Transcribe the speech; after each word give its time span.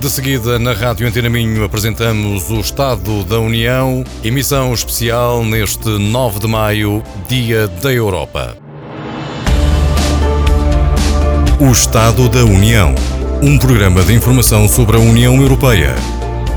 De 0.00 0.08
seguida, 0.08 0.58
na 0.58 0.72
Rádio 0.72 1.06
Antena 1.06 1.28
Minho, 1.28 1.62
apresentamos 1.62 2.48
o 2.48 2.58
Estado 2.58 3.22
da 3.22 3.38
União, 3.38 4.02
emissão 4.24 4.72
especial 4.72 5.44
neste 5.44 5.90
9 5.90 6.38
de 6.38 6.46
maio, 6.46 7.02
Dia 7.28 7.68
da 7.68 7.92
Europa. 7.92 8.56
O 11.60 11.70
Estado 11.70 12.30
da 12.30 12.42
União, 12.46 12.94
um 13.42 13.58
programa 13.58 14.02
de 14.02 14.14
informação 14.14 14.66
sobre 14.66 14.96
a 14.96 15.00
União 15.00 15.38
Europeia. 15.38 15.94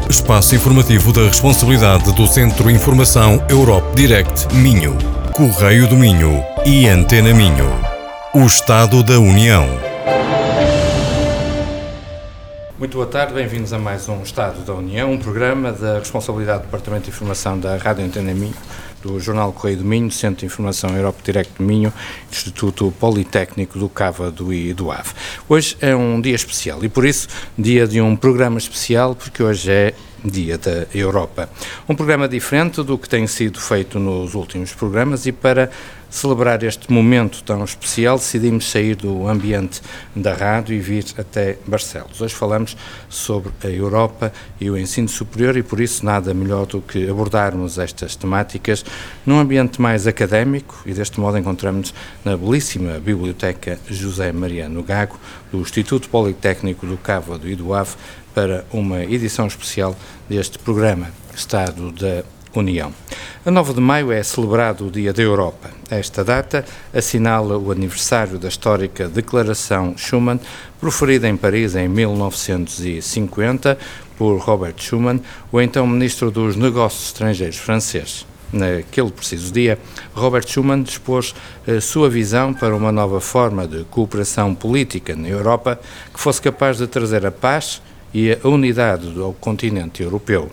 Espaço 0.10 0.56
informativo 0.56 1.12
da 1.12 1.24
responsabilidade 1.24 2.14
do 2.14 2.26
Centro 2.26 2.72
Informação 2.72 3.46
Europe 3.50 3.94
Direct 3.94 4.56
Minho, 4.56 4.98
Correio 5.34 5.86
do 5.86 5.98
Minho 5.98 6.42
e 6.66 6.88
Antena 6.88 7.34
Minho. 7.34 7.70
O 8.34 8.46
Estado 8.46 9.04
da 9.04 9.20
União. 9.20 9.93
Muito 12.84 12.98
boa 12.98 13.08
tarde, 13.08 13.34
bem-vindos 13.34 13.72
a 13.72 13.80
mais 13.80 14.10
um 14.10 14.22
Estado 14.24 14.60
da 14.66 14.74
União, 14.74 15.10
um 15.10 15.18
programa 15.18 15.72
da 15.72 16.00
responsabilidade 16.00 16.64
do 16.64 16.66
Departamento 16.66 17.06
de 17.06 17.12
Informação 17.12 17.58
da 17.58 17.78
Rádio 17.78 18.04
Antena 18.04 18.34
Minho, 18.34 18.54
do 19.02 19.22
Jornal 19.22 19.54
Correio 19.54 19.78
do 19.78 19.86
Minho, 19.86 20.12
Centro 20.12 20.42
de 20.42 20.48
Informação 20.48 20.94
Europe 20.94 21.24
Direct 21.24 21.54
do 21.58 21.64
Minho, 21.64 21.94
Instituto 22.30 22.94
Politécnico 23.00 23.80
do 23.80 23.88
Cávado 23.88 24.54
e 24.54 24.74
do 24.74 24.92
Ave. 24.92 25.12
Hoje 25.48 25.78
é 25.80 25.96
um 25.96 26.20
dia 26.20 26.36
especial 26.36 26.84
e 26.84 26.90
por 26.90 27.06
isso 27.06 27.30
dia 27.58 27.88
de 27.88 28.02
um 28.02 28.18
programa 28.18 28.58
especial, 28.58 29.16
porque 29.16 29.42
hoje 29.42 29.72
é 29.72 29.94
Dia 30.24 30.58
da 30.58 30.88
Europa. 30.94 31.50
Um 31.88 31.96
programa 31.96 32.30
diferente 32.30 32.82
do 32.82 32.98
que 32.98 33.10
tem 33.10 33.28
sido 33.28 33.60
feito 33.60 34.00
nos 34.00 34.34
últimos 34.34 34.72
programas 34.72 35.26
e 35.26 35.34
para 35.34 35.70
celebrar 36.14 36.62
este 36.62 36.94
momento 36.94 37.42
tão 37.44 37.64
especial 37.64 38.18
decidimos 38.18 38.70
sair 38.70 38.96
do 38.96 39.28
ambiente 39.28 39.82
da 40.16 40.32
rádio 40.32 40.76
e 40.76 40.80
vir 40.80 41.04
até 41.18 41.58
Barcelos. 41.66 42.22
Hoje 42.22 42.36
falamos 42.36 42.78
sobre 43.10 43.52
a 43.64 43.68
Europa 43.68 44.32
e 44.62 44.70
o 44.70 44.78
ensino 44.78 45.10
superior 45.10 45.58
e 45.58 45.64
por 45.64 45.82
isso 45.82 46.06
nada 46.06 46.32
melhor 46.32 46.68
do 46.68 46.82
que 46.82 47.10
abordarmos 47.10 47.80
estas 47.80 48.16
temáticas 48.16 48.86
num 49.26 49.40
ambiente 49.40 49.82
mais 49.82 50.06
académico 50.06 50.84
e 50.86 50.94
deste 50.94 51.20
modo 51.20 51.38
encontramos 51.38 51.94
na 52.24 52.38
belíssima 52.38 53.00
Biblioteca 53.00 53.80
José 53.90 54.32
Mariano 54.32 54.84
Gago 54.84 55.20
do 55.52 55.60
Instituto 55.62 56.08
Politécnico 56.10 56.86
do 56.86 56.96
Cávado 56.96 57.50
e 57.50 57.56
do 57.56 57.74
Ave 57.74 57.96
para 58.34 58.66
uma 58.72 59.04
edição 59.04 59.48
especial 59.48 59.96
deste 60.30 60.58
programa 60.60 61.12
Estado 61.36 61.92
da 61.92 62.24
União. 62.56 62.94
A 63.46 63.52
9 63.52 63.74
de 63.74 63.82
maio 63.82 64.12
é 64.12 64.22
celebrado 64.24 64.88
o 64.88 64.92
Dia 64.92 65.12
da 65.12 65.22
Europa. 65.22 65.70
Esta 65.90 66.24
data 66.24 66.64
assinala 66.94 67.58
o 67.58 67.72
aniversário 67.72 68.38
da 68.38 68.48
histórica 68.48 69.08
Declaração 69.08 69.96
Schuman, 69.98 70.40
proferida 70.80 71.28
em 71.28 71.36
Paris 71.36 71.76
em 71.76 71.88
1950 71.88 73.78
por 74.18 74.38
Robert 74.38 74.76
Schuman, 74.78 75.20
o 75.52 75.60
então 75.60 75.86
Ministro 75.88 76.30
dos 76.30 76.56
Negócios 76.56 77.08
Estrangeiros 77.08 77.58
francês. 77.58 78.26
Naquele 78.52 79.10
preciso 79.10 79.52
dia, 79.52 79.80
Robert 80.14 80.48
Schuman 80.48 80.84
expôs 80.84 81.34
a 81.68 81.82
sua 81.82 82.08
visão 82.08 82.54
para 82.54 82.76
uma 82.76 82.92
nova 82.92 83.20
forma 83.20 83.68
de 83.68 83.84
cooperação 83.86 84.54
política 84.54 85.16
na 85.16 85.28
Europa 85.28 85.80
que 86.14 86.20
fosse 86.20 86.40
capaz 86.40 86.78
de 86.78 86.86
trazer 86.86 87.26
a 87.26 87.32
paz 87.32 87.82
e 88.14 88.32
a 88.32 88.48
unidade 88.48 89.10
do 89.10 89.34
continente 89.40 90.04
europeu. 90.04 90.52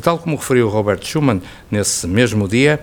Tal 0.00 0.18
como 0.18 0.36
referiu 0.36 0.68
Robert 0.68 1.04
Schuman 1.04 1.40
nesse 1.70 2.06
mesmo 2.06 2.48
dia, 2.48 2.80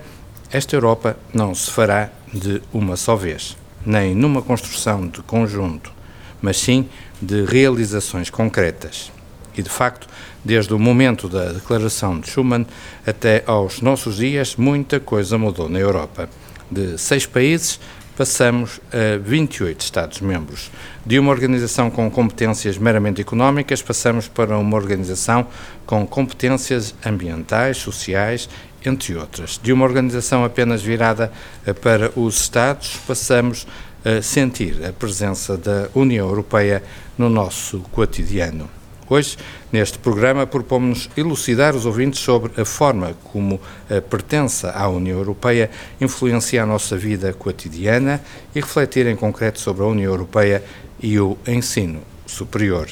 esta 0.50 0.76
Europa 0.76 1.16
não 1.32 1.54
se 1.54 1.70
fará 1.70 2.10
de 2.32 2.62
uma 2.72 2.96
só 2.96 3.16
vez, 3.16 3.56
nem 3.84 4.14
numa 4.14 4.42
construção 4.42 5.06
de 5.06 5.20
conjunto, 5.22 5.92
mas 6.40 6.56
sim 6.56 6.88
de 7.20 7.44
realizações 7.44 8.30
concretas. 8.30 9.12
E, 9.56 9.62
de 9.62 9.68
facto, 9.68 10.08
desde 10.44 10.72
o 10.72 10.78
momento 10.78 11.28
da 11.28 11.52
declaração 11.52 12.18
de 12.18 12.30
Schuman 12.30 12.64
até 13.06 13.42
aos 13.46 13.80
nossos 13.80 14.16
dias, 14.16 14.56
muita 14.56 15.00
coisa 15.00 15.36
mudou 15.36 15.68
na 15.68 15.78
Europa. 15.78 16.28
De 16.70 16.96
seis 16.96 17.26
países, 17.26 17.80
passamos 18.20 18.82
a 18.92 19.16
28 19.16 19.80
Estados-membros. 19.80 20.70
De 21.06 21.18
uma 21.18 21.30
organização 21.30 21.90
com 21.90 22.10
competências 22.10 22.76
meramente 22.76 23.22
económicas, 23.22 23.80
passamos 23.80 24.28
para 24.28 24.58
uma 24.58 24.76
organização 24.76 25.46
com 25.86 26.06
competências 26.06 26.94
ambientais, 27.02 27.78
sociais, 27.78 28.46
entre 28.84 29.16
outras. 29.16 29.58
De 29.62 29.72
uma 29.72 29.86
organização 29.86 30.44
apenas 30.44 30.82
virada 30.82 31.32
para 31.80 32.12
os 32.14 32.42
Estados, 32.42 32.98
passamos 33.06 33.66
a 34.04 34.20
sentir 34.20 34.84
a 34.84 34.92
presença 34.92 35.56
da 35.56 35.88
União 35.94 36.28
Europeia 36.28 36.82
no 37.16 37.30
nosso 37.30 37.80
cotidiano. 37.90 38.79
Hoje, 39.10 39.36
neste 39.72 39.98
programa, 39.98 40.46
propomos-nos 40.46 41.10
elucidar 41.16 41.74
os 41.74 41.84
ouvintes 41.84 42.20
sobre 42.20 42.62
a 42.62 42.64
forma 42.64 43.12
como 43.24 43.60
a 43.90 44.00
pertença 44.00 44.70
à 44.70 44.88
União 44.88 45.18
Europeia 45.18 45.68
influencia 46.00 46.62
a 46.62 46.66
nossa 46.66 46.96
vida 46.96 47.32
cotidiana 47.32 48.22
e 48.54 48.60
refletir 48.60 49.08
em 49.08 49.16
concreto 49.16 49.58
sobre 49.58 49.82
a 49.82 49.86
União 49.86 50.12
Europeia 50.12 50.62
e 51.02 51.18
o 51.18 51.36
ensino 51.44 52.02
superior. 52.24 52.88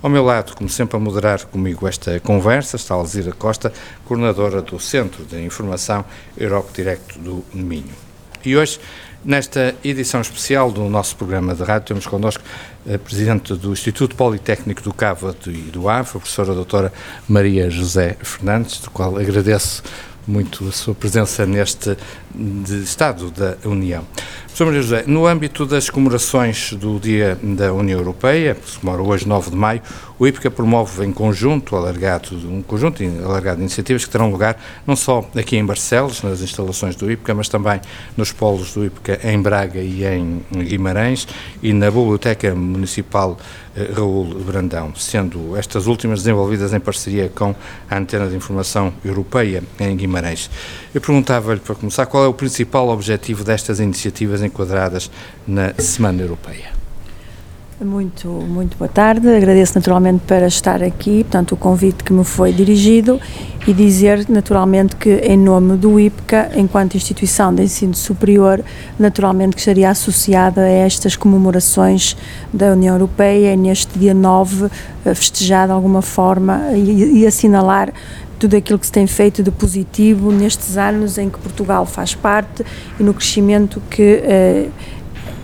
Ao 0.00 0.08
meu 0.08 0.24
lado, 0.24 0.56
como 0.56 0.70
sempre, 0.70 0.96
a 0.96 1.00
moderar 1.00 1.44
comigo 1.44 1.86
esta 1.86 2.18
conversa, 2.20 2.76
está 2.76 2.94
Alzira 2.94 3.32
Costa, 3.32 3.70
coordenadora 4.06 4.62
do 4.62 4.80
Centro 4.80 5.26
de 5.26 5.42
Informação 5.42 6.06
Europe 6.38 6.70
Direct 6.72 7.18
do 7.18 7.44
Minho. 7.52 8.10
E 8.42 8.56
hoje 8.56 8.80
Nesta 9.22 9.74
edição 9.84 10.22
especial 10.22 10.72
do 10.72 10.88
nosso 10.88 11.14
programa 11.14 11.54
de 11.54 11.62
rádio, 11.62 11.88
temos 11.88 12.06
connosco 12.06 12.42
a 12.90 12.96
Presidente 12.96 13.54
do 13.54 13.70
Instituto 13.70 14.16
Politécnico 14.16 14.80
do 14.80 14.94
Cávado 14.94 15.50
e 15.50 15.58
do 15.58 15.90
Ave, 15.90 16.08
a 16.08 16.12
professora 16.12 16.54
doutora 16.54 16.90
Maria 17.28 17.68
José 17.68 18.16
Fernandes, 18.22 18.80
do 18.80 18.90
qual 18.90 19.18
agradeço 19.18 19.82
muito 20.26 20.66
a 20.66 20.72
sua 20.72 20.94
presença 20.94 21.44
neste 21.44 21.98
Estado 22.82 23.30
da 23.30 23.56
União. 23.64 24.04
Professor 24.44 24.66
Maria 24.66 24.82
José, 24.82 25.04
no 25.06 25.26
âmbito 25.26 25.64
das 25.64 25.88
comemorações 25.88 26.72
do 26.72 26.98
Dia 26.98 27.38
da 27.42 27.72
União 27.72 27.98
Europeia, 27.98 28.54
que 28.54 28.68
se 28.68 28.78
comemora 28.78 29.02
hoje 29.02 29.26
9 29.26 29.50
de 29.50 29.56
maio, 29.56 29.80
o 30.18 30.26
IPCA 30.26 30.50
promove 30.50 31.04
em 31.06 31.12
conjunto, 31.12 31.74
alargado, 31.74 32.36
um 32.46 32.60
conjunto 32.60 33.02
alargado 33.24 33.56
de 33.56 33.62
iniciativas 33.62 34.04
que 34.04 34.10
terão 34.10 34.30
lugar 34.30 34.60
não 34.86 34.94
só 34.94 35.26
aqui 35.34 35.56
em 35.56 35.64
Barcelos, 35.64 36.22
nas 36.22 36.42
instalações 36.42 36.94
do 36.94 37.10
IPCA, 37.10 37.32
mas 37.32 37.48
também 37.48 37.80
nos 38.16 38.32
polos 38.32 38.74
do 38.74 38.84
IPCA 38.84 39.20
em 39.24 39.40
Braga 39.40 39.80
e 39.80 40.04
em 40.04 40.42
Guimarães 40.52 41.26
e 41.62 41.72
na 41.72 41.90
Biblioteca 41.90 42.54
Municipal 42.54 43.38
eh, 43.74 43.92
Raul 43.94 44.26
Brandão, 44.44 44.92
sendo 44.96 45.56
estas 45.56 45.86
últimas 45.86 46.18
desenvolvidas 46.18 46.74
em 46.74 46.80
parceria 46.80 47.30
com 47.34 47.54
a 47.88 47.96
Antena 47.96 48.28
de 48.28 48.36
Informação 48.36 48.92
Europeia 49.04 49.62
em 49.78 49.96
Guimarães. 49.96 50.50
Eu 50.92 51.00
perguntava-lhe, 51.00 51.60
para 51.60 51.76
começar, 51.76 52.04
qual 52.06 52.19
é 52.24 52.28
o 52.28 52.34
principal 52.34 52.88
objetivo 52.88 53.44
destas 53.44 53.80
iniciativas 53.80 54.42
enquadradas 54.42 55.10
na 55.46 55.74
Semana 55.74 56.22
Europeia? 56.22 56.80
Muito, 57.82 58.28
muito 58.28 58.76
boa 58.76 58.90
tarde. 58.90 59.26
Agradeço 59.26 59.74
naturalmente 59.74 60.22
para 60.26 60.46
estar 60.46 60.82
aqui, 60.82 61.24
portanto, 61.24 61.52
o 61.52 61.56
convite 61.56 62.04
que 62.04 62.12
me 62.12 62.24
foi 62.24 62.52
dirigido 62.52 63.18
e 63.66 63.72
dizer 63.72 64.26
naturalmente 64.28 64.96
que, 64.96 65.08
em 65.08 65.38
nome 65.38 65.78
do 65.78 65.98
IPCA, 65.98 66.50
enquanto 66.56 66.98
instituição 66.98 67.54
de 67.54 67.62
ensino 67.62 67.94
superior, 67.94 68.62
naturalmente 68.98 69.54
que 69.54 69.60
estaria 69.60 69.88
associada 69.88 70.60
a 70.60 70.68
estas 70.68 71.16
comemorações 71.16 72.18
da 72.52 72.72
União 72.72 72.94
Europeia, 72.94 73.56
neste 73.56 73.98
dia 73.98 74.12
9, 74.12 74.68
festejar 75.14 75.66
de 75.66 75.72
alguma 75.72 76.02
forma 76.02 76.72
e, 76.74 77.20
e 77.20 77.26
assinalar 77.26 77.94
tudo 78.40 78.56
aquilo 78.56 78.78
que 78.78 78.86
se 78.86 78.92
tem 78.92 79.06
feito 79.06 79.42
de 79.42 79.50
positivo 79.50 80.32
nestes 80.32 80.78
anos 80.78 81.18
em 81.18 81.28
que 81.28 81.38
Portugal 81.38 81.84
faz 81.84 82.14
parte 82.14 82.64
e 82.98 83.02
no 83.02 83.12
crescimento 83.12 83.82
que 83.90 84.02
eh, 84.02 84.68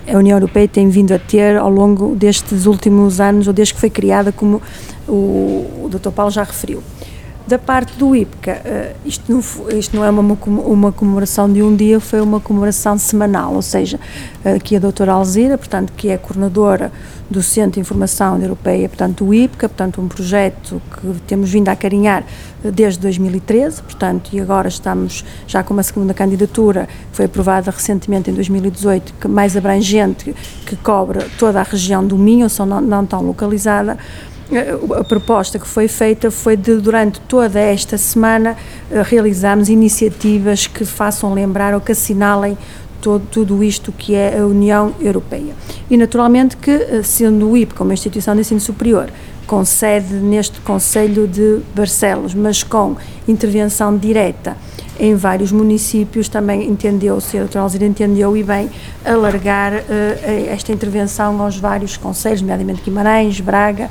a 0.09 0.17
União 0.17 0.37
Europeia 0.37 0.67
tem 0.67 0.89
vindo 0.89 1.13
a 1.13 1.19
ter 1.19 1.59
ao 1.59 1.69
longo 1.71 2.17
destes 2.17 2.65
últimos 2.65 3.21
anos, 3.21 3.47
ou 3.47 3.53
desde 3.53 3.75
que 3.75 3.81
foi 3.81 3.91
criada, 3.91 4.33
como 4.33 4.63
o, 5.07 5.83
o 5.85 5.91
Dr. 5.91 6.11
Paulo 6.11 6.31
já 6.31 6.43
referiu. 6.43 6.83
Da 7.47 7.59
parte 7.61 7.97
do 7.97 8.17
IPCA, 8.17 8.61
eh, 8.65 8.97
isto 9.05 9.31
não, 9.31 9.39
isto 9.79 9.95
não 9.95 10.05
é 10.05 10.11
uma, 10.11 10.37
uma 10.47 10.91
comemoração 10.91 11.53
de 11.53 11.63
um 11.63 11.77
dia, 11.77 12.01
foi 12.01 12.21
uma 12.21 12.41
comemoração 12.41 12.99
semanal, 12.99 13.55
ou 13.55 13.63
seja, 13.63 14.01
aqui 14.45 14.75
a 14.75 14.81
doutora 14.81 15.13
Alzira, 15.13 15.57
portanto, 15.57 15.93
que 15.97 16.09
é 16.09 16.19
coordenadora 16.19 16.91
do 17.31 17.43
Centro 17.45 17.75
de 17.75 17.81
Informação 17.81 18.41
Europeia, 18.43 18.89
portanto, 18.89 19.25
o 19.25 19.33
IPCA, 19.33 19.69
portanto, 19.69 20.01
um 20.01 20.09
projeto 20.09 20.83
que 20.91 21.21
temos 21.23 21.49
vindo 21.49 21.69
a 21.69 21.73
acarinhar 21.73 22.25
eh, 22.65 22.71
desde 22.73 22.99
2013, 22.99 23.81
portanto, 23.81 24.31
e 24.33 24.41
agora 24.41 24.67
estamos 24.67 25.25
já 25.47 25.63
com 25.63 25.73
uma 25.73 25.85
segunda 25.85 26.13
candidatura, 26.13 26.89
que 27.11 27.17
foi 27.17 27.27
aprovada 27.27 27.71
recentemente 27.71 28.29
em 28.29 28.35
2018, 28.35 29.15
que 29.21 29.29
mais 29.29 29.57
abrangente, 29.57 30.35
que 30.67 30.75
cobre 30.75 31.25
toda 31.39 31.61
a 31.61 31.63
região 31.63 32.05
do 32.05 32.19
Minho, 32.19 32.51
só 32.51 32.67
não, 32.67 32.81
não 32.81 33.07
tão 33.07 33.23
localizada, 33.23 33.97
a 34.99 35.05
proposta 35.05 35.59
que 35.59 35.67
foi 35.67 35.89
feita 35.89 36.31
foi 36.31 36.57
de, 36.57 36.77
durante 36.77 37.21
toda 37.23 37.59
esta 37.59 37.99
semana, 37.99 38.57
eh, 38.91 39.03
realizarmos 39.03 39.69
iniciativas 39.69 40.67
que 40.67 40.85
façam 40.85 41.35
lembrar 41.35 41.75
ou 41.75 41.81
que 41.81 41.93
assinalem 41.93 42.57
todo, 43.01 43.27
tudo 43.31 43.65
isto 43.65 43.91
que 43.91 44.15
é 44.15 44.39
a 44.39 44.47
União 44.47 44.95
Europeia. 45.01 45.53
E, 45.91 45.97
naturalmente, 45.97 46.57
que, 46.57 46.71
eh, 46.71 47.03
sendo 47.03 47.51
o 47.51 47.57
IP 47.57 47.75
como 47.75 47.93
instituição 47.93 48.35
de 48.35 48.43
ensino 48.43 48.61
superior, 48.61 49.11
com 49.47 49.65
sede 49.65 50.15
neste 50.15 50.61
Conselho 50.61 51.27
de 51.27 51.61
Barcelos, 51.75 52.35
mas 52.35 52.63
com 52.63 52.97
intervenção 53.29 53.97
direta 53.97 54.57
em 54.99 55.15
vários 55.15 55.53
municípios, 55.53 56.29
também 56.29 56.69
entendeu, 56.69 57.17
o 57.17 57.21
Sr. 57.21 57.47
Dr. 57.47 57.59
Alzira 57.59 57.85
entendeu 57.85 58.37
e 58.37 58.43
bem 58.43 58.71
alargar 59.05 59.75
uh, 59.75 59.83
esta 60.49 60.73
intervenção 60.73 61.41
aos 61.43 61.59
vários 61.59 61.97
conselhos, 61.97 62.41
nomeadamente 62.41 62.83
Guimarães, 62.83 63.39
Braga, 63.41 63.91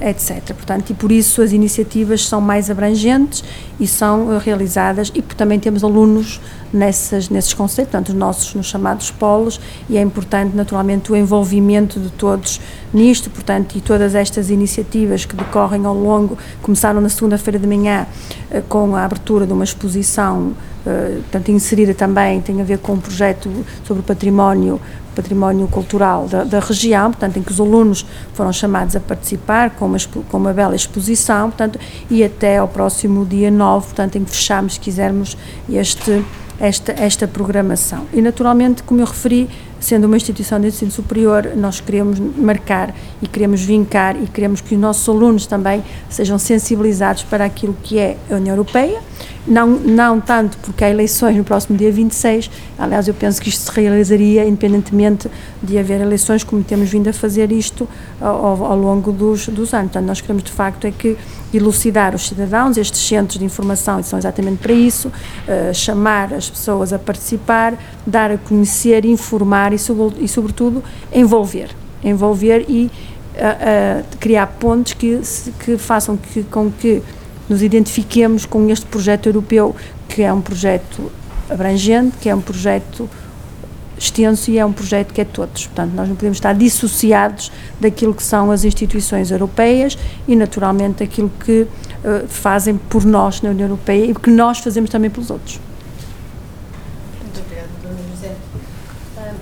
etc. 0.00 0.54
Portanto, 0.54 0.90
e 0.90 0.94
por 0.94 1.10
isso 1.10 1.42
as 1.42 1.52
iniciativas 1.52 2.26
são 2.26 2.40
mais 2.40 2.70
abrangentes 2.70 3.42
e 3.78 3.86
são 3.86 4.28
uh, 4.28 4.38
realizadas, 4.38 5.10
e 5.14 5.20
também 5.20 5.58
temos 5.58 5.82
alunos 5.82 6.40
nessas, 6.72 7.28
nesses 7.28 7.52
conceitos, 7.52 7.90
portanto, 7.90 8.10
os 8.10 8.14
nossos 8.14 8.54
nos 8.54 8.66
chamados 8.66 9.10
polos, 9.10 9.60
e 9.88 9.96
é 9.96 10.00
importante, 10.00 10.56
naturalmente, 10.56 11.10
o 11.10 11.16
envolvimento 11.16 11.98
de 11.98 12.10
todos 12.10 12.60
nisto, 12.92 13.28
portanto, 13.30 13.76
e 13.76 13.80
todas 13.80 14.14
estas 14.14 14.50
iniciativas 14.50 15.24
que 15.24 15.34
decorrem 15.34 15.84
ao 15.84 15.94
longo, 15.94 16.38
começaram 16.62 17.00
na 17.00 17.08
segunda-feira 17.08 17.58
de 17.58 17.66
manhã 17.66 18.06
uh, 18.50 18.62
com 18.62 18.94
a 18.94 19.04
abertura 19.04 19.46
de 19.46 19.52
uma 19.52 19.64
exposição, 19.64 20.52
uh, 20.86 21.22
portanto, 21.22 21.50
inserida 21.50 21.94
também, 21.94 22.40
tem 22.40 22.60
a 22.60 22.64
ver 22.64 22.78
com 22.78 22.92
um 22.92 23.00
projeto 23.00 23.50
sobre 23.84 24.00
o 24.00 24.04
património 24.04 24.80
património 25.14 25.66
cultural 25.68 26.26
da, 26.26 26.44
da, 26.44 26.60
região, 26.60 27.10
portanto, 27.10 27.38
em 27.38 27.42
que 27.42 27.52
os 27.52 27.60
alunos 27.60 28.04
foram 28.34 28.52
chamados 28.52 28.94
a 28.96 29.00
participar 29.00 29.70
com 29.70 29.86
uma, 29.86 29.98
com 30.30 30.36
uma 30.36 30.52
bela 30.52 30.74
exposição, 30.74 31.50
portanto, 31.50 31.78
e 32.10 32.22
até 32.22 32.58
ao 32.58 32.68
próximo 32.68 33.24
dia 33.24 33.50
9, 33.50 33.86
portanto, 33.86 34.16
em 34.16 34.24
que 34.24 34.30
fechamos, 34.30 34.74
se 34.74 34.80
quisermos, 34.80 35.36
este, 35.68 36.24
esta, 36.58 36.92
esta 36.92 37.28
programação. 37.28 38.06
E, 38.12 38.20
naturalmente, 38.20 38.82
como 38.82 39.00
eu 39.00 39.06
referi, 39.06 39.48
sendo 39.80 40.06
uma 40.06 40.16
instituição 40.16 40.58
de 40.60 40.68
ensino 40.68 40.90
superior, 40.90 41.52
nós 41.56 41.80
queremos 41.80 42.18
marcar 42.18 42.94
e 43.20 43.28
queremos 43.28 43.60
vincar 43.62 44.16
e 44.16 44.26
queremos 44.26 44.60
que 44.60 44.74
os 44.74 44.80
nossos 44.80 45.06
alunos 45.08 45.46
também 45.46 45.84
sejam 46.08 46.38
sensibilizados 46.38 47.22
para 47.22 47.44
aquilo 47.44 47.76
que 47.82 47.98
é 47.98 48.16
a 48.30 48.34
União 48.36 48.54
Europeia, 48.54 49.00
não, 49.46 49.68
não 49.68 50.20
tanto 50.20 50.56
porque 50.58 50.84
há 50.84 50.90
eleições 50.90 51.36
no 51.36 51.44
próximo 51.44 51.76
dia 51.76 51.92
26, 51.92 52.50
aliás, 52.78 53.06
eu 53.06 53.14
penso 53.14 53.40
que 53.40 53.48
isto 53.48 53.70
se 53.70 53.80
realizaria 53.80 54.44
independentemente 54.44 55.30
de 55.62 55.78
haver 55.78 56.00
eleições, 56.00 56.42
como 56.42 56.62
temos 56.64 56.88
vindo 56.88 57.08
a 57.08 57.12
fazer 57.12 57.52
isto 57.52 57.86
ao, 58.20 58.64
ao 58.64 58.76
longo 58.76 59.12
dos, 59.12 59.48
dos 59.48 59.74
anos. 59.74 59.92
Portanto, 59.92 60.06
nós 60.06 60.20
queremos 60.20 60.42
de 60.42 60.52
facto 60.52 60.86
é 60.86 60.90
que 60.90 61.16
elucidar 61.52 62.14
os 62.14 62.26
cidadãos, 62.26 62.76
estes 62.76 63.00
centros 63.00 63.38
de 63.38 63.44
informação 63.44 64.02
são 64.02 64.18
exatamente 64.18 64.58
para 64.58 64.72
isso, 64.72 65.08
uh, 65.08 65.74
chamar 65.74 66.32
as 66.32 66.48
pessoas 66.48 66.92
a 66.92 66.98
participar, 66.98 67.74
dar 68.06 68.30
a 68.30 68.38
conhecer, 68.38 69.04
informar 69.04 69.72
e, 69.72 69.76
e 69.76 70.28
sobretudo, 70.28 70.82
envolver. 71.12 71.68
Envolver 72.02 72.64
e 72.68 72.86
uh, 72.86 74.00
uh, 74.00 74.04
criar 74.18 74.46
pontos 74.46 74.94
que, 74.94 75.20
que 75.60 75.76
façam 75.76 76.16
que, 76.16 76.42
com 76.44 76.70
que 76.70 77.02
nos 77.48 77.62
identifiquemos 77.62 78.46
com 78.46 78.68
este 78.70 78.86
projeto 78.86 79.28
europeu, 79.28 79.74
que 80.08 80.22
é 80.22 80.32
um 80.32 80.40
projeto 80.40 81.10
abrangente, 81.48 82.16
que 82.18 82.28
é 82.28 82.34
um 82.34 82.40
projeto 82.40 83.08
extenso 83.98 84.50
e 84.50 84.58
é 84.58 84.64
um 84.64 84.72
projeto 84.72 85.12
que 85.12 85.20
é 85.20 85.24
todos. 85.24 85.66
Portanto, 85.66 85.92
nós 85.94 86.08
não 86.08 86.16
podemos 86.16 86.36
estar 86.36 86.52
dissociados 86.52 87.50
daquilo 87.80 88.14
que 88.14 88.22
são 88.22 88.50
as 88.50 88.64
instituições 88.64 89.30
europeias 89.30 89.96
e, 90.26 90.34
naturalmente, 90.34 91.04
daquilo 91.04 91.30
que 91.44 91.62
uh, 91.62 91.68
fazem 92.28 92.76
por 92.76 93.04
nós 93.04 93.40
na 93.40 93.50
União 93.50 93.66
Europeia 93.66 94.10
e 94.10 94.14
que 94.14 94.30
nós 94.30 94.58
fazemos 94.58 94.90
também 94.90 95.10
pelos 95.10 95.30
outros. 95.30 95.60
Muito 97.22 97.40
obrigada, 97.40 97.68
Dr. 97.82 98.10
José. 98.10 98.36
Uh, 99.16 99.34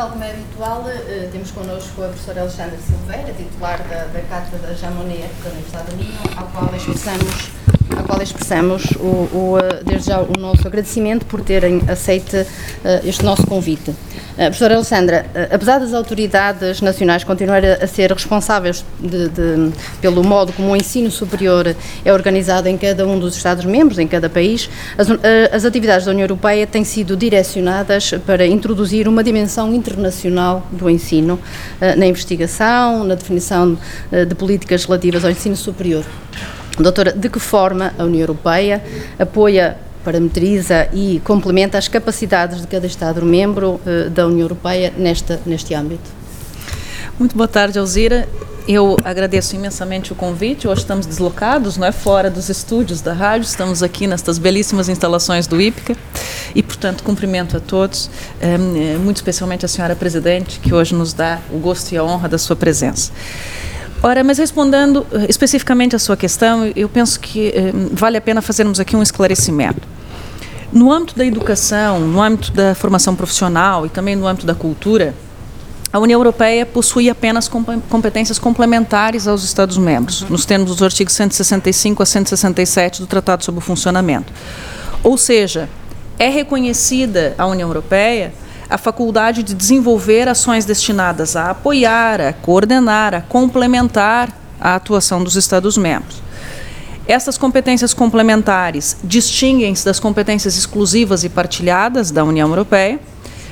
tal 0.00 0.12
como 0.12 0.24
é 0.24 0.30
habitual, 0.30 0.80
uh, 0.80 1.30
temos 1.30 1.50
connosco 1.50 2.02
a 2.02 2.06
professora 2.06 2.40
Alexandra 2.40 2.78
Silveira, 2.78 3.34
titular 3.34 3.76
da, 3.86 4.04
da 4.04 4.22
Cátedra 4.22 4.68
da 4.68 4.72
Jamonet 4.72 5.28
da 5.44 5.50
Universidade 5.50 5.90
de 5.90 5.96
Minho, 5.96 6.18
ao 6.38 6.46
qual 6.46 6.74
expressamos 6.74 7.50
a 8.00 8.02
qual 8.02 8.20
expressamos 8.22 8.84
o, 8.98 9.04
o, 9.04 9.58
eh, 9.58 9.82
desde 9.84 10.08
já 10.08 10.20
o 10.20 10.32
nosso 10.38 10.66
agradecimento 10.66 11.26
por 11.26 11.42
terem 11.42 11.82
aceito 11.86 12.34
uh, 12.34 12.46
este 13.06 13.24
nosso 13.24 13.46
convite. 13.46 13.90
Uh, 13.90 13.96
professora 14.36 14.74
Alessandra, 14.74 15.26
uh, 15.34 15.54
apesar 15.54 15.78
das 15.78 15.92
autoridades 15.92 16.80
nacionais 16.80 17.24
continuarem 17.24 17.70
a 17.72 17.86
ser 17.86 18.10
responsáveis 18.10 18.84
de, 18.98 19.28
de, 19.28 19.72
pelo 20.00 20.24
modo 20.24 20.52
como 20.52 20.72
o 20.72 20.76
ensino 20.76 21.10
superior 21.10 21.74
é 22.04 22.12
organizado 22.12 22.68
em 22.68 22.78
cada 22.78 23.06
um 23.06 23.18
dos 23.18 23.36
Estados-membros, 23.36 23.98
em 23.98 24.08
cada 24.08 24.28
país, 24.28 24.70
as, 24.96 25.08
as, 25.52 25.64
atividades 25.64 26.06
da 26.06 26.12
União 26.12 26.24
Europeia 26.24 26.66
têm 26.66 26.84
sido 26.84 27.16
direcionadas 27.16 28.12
para 28.26 28.46
introduzir 28.46 29.06
uma 29.06 29.22
dimensão 29.22 29.74
internacional 29.74 30.66
do 30.72 30.88
ensino 30.88 31.38
na 31.96 32.06
investigação, 32.06 33.04
na 33.04 33.14
definição 33.14 33.78
de 34.28 34.34
políticas 34.34 34.84
relativas 34.84 35.24
ao 35.24 35.30
ensino 35.30 35.56
superior. 35.56 36.04
Doutora, 36.82 37.12
de 37.12 37.28
que 37.28 37.38
forma 37.38 37.92
a 37.98 38.04
União 38.04 38.20
Europeia 38.20 38.82
apoia 39.18 39.76
parametriza 40.04 40.88
e 40.92 41.20
complementa 41.24 41.76
as 41.76 41.88
capacidades 41.88 42.60
de 42.60 42.66
cada 42.66 42.86
Estado-membro 42.86 43.80
uh, 43.84 44.10
da 44.10 44.26
União 44.26 44.40
Europeia 44.40 44.92
nesta, 44.96 45.40
neste 45.44 45.74
âmbito. 45.74 46.10
Muito 47.18 47.36
boa 47.36 47.48
tarde, 47.48 47.78
Alzira. 47.78 48.26
Eu 48.66 48.96
agradeço 49.04 49.56
imensamente 49.56 50.12
o 50.12 50.14
convite. 50.14 50.68
Hoje 50.68 50.82
estamos 50.82 51.04
deslocados, 51.04 51.76
não 51.76 51.86
é 51.86 51.92
fora 51.92 52.30
dos 52.30 52.48
estúdios 52.48 53.00
da 53.00 53.12
rádio, 53.12 53.46
estamos 53.46 53.82
aqui 53.82 54.06
nestas 54.06 54.38
belíssimas 54.38 54.88
instalações 54.88 55.46
do 55.46 55.60
IPCA 55.60 55.96
e, 56.54 56.62
portanto, 56.62 57.02
cumprimento 57.02 57.56
a 57.56 57.60
todos, 57.60 58.10
um, 58.40 58.98
muito 59.00 59.16
especialmente 59.16 59.64
a 59.64 59.68
senhora 59.68 59.96
presidente, 59.96 60.60
que 60.60 60.72
hoje 60.72 60.94
nos 60.94 61.12
dá 61.12 61.40
o 61.50 61.58
gosto 61.58 61.92
e 61.92 61.98
a 61.98 62.04
honra 62.04 62.28
da 62.28 62.38
sua 62.38 62.54
presença. 62.54 63.12
Ora, 64.02 64.24
mas 64.24 64.38
respondendo 64.38 65.06
eh, 65.12 65.26
especificamente 65.28 65.94
à 65.94 65.98
sua 65.98 66.16
questão, 66.16 66.70
eu 66.74 66.88
penso 66.88 67.20
que 67.20 67.48
eh, 67.48 67.72
vale 67.92 68.16
a 68.16 68.20
pena 68.20 68.40
fazermos 68.40 68.80
aqui 68.80 68.96
um 68.96 69.02
esclarecimento. 69.02 69.86
No 70.72 70.90
âmbito 70.90 71.16
da 71.16 71.26
educação, 71.26 72.00
no 72.00 72.22
âmbito 72.22 72.50
da 72.52 72.74
formação 72.74 73.14
profissional 73.14 73.84
e 73.84 73.90
também 73.90 74.16
no 74.16 74.26
âmbito 74.26 74.46
da 74.46 74.54
cultura, 74.54 75.14
a 75.92 75.98
União 75.98 76.18
Europeia 76.18 76.64
possui 76.64 77.10
apenas 77.10 77.48
competências 77.48 78.38
complementares 78.38 79.26
aos 79.26 79.42
Estados-membros, 79.42 80.22
uhum. 80.22 80.28
nos 80.30 80.46
termos 80.46 80.70
dos 80.70 80.82
artigos 80.82 81.12
165 81.14 82.02
a 82.02 82.06
167 82.06 83.00
do 83.00 83.06
Tratado 83.06 83.44
sobre 83.44 83.58
o 83.58 83.62
Funcionamento. 83.62 84.32
Ou 85.02 85.18
seja, 85.18 85.68
é 86.18 86.28
reconhecida 86.28 87.34
a 87.36 87.46
União 87.46 87.68
Europeia 87.68 88.32
a 88.70 88.78
faculdade 88.78 89.42
de 89.42 89.52
desenvolver 89.52 90.28
ações 90.28 90.64
destinadas 90.64 91.34
a 91.34 91.50
apoiar, 91.50 92.20
a 92.20 92.32
coordenar, 92.32 93.12
a 93.14 93.20
complementar 93.20 94.30
a 94.60 94.76
atuação 94.76 95.24
dos 95.24 95.34
Estados-membros. 95.34 96.22
Essas 97.06 97.36
competências 97.36 97.92
complementares 97.92 98.96
distinguem-se 99.02 99.84
das 99.84 99.98
competências 99.98 100.56
exclusivas 100.56 101.24
e 101.24 101.28
partilhadas 101.28 102.12
da 102.12 102.22
União 102.22 102.48
Europeia, 102.48 103.00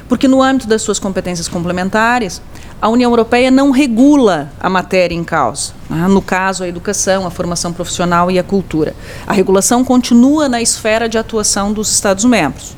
porque 0.09 0.29
no 0.29 0.41
âmbito 0.41 0.69
das 0.69 0.83
suas 0.83 1.01
competências 1.01 1.49
complementares, 1.49 2.41
a 2.81 2.89
União 2.89 3.11
Europeia 3.11 3.51
não 3.51 3.73
regula 3.73 4.53
a 4.61 4.71
matéria 4.71 5.15
em 5.15 5.25
causa. 5.25 5.73
Né? 5.91 6.07
No 6.07 6.23
caso, 6.23 6.63
a 6.63 6.69
educação, 6.69 7.27
a 7.27 7.31
formação 7.31 7.73
profissional 7.73 8.31
e 8.31 8.39
a 8.39 8.45
cultura. 8.45 8.95
A 9.27 9.33
regulação 9.33 9.85
continua 9.85 10.49
na 10.49 10.63
esfera 10.63 11.09
de 11.09 11.19
atuação 11.19 11.73
dos 11.73 11.91
Estados-membros. 11.91 12.77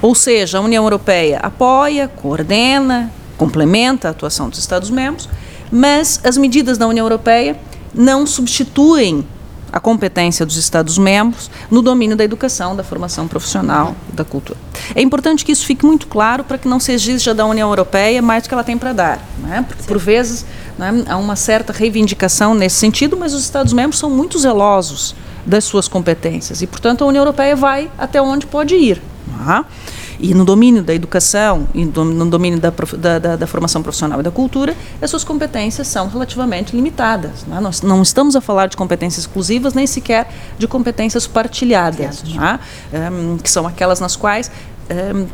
Ou 0.00 0.14
seja, 0.14 0.58
a 0.58 0.60
União 0.60 0.84
Europeia 0.84 1.40
apoia, 1.42 2.08
coordena, 2.08 3.12
complementa 3.36 4.08
a 4.08 4.10
atuação 4.10 4.48
dos 4.48 4.58
Estados-membros, 4.58 5.28
mas 5.70 6.20
as 6.22 6.36
medidas 6.36 6.78
da 6.78 6.86
União 6.86 7.04
Europeia 7.04 7.56
não 7.94 8.26
substituem 8.26 9.24
a 9.72 9.80
competência 9.80 10.44
dos 10.44 10.56
Estados-membros 10.56 11.50
no 11.70 11.80
domínio 11.80 12.14
da 12.14 12.22
educação, 12.22 12.76
da 12.76 12.84
formação 12.84 13.26
profissional, 13.26 13.96
da 14.12 14.22
cultura. 14.22 14.58
É 14.94 15.00
importante 15.00 15.44
que 15.44 15.50
isso 15.50 15.64
fique 15.64 15.86
muito 15.86 16.06
claro 16.06 16.44
para 16.44 16.58
que 16.58 16.68
não 16.68 16.78
se 16.78 16.92
exija 16.92 17.32
da 17.32 17.46
União 17.46 17.70
Europeia 17.70 18.20
mais 18.20 18.42
do 18.42 18.48
que 18.48 18.54
ela 18.54 18.62
tem 18.62 18.76
para 18.76 18.92
dar. 18.92 19.18
Né? 19.38 19.64
Porque, 19.66 19.82
por 19.84 19.98
vezes, 19.98 20.44
né, 20.78 21.02
há 21.08 21.16
uma 21.16 21.36
certa 21.36 21.72
reivindicação 21.72 22.54
nesse 22.54 22.76
sentido, 22.76 23.16
mas 23.16 23.32
os 23.32 23.42
Estados-membros 23.42 23.98
são 23.98 24.10
muito 24.10 24.38
zelosos 24.38 25.14
das 25.46 25.64
suas 25.64 25.88
competências 25.88 26.60
e, 26.60 26.66
portanto, 26.66 27.02
a 27.02 27.06
União 27.06 27.22
Europeia 27.22 27.56
vai 27.56 27.90
até 27.98 28.20
onde 28.20 28.46
pode 28.46 28.74
ir. 28.74 29.00
Tá? 29.30 29.64
E 30.18 30.34
no 30.34 30.44
domínio 30.44 30.82
da 30.82 30.94
educação 30.94 31.66
e 31.74 31.84
no 31.84 32.30
domínio 32.30 32.60
da, 32.60 32.70
da, 32.70 33.18
da, 33.18 33.36
da, 33.36 33.46
formação 33.46 33.82
profissional 33.82 34.20
e 34.20 34.22
da 34.22 34.30
cultura, 34.30 34.76
as 35.00 35.10
suas 35.10 35.24
competências 35.24 35.88
são 35.88 36.08
relativamente 36.08 36.76
limitadas. 36.76 37.44
Né? 37.44 37.58
Nós 37.60 37.82
não 37.82 38.02
estamos 38.02 38.36
a 38.36 38.40
falar 38.40 38.66
de 38.66 38.76
competências 38.76 39.24
exclusivas, 39.24 39.74
nem 39.74 39.86
sequer 39.86 40.28
de 40.58 40.68
competências 40.68 41.26
partilhadas, 41.26 42.22
né? 42.22 42.60
um, 43.10 43.38
que 43.38 43.50
são 43.50 43.66
aquelas 43.66 44.00
nas 44.00 44.14
quais 44.14 44.50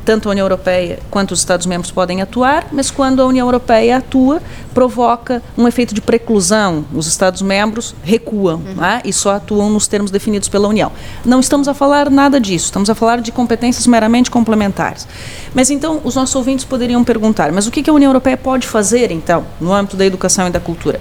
tanto 0.04 0.28
a 0.28 0.32
União 0.32 0.44
Europeia 0.44 0.98
quanto 1.10 1.32
os 1.32 1.40
Estados-membros 1.40 1.90
podem 1.90 2.22
atuar, 2.22 2.68
mas 2.72 2.90
quando 2.90 3.22
a 3.22 3.26
União 3.26 3.46
Europeia 3.46 3.98
atua, 3.98 4.40
provoca 4.74 5.42
um 5.56 5.66
efeito 5.66 5.94
de 5.94 6.00
preclusão. 6.00 6.84
Os 6.92 7.06
Estados-membros 7.06 7.94
recuam 8.02 8.56
uhum. 8.56 8.74
né, 8.74 9.00
e 9.04 9.12
só 9.12 9.32
atuam 9.36 9.70
nos 9.70 9.86
termos 9.86 10.10
definidos 10.10 10.48
pela 10.48 10.68
União. 10.68 10.92
Não 11.24 11.40
estamos 11.40 11.68
a 11.68 11.74
falar 11.74 12.10
nada 12.10 12.40
disso, 12.40 12.66
estamos 12.66 12.88
a 12.88 12.94
falar 12.94 13.20
de 13.20 13.32
competências 13.32 13.86
meramente 13.86 14.30
complementares. 14.30 15.06
Mas 15.54 15.70
então, 15.70 16.00
os 16.04 16.14
nossos 16.14 16.34
ouvintes 16.34 16.64
poderiam 16.64 17.02
perguntar: 17.02 17.50
mas 17.52 17.66
o 17.66 17.70
que 17.70 17.88
a 17.88 17.92
União 17.92 18.10
Europeia 18.10 18.36
pode 18.36 18.66
fazer, 18.66 19.10
então, 19.10 19.44
no 19.60 19.72
âmbito 19.72 19.96
da 19.96 20.04
educação 20.04 20.46
e 20.46 20.50
da 20.50 20.60
cultura? 20.60 21.00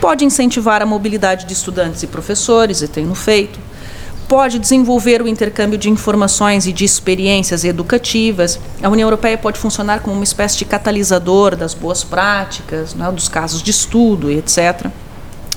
Pode 0.00 0.24
incentivar 0.24 0.82
a 0.82 0.86
mobilidade 0.86 1.46
de 1.46 1.52
estudantes 1.52 2.02
e 2.02 2.06
professores, 2.06 2.82
e 2.82 2.88
tem 2.88 3.04
no 3.04 3.14
feito 3.14 3.58
pode 4.32 4.58
desenvolver 4.58 5.20
o 5.20 5.28
intercâmbio 5.28 5.76
de 5.76 5.90
informações 5.90 6.66
e 6.66 6.72
de 6.72 6.86
experiências 6.86 7.64
educativas. 7.64 8.58
A 8.82 8.88
União 8.88 9.06
Europeia 9.06 9.36
pode 9.36 9.58
funcionar 9.58 10.00
como 10.00 10.16
uma 10.16 10.24
espécie 10.24 10.56
de 10.56 10.64
catalisador 10.64 11.54
das 11.54 11.74
boas 11.74 12.02
práticas, 12.02 12.94
né, 12.94 13.12
dos 13.12 13.28
casos 13.28 13.62
de 13.62 13.70
estudo 13.70 14.30
etc. 14.30 14.86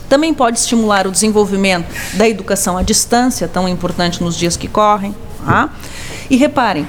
Também 0.10 0.34
pode 0.34 0.60
estimular 0.60 1.08
o 1.08 1.12
desenvolvimento 1.12 1.88
da 2.15 2.27
educação 2.27 2.77
à 2.77 2.84
distância, 2.84 3.48
tão 3.48 3.65
importante 3.65 4.22
nos 4.22 4.36
dias 4.36 4.58
que 4.58 4.67
correm. 4.67 5.15
Tá? 5.46 5.70
E 6.29 6.36
reparem, 6.36 6.86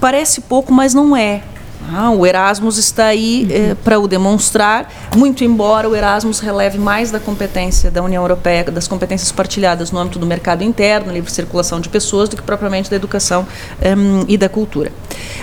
parece 0.00 0.40
pouco, 0.40 0.72
mas 0.72 0.94
não 0.94 1.16
é. 1.16 1.42
Ah, 1.88 2.10
o 2.10 2.26
Erasmus 2.26 2.76
está 2.76 3.06
aí 3.06 3.48
eh, 3.50 3.76
para 3.82 3.98
o 3.98 4.06
demonstrar, 4.06 4.92
muito 5.16 5.42
embora 5.42 5.88
o 5.88 5.96
Erasmus 5.96 6.38
releve 6.38 6.78
mais 6.78 7.10
da 7.10 7.18
competência 7.18 7.90
da 7.90 8.02
União 8.02 8.22
Europeia, 8.22 8.64
das 8.64 8.86
competências 8.86 9.32
partilhadas 9.32 9.90
no 9.90 9.98
âmbito 9.98 10.18
do 10.18 10.26
mercado 10.26 10.62
interno, 10.62 11.12
livre 11.12 11.30
circulação 11.30 11.80
de 11.80 11.88
pessoas, 11.88 12.28
do 12.28 12.36
que 12.36 12.42
propriamente 12.42 12.90
da 12.90 12.96
educação 12.96 13.46
um, 13.82 14.24
e 14.28 14.36
da 14.36 14.48
cultura. 14.48 14.92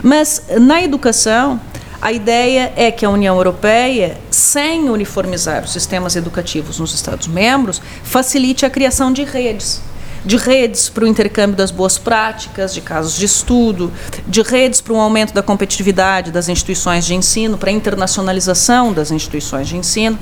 Mas 0.04 0.44
na 0.60 0.82
educação, 0.82 1.60
a 2.02 2.12
ideia 2.12 2.72
é 2.76 2.92
que 2.92 3.06
a 3.06 3.10
União 3.10 3.36
Europeia, 3.36 4.18
sem 4.30 4.90
uniformizar 4.90 5.64
os 5.64 5.72
sistemas 5.72 6.16
educativos 6.16 6.80
nos 6.80 6.94
Estados-membros, 6.94 7.82
facilite 8.04 8.66
a 8.66 8.70
criação 8.70 9.12
de 9.12 9.24
redes 9.24 9.82
de 10.28 10.36
redes 10.36 10.90
para 10.90 11.06
o 11.06 11.08
intercâmbio 11.08 11.56
das 11.56 11.72
boas 11.72 11.98
práticas, 11.98 12.74
de 12.74 12.82
casos 12.82 13.16
de 13.16 13.24
estudo, 13.24 13.94
de 14.28 14.42
redes 14.42 14.82
para 14.82 14.94
um 14.94 15.00
aumento 15.00 15.34
da 15.34 15.42
competitividade 15.42 16.34
das 16.34 16.50
instituições 16.50 17.06
de 17.06 17.16
ensino, 17.16 17.58
para 17.58 17.70
a 17.70 17.74
internacionalização 17.74 18.92
das 18.92 19.10
instituições 19.10 19.70
de 19.70 19.78
ensino. 19.78 20.20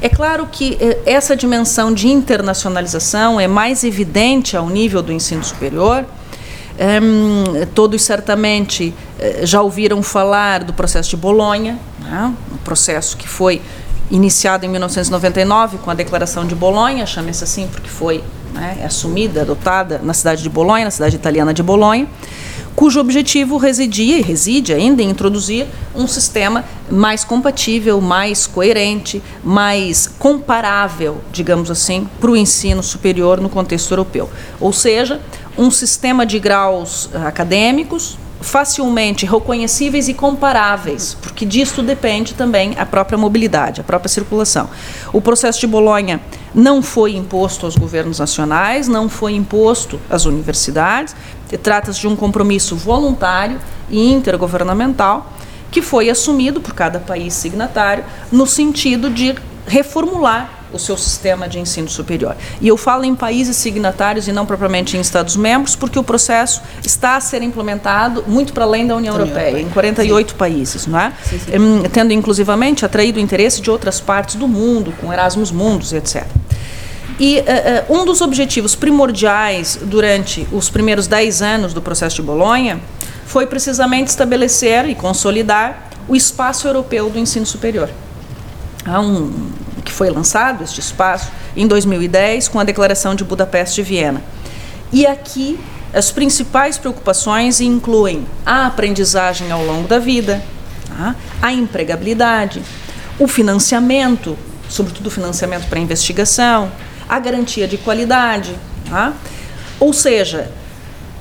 É 0.00 0.08
claro 0.08 0.48
que 0.50 0.78
eh, 0.80 1.00
essa 1.04 1.36
dimensão 1.36 1.92
de 1.92 2.08
internacionalização 2.08 3.38
é 3.38 3.46
mais 3.46 3.84
evidente 3.84 4.56
ao 4.56 4.70
nível 4.70 5.02
do 5.02 5.12
ensino 5.12 5.44
superior. 5.44 6.06
Um, 6.78 7.66
todos 7.74 8.02
certamente 8.02 8.94
eh, 9.18 9.40
já 9.44 9.60
ouviram 9.60 10.02
falar 10.02 10.64
do 10.64 10.72
processo 10.72 11.10
de 11.10 11.16
Bolonha, 11.16 11.78
né? 12.00 12.32
um 12.52 12.56
processo 12.58 13.18
que 13.18 13.28
foi 13.28 13.60
iniciado 14.10 14.64
em 14.64 14.68
1999 14.68 15.78
com 15.78 15.90
a 15.90 15.94
Declaração 15.94 16.46
de 16.46 16.54
Bolonha, 16.54 17.04
chama-se 17.04 17.44
assim 17.44 17.66
porque 17.66 17.88
foi 17.88 18.22
né, 18.56 18.82
assumida, 18.84 19.42
adotada 19.42 20.00
na 20.02 20.14
cidade 20.14 20.42
de 20.42 20.48
Bolonha, 20.48 20.84
na 20.84 20.90
cidade 20.90 21.16
italiana 21.16 21.52
de 21.54 21.62
Bolonha, 21.62 22.08
cujo 22.74 23.00
objetivo 23.00 23.56
residia 23.56 24.18
e 24.18 24.22
reside 24.22 24.74
ainda 24.74 25.02
em 25.02 25.08
introduzir 25.08 25.66
um 25.94 26.06
sistema 26.06 26.64
mais 26.90 27.24
compatível, 27.24 28.00
mais 28.00 28.46
coerente, 28.46 29.22
mais 29.42 30.06
comparável, 30.18 31.22
digamos 31.32 31.70
assim, 31.70 32.06
para 32.20 32.30
o 32.30 32.36
ensino 32.36 32.82
superior 32.82 33.40
no 33.40 33.48
contexto 33.48 33.90
europeu. 33.92 34.28
Ou 34.60 34.72
seja, 34.72 35.20
um 35.56 35.70
sistema 35.70 36.26
de 36.26 36.38
graus 36.38 37.08
acadêmicos 37.14 38.18
facilmente 38.40 39.26
reconhecíveis 39.26 40.08
e 40.08 40.14
comparáveis, 40.14 41.16
porque 41.20 41.44
disto 41.44 41.82
depende 41.82 42.34
também 42.34 42.74
a 42.78 42.84
própria 42.84 43.18
mobilidade, 43.18 43.80
a 43.80 43.84
própria 43.84 44.08
circulação. 44.08 44.68
O 45.12 45.20
processo 45.20 45.60
de 45.60 45.66
Bolonha 45.66 46.20
não 46.54 46.82
foi 46.82 47.16
imposto 47.16 47.66
aos 47.66 47.76
governos 47.76 48.18
nacionais, 48.18 48.88
não 48.88 49.08
foi 49.08 49.34
imposto 49.34 50.00
às 50.08 50.24
universidades. 50.24 51.14
Trata-se 51.62 52.00
de 52.00 52.08
um 52.08 52.16
compromisso 52.16 52.76
voluntário 52.76 53.58
e 53.88 54.12
intergovernamental 54.12 55.32
que 55.70 55.82
foi 55.82 56.08
assumido 56.08 56.60
por 56.60 56.74
cada 56.74 56.98
país 56.98 57.34
signatário 57.34 58.04
no 58.32 58.46
sentido 58.46 59.10
de 59.10 59.34
reformular 59.66 60.55
o 60.72 60.78
seu 60.78 60.96
sistema 60.96 61.48
de 61.48 61.58
ensino 61.58 61.88
superior. 61.88 62.36
E 62.60 62.68
eu 62.68 62.76
falo 62.76 63.04
em 63.04 63.14
países 63.14 63.56
signatários 63.56 64.28
e 64.28 64.32
não 64.32 64.46
propriamente 64.46 64.96
em 64.96 65.00
Estados-membros, 65.00 65.76
porque 65.76 65.98
o 65.98 66.04
processo 66.04 66.62
está 66.84 67.16
a 67.16 67.20
ser 67.20 67.42
implementado 67.42 68.24
muito 68.26 68.52
para 68.52 68.64
além 68.64 68.86
da 68.86 68.96
União, 68.96 69.14
União 69.14 69.26
Europeia, 69.26 69.48
Europeia, 69.50 69.68
em 69.68 69.72
48 69.72 70.30
sim. 70.30 70.36
países, 70.36 70.86
não 70.86 70.98
é? 70.98 71.12
Sim, 71.24 71.38
sim. 71.38 71.58
Hum, 71.58 71.82
tendo 71.92 72.12
inclusivamente 72.12 72.84
atraído 72.84 73.18
o 73.18 73.22
interesse 73.22 73.60
de 73.60 73.70
outras 73.70 74.00
partes 74.00 74.36
do 74.36 74.48
mundo, 74.48 74.92
com 75.00 75.12
Erasmus 75.12 75.50
Mundus, 75.50 75.92
etc. 75.92 76.26
E 77.18 77.38
uh, 77.38 77.92
uh, 77.92 78.00
um 78.00 78.04
dos 78.04 78.20
objetivos 78.20 78.74
primordiais 78.74 79.78
durante 79.80 80.46
os 80.52 80.68
primeiros 80.68 81.06
dez 81.06 81.40
anos 81.40 81.72
do 81.72 81.80
processo 81.80 82.16
de 82.16 82.22
Bolonha 82.22 82.80
foi 83.24 83.46
precisamente 83.46 84.08
estabelecer 84.08 84.88
e 84.88 84.94
consolidar 84.94 85.90
o 86.08 86.14
espaço 86.14 86.68
europeu 86.68 87.10
do 87.10 87.18
ensino 87.18 87.46
superior. 87.46 87.88
Há 88.84 89.00
um, 89.00 89.50
que 89.86 89.92
foi 89.92 90.10
lançado 90.10 90.64
este 90.64 90.80
espaço 90.80 91.30
em 91.56 91.66
2010 91.66 92.48
com 92.48 92.58
a 92.58 92.64
Declaração 92.64 93.14
de 93.14 93.24
Budapeste 93.24 93.80
e 93.80 93.84
Viena. 93.84 94.22
E 94.92 95.06
aqui 95.06 95.58
as 95.94 96.10
principais 96.10 96.76
preocupações 96.76 97.60
incluem 97.60 98.26
a 98.44 98.66
aprendizagem 98.66 99.50
ao 99.50 99.64
longo 99.64 99.88
da 99.88 99.98
vida, 99.98 100.42
tá? 100.88 101.14
a 101.40 101.52
empregabilidade, 101.52 102.62
o 103.18 103.26
financiamento, 103.26 104.36
sobretudo 104.68 105.06
o 105.06 105.10
financiamento 105.10 105.68
para 105.68 105.78
investigação, 105.78 106.70
a 107.08 107.18
garantia 107.18 107.66
de 107.66 107.78
qualidade. 107.78 108.54
Tá? 108.90 109.14
Ou 109.78 109.92
seja, 109.92 110.50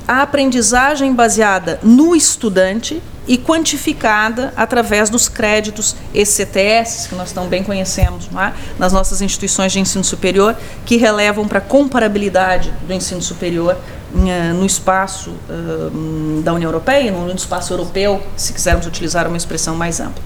a 0.07 0.21
aprendizagem 0.21 1.13
baseada 1.13 1.79
no 1.83 2.15
estudante 2.15 3.01
e 3.27 3.37
quantificada 3.37 4.53
através 4.55 5.09
dos 5.09 5.27
créditos 5.27 5.95
ECTS, 6.13 7.07
que 7.09 7.15
nós 7.15 7.31
também 7.31 7.63
conhecemos 7.63 8.29
é? 8.35 8.53
nas 8.77 8.93
nossas 8.93 9.21
instituições 9.21 9.71
de 9.71 9.79
ensino 9.79 10.03
superior, 10.03 10.55
que 10.85 10.97
relevam 10.97 11.47
para 11.47 11.59
a 11.59 11.61
comparabilidade 11.61 12.71
do 12.87 12.93
ensino 12.93 13.21
superior 13.21 13.77
uh, 14.13 14.53
no 14.53 14.65
espaço 14.65 15.31
uh, 15.31 16.41
da 16.41 16.53
União 16.53 16.69
Europeia, 16.69 17.11
no 17.11 17.33
espaço 17.33 17.73
europeu, 17.73 18.21
se 18.37 18.53
quisermos 18.53 18.85
utilizar 18.85 19.27
uma 19.27 19.37
expressão 19.37 19.75
mais 19.75 19.99
ampla. 19.99 20.23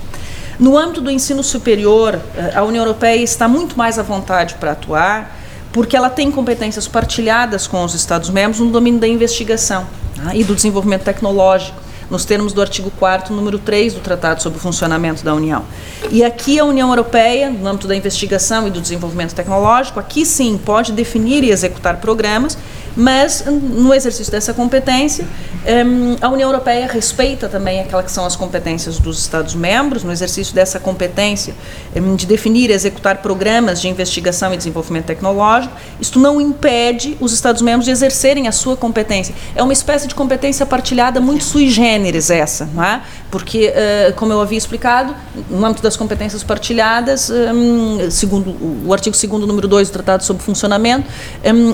No 0.59 0.77
âmbito 0.77 0.99
do 0.99 1.09
ensino 1.09 1.41
superior, 1.41 2.15
uh, 2.15 2.57
a 2.57 2.63
União 2.63 2.83
Europeia 2.83 3.23
está 3.23 3.47
muito 3.47 3.77
mais 3.77 3.97
à 3.97 4.03
vontade 4.03 4.55
para 4.55 4.71
atuar, 4.71 5.39
porque 5.71 5.95
ela 5.95 6.09
tem 6.09 6.31
competências 6.31 6.87
partilhadas 6.87 7.67
com 7.67 7.83
os 7.83 7.93
Estados-membros 7.93 8.59
no 8.59 8.71
domínio 8.71 8.99
da 8.99 9.07
investigação 9.07 9.87
tá? 10.15 10.35
e 10.35 10.43
do 10.43 10.55
desenvolvimento 10.55 11.03
tecnológico, 11.03 11.88
nos 12.09 12.25
termos 12.25 12.53
do 12.53 12.61
artigo 12.61 12.91
4 12.91 13.33
número 13.33 13.59
3 13.59 13.93
do 13.93 13.99
Tratado 13.99 14.41
sobre 14.41 14.57
o 14.57 14.61
Funcionamento 14.61 15.23
da 15.23 15.33
União. 15.33 15.63
E 16.09 16.23
aqui 16.23 16.59
a 16.59 16.65
União 16.65 16.89
Europeia, 16.89 17.49
no 17.49 17.67
âmbito 17.67 17.87
da 17.87 17.95
investigação 17.95 18.67
e 18.67 18.71
do 18.71 18.81
desenvolvimento 18.81 19.33
tecnológico, 19.35 19.99
aqui 19.99 20.25
sim 20.25 20.57
pode 20.57 20.91
definir 20.91 21.43
e 21.43 21.51
executar 21.51 21.97
programas 21.97 22.57
mas 22.95 23.43
no 23.45 23.93
exercício 23.93 24.31
dessa 24.31 24.53
competência, 24.53 25.25
um, 25.65 26.15
a 26.21 26.29
União 26.29 26.49
Europeia 26.49 26.87
respeita 26.87 27.47
também 27.47 27.79
aquelas 27.81 28.05
que 28.05 28.11
são 28.11 28.25
as 28.25 28.35
competências 28.35 28.99
dos 28.99 29.19
Estados-membros, 29.19 30.03
no 30.03 30.11
exercício 30.11 30.53
dessa 30.53 30.79
competência 30.79 31.53
um, 31.95 32.15
de 32.15 32.25
definir 32.25 32.69
e 32.69 32.73
executar 32.73 33.21
programas 33.21 33.81
de 33.81 33.87
investigação 33.87 34.53
e 34.53 34.57
desenvolvimento 34.57 35.05
tecnológico. 35.05 35.73
Isto 35.99 36.19
não 36.19 36.39
impede 36.39 37.17
os 37.19 37.33
Estados-membros 37.33 37.85
de 37.85 37.91
exercerem 37.91 38.47
a 38.47 38.51
sua 38.51 38.75
competência. 38.75 39.33
É 39.55 39.63
uma 39.63 39.73
espécie 39.73 40.07
de 40.07 40.15
competência 40.15 40.65
partilhada 40.65 41.19
muito 41.19 41.43
sui 41.43 41.69
generis 41.69 42.29
essa, 42.29 42.69
não 42.73 42.83
é? 42.83 43.01
porque, 43.31 43.71
como 44.15 44.33
eu 44.33 44.41
havia 44.41 44.57
explicado, 44.57 45.15
no 45.49 45.63
âmbito 45.63 45.83
das 45.83 45.95
competências 45.95 46.43
partilhadas, 46.43 47.29
um, 47.29 48.09
segundo 48.09 48.55
o 48.85 48.91
artigo 48.91 49.15
2 49.15 49.47
número 49.47 49.67
2 49.67 49.89
do 49.89 49.93
Tratado 49.93 50.23
sobre 50.23 50.41
Funcionamento, 50.43 51.07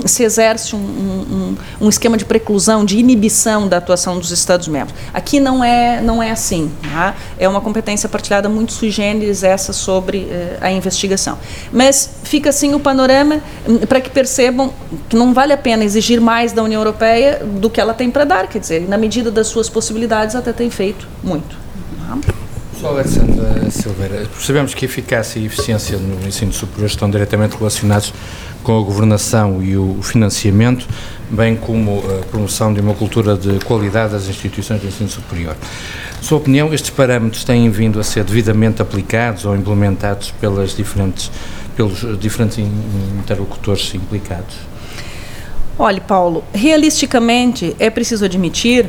se 0.04 0.22
exerce 0.22 0.76
um, 0.76 0.78
um, 1.06 1.56
um, 1.80 1.88
esquema 1.88 2.16
de 2.16 2.24
preclusão, 2.24 2.84
de 2.84 2.98
inibição 2.98 3.68
da 3.68 3.78
atuação 3.78 4.18
dos 4.18 4.30
Estados-membros. 4.30 4.96
Aqui 5.12 5.40
não 5.40 5.62
é, 5.62 6.00
não 6.00 6.22
é 6.22 6.30
assim. 6.30 6.70
Tá? 6.82 7.14
É 7.38 7.48
uma 7.48 7.60
competência 7.60 8.08
partilhada 8.08 8.48
muito 8.48 8.72
sui 8.72 8.90
generis 8.90 9.42
essa 9.42 9.72
sobre 9.72 10.18
uh, 10.18 10.58
a 10.60 10.70
investigação. 10.70 11.38
Mas 11.72 12.10
fica 12.24 12.50
assim 12.50 12.74
o 12.74 12.80
panorama 12.80 13.40
hum, 13.68 13.78
para 13.78 14.00
que 14.00 14.10
percebam 14.10 14.72
que 15.08 15.16
não 15.16 15.32
vale 15.32 15.52
a 15.52 15.58
pena 15.58 15.84
exigir 15.84 16.20
mais 16.20 16.52
da 16.52 16.62
União 16.62 16.80
Europeia 16.80 17.40
do 17.44 17.70
que 17.70 17.80
ela 17.80 17.94
tem 17.94 18.10
para 18.10 18.24
dar, 18.24 18.48
quer 18.48 18.58
dizer, 18.58 18.88
na 18.88 18.98
medida 18.98 19.30
das 19.30 19.46
suas 19.46 19.68
possibilidades 19.68 20.34
até 20.34 20.52
tem 20.52 20.70
feito 20.70 21.06
muito. 21.22 21.66
Professor 22.86 22.90
Alexandra 22.90 23.70
Silveira, 23.70 24.26
percebemos 24.32 24.72
que 24.72 24.84
eficácia 24.84 25.40
e 25.40 25.46
eficiência 25.46 25.98
no 25.98 26.26
ensino 26.26 26.52
superior 26.52 26.86
estão 26.86 27.10
diretamente 27.10 27.56
relacionados 27.56 28.14
com 28.62 28.78
a 28.78 28.82
governação 28.82 29.60
e 29.62 29.76
o 29.76 30.00
financiamento, 30.02 30.86
bem 31.28 31.56
como 31.56 31.98
a 31.98 32.24
promoção 32.26 32.72
de 32.72 32.80
uma 32.80 32.94
cultura 32.94 33.36
de 33.36 33.58
qualidade 33.64 34.12
das 34.12 34.28
instituições 34.28 34.80
de 34.80 34.86
ensino 34.86 35.08
superior. 35.08 35.56
Sua 36.20 36.38
opinião, 36.38 36.72
estes 36.72 36.90
parâmetros 36.90 37.42
têm 37.44 37.68
vindo 37.70 37.98
a 37.98 38.04
ser 38.04 38.22
devidamente 38.22 38.80
aplicados 38.80 39.44
ou 39.44 39.56
implementados 39.56 40.30
pelas 40.40 40.76
diferentes, 40.76 41.30
pelos 41.76 42.18
diferentes 42.20 42.58
interlocutores 43.18 43.94
implicados? 43.94 44.54
Olhe, 45.78 46.00
Paulo, 46.00 46.44
realisticamente 46.54 47.74
é 47.80 47.90
preciso 47.90 48.24
admitir 48.24 48.88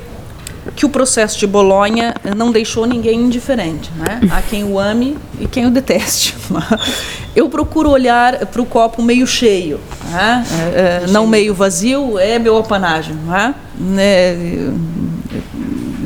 que 0.75 0.85
o 0.85 0.89
processo 0.89 1.37
de 1.39 1.47
Bolonha 1.47 2.13
não 2.35 2.51
deixou 2.51 2.85
ninguém 2.85 3.21
indiferente. 3.21 3.91
Né? 3.97 4.21
Há 4.31 4.41
quem 4.41 4.63
o 4.63 4.79
ame 4.79 5.17
e 5.39 5.47
quem 5.47 5.65
o 5.65 5.71
deteste. 5.71 6.35
Eu 7.35 7.49
procuro 7.49 7.89
olhar 7.89 8.45
para 8.47 8.61
o 8.61 8.65
copo 8.65 9.01
meio 9.01 9.27
cheio, 9.27 9.79
né? 10.11 10.43
é, 10.73 11.03
é, 11.03 11.07
não 11.07 11.27
meio 11.27 11.53
vazio, 11.53 12.17
é 12.17 12.39
meu 12.39 12.57
apanágio. 12.57 13.13
Né? 13.13 13.53
né? 13.79 14.73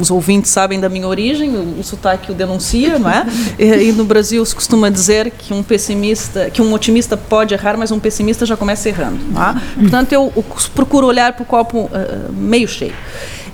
Os 0.01 0.09
ouvintes 0.09 0.49
sabem 0.49 0.79
da 0.79 0.89
minha 0.89 1.07
origem, 1.07 1.55
o, 1.55 1.79
o 1.79 1.83
sotaque 1.83 2.31
o 2.31 2.33
denuncia, 2.33 2.97
não 2.97 3.09
é? 3.09 3.25
E, 3.59 3.89
e, 3.89 3.91
no 3.91 4.03
Brasil 4.03 4.43
se 4.45 4.55
costuma 4.55 4.89
dizer 4.89 5.31
que 5.31 5.53
um 5.53 5.61
pessimista, 5.61 6.49
que 6.49 6.61
um 6.61 6.73
otimista 6.73 7.15
pode 7.15 7.53
errar, 7.53 7.77
mas 7.77 7.91
um 7.91 7.99
pessimista 7.99 8.45
já 8.45 8.57
começa 8.57 8.89
errando. 8.89 9.19
É? 9.39 9.79
Portanto, 9.81 10.11
eu, 10.11 10.33
eu 10.35 10.43
procuro 10.73 11.05
olhar 11.05 11.33
para 11.33 11.43
o 11.43 11.45
copo 11.45 11.81
uh, 11.81 12.33
meio 12.33 12.67
cheio. 12.67 12.93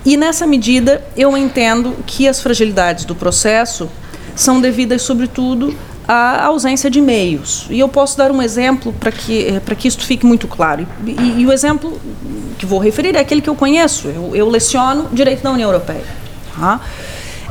E 0.04 0.16
nessa 0.16 0.46
medida, 0.46 1.04
eu 1.16 1.36
entendo 1.36 1.94
que 2.06 2.26
as 2.26 2.40
fragilidades 2.40 3.04
do 3.04 3.14
processo 3.14 3.88
são 4.34 4.60
devidas, 4.60 5.02
sobretudo, 5.02 5.76
à 6.06 6.46
ausência 6.46 6.90
de 6.90 7.00
meios. 7.00 7.66
E 7.68 7.78
eu 7.78 7.88
posso 7.88 8.16
dar 8.16 8.30
um 8.30 8.40
exemplo 8.40 8.94
para 8.98 9.12
que, 9.12 9.46
eh, 9.46 9.60
para 9.60 9.74
que 9.74 9.86
isto 9.86 10.06
fique 10.06 10.24
muito 10.24 10.48
claro. 10.48 10.86
E, 11.04 11.42
e, 11.42 11.46
o 11.46 11.52
exemplo 11.52 12.00
que 12.56 12.64
vou 12.64 12.78
referir 12.78 13.14
é 13.14 13.20
aquele 13.20 13.42
que 13.42 13.50
eu 13.50 13.54
conheço. 13.54 14.08
Eu, 14.08 14.34
eu 14.34 14.48
leciono 14.48 15.08
Direito 15.12 15.42
da 15.42 15.50
União 15.50 15.68
Europeia. 15.68 16.04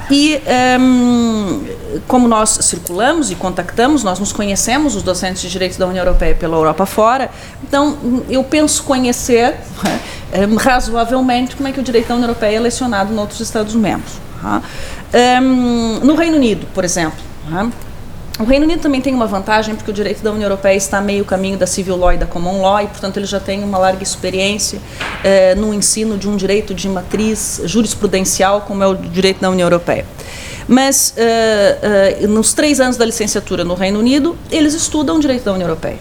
E 0.09 0.35
um, 0.35 0.41
ehm, 0.45 2.01
como 2.07 2.27
nós 2.27 2.59
circulamos 2.61 3.29
e 3.29 3.35
contactamos, 3.35 4.03
nós 4.03 4.19
nos 4.19 4.31
conhecemos, 4.31 4.95
os 4.95 5.03
docentes 5.03 5.41
de 5.41 5.49
direito 5.49 5.77
da 5.77 5.85
União 5.85 6.05
Europeia 6.05 6.33
pela 6.33 6.55
Europa 6.55 6.85
fora, 6.85 7.29
então 7.61 7.97
eu 8.29 8.41
penso 8.43 8.83
conhecer 8.83 9.55
um, 10.49 10.55
razoavelmente 10.55 11.57
como 11.57 11.67
é 11.67 11.73
que 11.73 11.79
o 11.79 11.83
direito 11.83 12.07
da 12.07 12.15
União 12.15 12.29
Europeia 12.29 12.55
é 12.55 12.59
lecionado 12.59 13.13
em 13.13 13.17
outros 13.17 13.41
Estados-membros. 13.41 14.13
Um, 14.43 14.61
ehm, 15.11 15.99
no 16.03 16.15
Reino 16.15 16.37
Unido, 16.37 16.67
por 16.73 16.85
exemplo, 16.85 17.19
o 18.39 18.43
Reino 18.43 18.65
Unido 18.65 18.81
também 18.81 19.01
tem 19.01 19.13
uma 19.13 19.25
vantagem 19.25 19.75
porque 19.75 19.89
o 19.89 19.93
direito 19.93 20.21
da 20.21 20.31
União 20.31 20.45
Europeia 20.45 20.75
está 20.77 21.01
meio 21.01 21.25
caminho 21.25 21.57
da 21.57 21.65
civil 21.65 21.97
law 21.97 22.13
e 22.13 22.17
da 22.17 22.27
common 22.27 22.61
law 22.61 22.79
e, 22.79 22.87
portanto, 22.87 23.17
ele 23.17 23.25
já 23.25 23.39
tem 23.39 23.63
uma 23.63 23.79
larga 23.79 24.03
experiência 24.03 24.79
eh, 25.23 25.55
no 25.55 25.73
ensino 25.73 26.17
de 26.17 26.29
um 26.29 26.35
direito 26.35 26.73
de 26.73 26.87
matriz 26.87 27.61
jurisprudencial 27.65 28.61
como 28.61 28.83
é 28.83 28.87
o 28.87 28.95
direito 28.95 29.41
da 29.41 29.49
União 29.49 29.65
Europeia. 29.65 30.05
Mas, 30.67 31.13
eh, 31.17 32.19
eh, 32.21 32.27
nos 32.27 32.53
três 32.53 32.79
anos 32.79 32.95
da 32.95 33.05
licenciatura 33.05 33.63
no 33.63 33.73
Reino 33.73 33.97
Unido, 33.99 34.37
eles 34.51 34.75
estudam 34.75 35.19
direito 35.19 35.43
da 35.43 35.53
União 35.53 35.67
Europeia. 35.67 35.97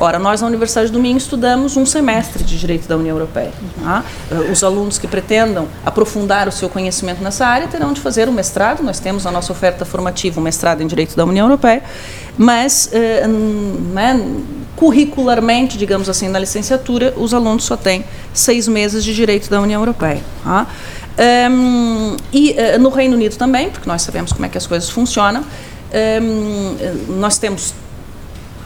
Ora, 0.00 0.16
nós 0.20 0.40
na 0.40 0.46
Universidade 0.46 0.92
do 0.92 1.00
Minho 1.00 1.18
estudamos 1.18 1.76
um 1.76 1.84
semestre 1.84 2.44
de 2.44 2.56
Direito 2.56 2.86
da 2.86 2.96
União 2.96 3.16
Europeia. 3.16 3.52
Tá? 3.82 4.04
Os 4.50 4.62
alunos 4.62 4.96
que 4.96 5.08
pretendam 5.08 5.66
aprofundar 5.84 6.46
o 6.46 6.52
seu 6.52 6.68
conhecimento 6.68 7.20
nessa 7.20 7.44
área 7.44 7.66
terão 7.66 7.92
de 7.92 8.00
fazer 8.00 8.28
um 8.28 8.32
mestrado. 8.32 8.80
Nós 8.80 9.00
temos 9.00 9.26
a 9.26 9.32
nossa 9.32 9.50
oferta 9.50 9.84
formativa, 9.84 10.38
um 10.40 10.42
mestrado 10.42 10.82
em 10.82 10.86
Direito 10.86 11.16
da 11.16 11.24
União 11.24 11.46
Europeia, 11.46 11.82
mas 12.36 12.90
eh, 12.92 13.26
né, 13.26 14.24
curricularmente, 14.76 15.76
digamos 15.76 16.08
assim, 16.08 16.28
na 16.28 16.38
licenciatura, 16.38 17.12
os 17.16 17.34
alunos 17.34 17.64
só 17.64 17.76
têm 17.76 18.04
seis 18.32 18.68
meses 18.68 19.02
de 19.02 19.12
Direito 19.12 19.50
da 19.50 19.60
União 19.60 19.80
Europeia. 19.82 20.22
Tá? 20.44 20.68
Um, 21.50 22.16
e 22.32 22.52
uh, 22.52 22.78
no 22.78 22.90
Reino 22.90 23.16
Unido 23.16 23.34
também, 23.36 23.70
porque 23.70 23.88
nós 23.88 24.02
sabemos 24.02 24.32
como 24.32 24.46
é 24.46 24.48
que 24.48 24.56
as 24.56 24.68
coisas 24.68 24.88
funcionam, 24.88 25.44
um, 26.22 27.18
nós 27.18 27.38
temos 27.38 27.74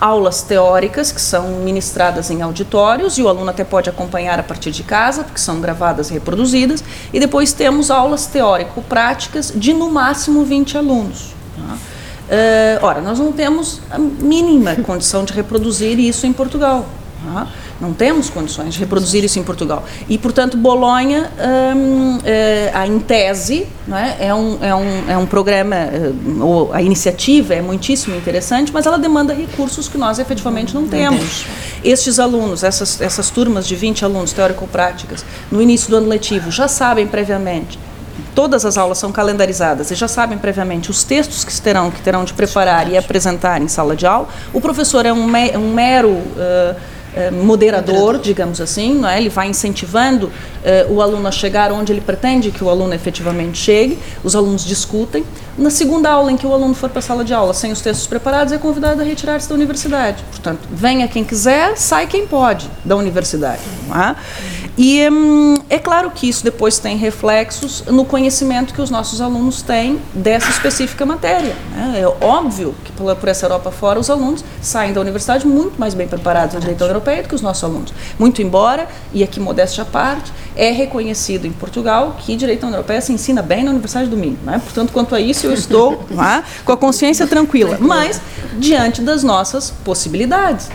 aulas 0.03 0.43
teóricas 0.43 1.13
que 1.13 1.21
são 1.21 1.61
ministradas 1.61 2.29
em 2.29 2.43
auditórios 2.43 3.19
e 3.19 3.23
o 3.23 3.29
aluno 3.29 3.51
até 3.51 3.63
pode 3.63 3.89
acompanhar 3.89 4.37
a 4.41 4.43
partir 4.43 4.73
de 4.73 4.83
casa, 4.83 5.23
porque 5.23 5.39
são 5.39 5.61
gravadas 5.61 6.11
e 6.11 6.15
reproduzidas, 6.15 6.83
e 7.13 7.21
depois 7.21 7.53
temos 7.53 7.89
aulas 7.89 8.27
teórico-práticas 8.27 9.53
de 9.55 9.73
no 9.73 9.89
máximo 9.89 10.45
20 10.45 10.77
alunos. 10.77 11.33
Tá? 11.57 11.75
Uh, 11.75 12.85
ora, 12.85 13.01
nós 13.01 13.21
não 13.21 13.31
temos 13.31 13.81
a 13.93 13.99
mínima 13.99 14.75
condição 14.75 15.25
de 15.25 15.33
reproduzir 15.33 16.01
isso 16.01 16.27
em 16.27 16.33
Portugal. 16.33 16.85
Tá? 17.25 17.47
Não 17.81 17.93
temos 17.93 18.31
condições 18.31 18.75
de 18.75 18.81
reproduzir 18.81 19.25
isso 19.25 19.39
em 19.39 19.43
Portugal. 19.43 19.85
E, 20.09 20.17
portanto, 20.19 20.57
Bolonha, 20.57 21.31
hum, 21.77 22.19
é, 22.25 22.71
a, 22.73 22.87
em 22.87 22.99
tese, 22.99 23.67
é? 23.91 24.29
é, 24.29 24.35
um, 24.35 24.59
é, 24.63 24.75
um, 24.75 25.11
é 25.11 25.19
um 25.19 25.27
programa, 25.27 25.77
ou 26.41 26.73
a 26.73 26.81
iniciativa 26.81 27.55
é 27.55 27.61
muitíssimo 27.61 28.17
interessante, 28.17 28.73
mas 28.73 28.87
ela 28.87 28.99
demanda 28.99 29.35
recursos 29.35 29.89
que 29.89 29.99
nós 29.99 30.19
efetivamente 30.19 30.75
não 30.75 30.87
temos. 30.87 31.47
Estes 31.83 32.19
alunos, 32.19 32.63
essas, 32.63 33.01
essas 33.01 33.31
turmas 33.31 33.67
de 33.67 33.75
20 33.75 34.05
alunos 34.05 34.33
teórico-práticas, 34.33 35.25
no 35.51 35.61
início 35.61 35.91
do 35.91 35.97
ano 35.97 36.09
letivo, 36.09 36.51
já 36.51 36.69
sabem 36.69 37.07
previamente 37.07 37.79
todas 38.35 38.65
as 38.65 38.77
aulas 38.77 38.99
são 38.99 39.13
calendarizadas 39.13 39.91
e 39.91 39.95
já 39.95 40.09
sabem 40.09 40.39
previamente 40.39 40.91
os 40.91 41.05
textos 41.05 41.45
que 41.45 41.61
terão 41.61 41.91
que 41.91 42.01
terão 42.01 42.25
de 42.25 42.33
preparar 42.33 42.91
e 42.91 42.97
apresentar 42.97 43.61
em 43.61 43.69
sala 43.69 43.95
de 43.95 44.07
aula. 44.07 44.29
O 44.53 44.61
professor 44.61 45.07
é 45.07 45.13
um, 45.13 45.27
um 45.27 45.73
mero 45.73 46.11
uh, 46.11 46.77
eh, 47.15 47.31
moderador, 47.31 48.19
digamos 48.19 48.59
assim, 48.61 48.95
não 48.95 49.09
é? 49.09 49.19
ele 49.19 49.29
vai 49.29 49.47
incentivando 49.47 50.27
uh, 50.27 50.93
o 50.93 51.03
aluno 51.03 51.29
a 51.29 51.31
chegar 51.31 51.71
onde 51.71 51.93
ele 51.93 52.01
pretende 52.01 52.51
que 52.51 52.65
o 52.65 52.71
aluno 52.71 52.95
efetivamente 52.95 53.59
chegue, 53.59 53.99
os 54.25 54.35
alunos 54.35 54.65
discutem. 54.65 55.23
Na 55.59 55.69
segunda 55.69 56.11
aula 56.11 56.33
em 56.33 56.39
que 56.39 56.47
o 56.47 56.53
aluno 56.55 56.73
for 56.73 56.89
para 56.89 57.01
a 57.01 57.03
sala 57.03 57.23
de 57.23 57.35
aula 57.35 57.53
sem 57.53 57.71
os 57.71 57.83
textos 57.83 58.07
preparados, 58.07 58.53
é 58.53 58.57
convidado 58.57 59.03
a 59.03 59.05
retirar-se 59.05 59.47
da 59.47 59.55
universidade. 59.55 60.25
Portanto, 60.31 60.61
venha 60.71 61.07
quem 61.07 61.23
quiser, 61.23 61.77
sai 61.77 62.07
quem 62.07 62.27
pode 62.27 62.71
da 62.83 62.97
universidade. 62.97 63.61
Não 63.87 64.01
é? 64.01 64.17
E 64.77 65.07
hum, 65.11 65.57
é 65.69 65.79
claro 65.79 66.11
que 66.11 66.29
isso 66.29 66.43
depois 66.43 66.79
tem 66.79 66.97
reflexos 66.97 67.85
no 67.87 68.05
conhecimento 68.05 68.73
que 68.73 68.81
os 68.81 68.91
nossos 68.91 69.21
alunos 69.21 69.61
têm 69.61 70.01
dessa 70.15 70.49
específica 70.49 71.05
matéria. 71.05 71.55
Né? 71.75 72.01
É 72.01 72.25
óbvio 72.25 72.75
que 72.85 72.93
por, 72.93 73.15
por 73.17 73.29
essa 73.29 73.45
Europa 73.45 73.71
fora 73.71 74.01
os 74.01 74.09
alunos 74.09 74.43
saem 74.63 74.93
da 74.93 75.01
universidade 75.01 75.47
muito 75.47 75.79
mais 75.79 75.93
bem 75.93 76.09
preparados 76.09 76.55
na 76.55 76.61
direito 76.61 76.83
europeia 76.83 77.23
do 77.23 77.29
que 77.29 77.35
os 77.35 77.43
nossos 77.43 77.63
alunos. 77.65 77.93
Muito 78.19 78.41
embora, 78.41 78.89
e 79.13 79.23
aqui 79.23 79.39
modéstia 79.39 79.83
à 79.83 79.85
parte, 79.85 80.33
é 80.57 80.71
reconhecido 80.71 81.47
em 81.47 81.53
Portugal 81.53 82.17
que 82.19 82.37
direito 82.37 82.67
europeia 82.67 83.01
se 83.01 83.13
ensina 83.13 83.43
bem 83.43 83.65
na 83.65 83.71
Universidade 83.71 84.09
do 84.09 84.17
Minho. 84.17 84.39
Né? 84.45 84.61
Portanto, 84.63 84.93
quanto 84.93 85.15
a 85.15 85.21
isso, 85.21 85.47
eu 85.47 85.53
estou 85.53 86.05
é? 86.13 86.43
com 86.65 86.73
a 86.73 86.77
consciência 86.77 87.27
tranquila. 87.27 87.79
Mas, 87.81 88.21
diante 88.59 89.03
das 89.03 89.23
nossas 89.23 89.71
possibilidades. 89.85 90.69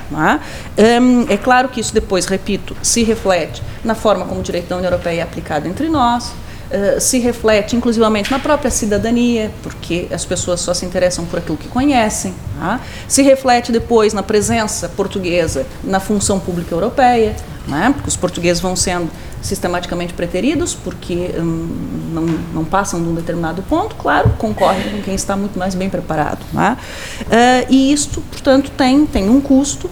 É? 0.78 1.00
Hum, 1.00 1.26
é 1.30 1.38
claro 1.38 1.70
que 1.70 1.80
isso 1.80 1.94
depois, 1.94 2.26
repito, 2.26 2.76
se 2.82 3.04
reflete 3.04 3.62
na 3.84 3.96
forma 3.96 4.26
como 4.26 4.40
o 4.40 4.44
direito 4.44 4.68
da 4.68 4.78
União 4.78 4.92
Europeia 4.92 5.20
é 5.20 5.24
aplicado 5.24 5.68
entre 5.68 5.88
nós, 5.90 6.32
Uh, 6.68 7.00
se 7.00 7.18
reflete 7.18 7.78
inclusivamente 7.78 8.30
na 8.30 8.40
própria 8.40 8.70
cidadania, 8.70 9.50
porque 9.64 10.06
as 10.12 10.26
pessoas 10.26 10.60
só 10.60 10.74
se 10.74 10.86
interessam 10.86 11.24
por 11.24 11.40
aquilo 11.40 11.56
que 11.56 11.70
conhecem. 11.70 12.36
Tá? 12.60 12.82
Se 13.08 13.22
reflete 13.22 13.72
depois 13.72 14.12
na 14.12 14.22
presença 14.22 14.90
portuguesa 14.90 15.66
na 15.82 16.02
função 16.02 16.42
pública 16.42 16.76
europeia, 16.76 17.38
né? 17.66 17.92
porque 17.94 18.10
os 18.10 18.18
portugueses 18.18 18.62
vão 18.62 18.76
sendo 18.76 19.10
sistematicamente 19.42 20.14
preteridos, 20.14 20.74
porque 20.74 21.32
hum, 21.38 21.68
não, 22.12 22.24
não, 22.54 22.66
passam 22.66 23.02
de 23.02 23.08
um 23.08 23.14
determinado 23.14 23.62
ponto, 23.64 23.96
claro, 23.96 24.30
concorrem 24.38 24.90
com 24.90 25.02
quem 25.02 25.16
está 25.16 25.36
muito 25.36 25.58
mais 25.58 25.76
bem 25.76 25.90
preparado. 25.90 26.40
Né? 26.52 26.78
Uh, 27.22 27.68
e 27.70 27.94
isto, 27.94 28.22
portanto, 28.22 28.72
tem, 28.72 29.06
tem 29.06 29.30
um 29.30 29.40
custo, 29.40 29.88
uh, 29.88 29.92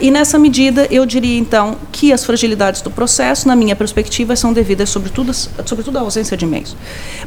e 0.00 0.10
nessa 0.10 0.38
medida 0.38 0.86
eu 0.90 1.04
diria 1.06 1.38
então 1.38 1.76
que 1.90 2.12
as 2.12 2.24
fragilidades 2.24 2.82
do 2.82 2.90
processo, 2.90 3.46
na 3.46 3.54
minha 3.54 3.76
perspectiva, 3.76 4.34
são 4.34 4.52
devidas 4.52 4.88
sobretudo, 4.88 5.32
sobretudo 5.32 5.98
à 5.98 6.00
ausência 6.00 6.36
de 6.36 6.46
meios. 6.46 6.76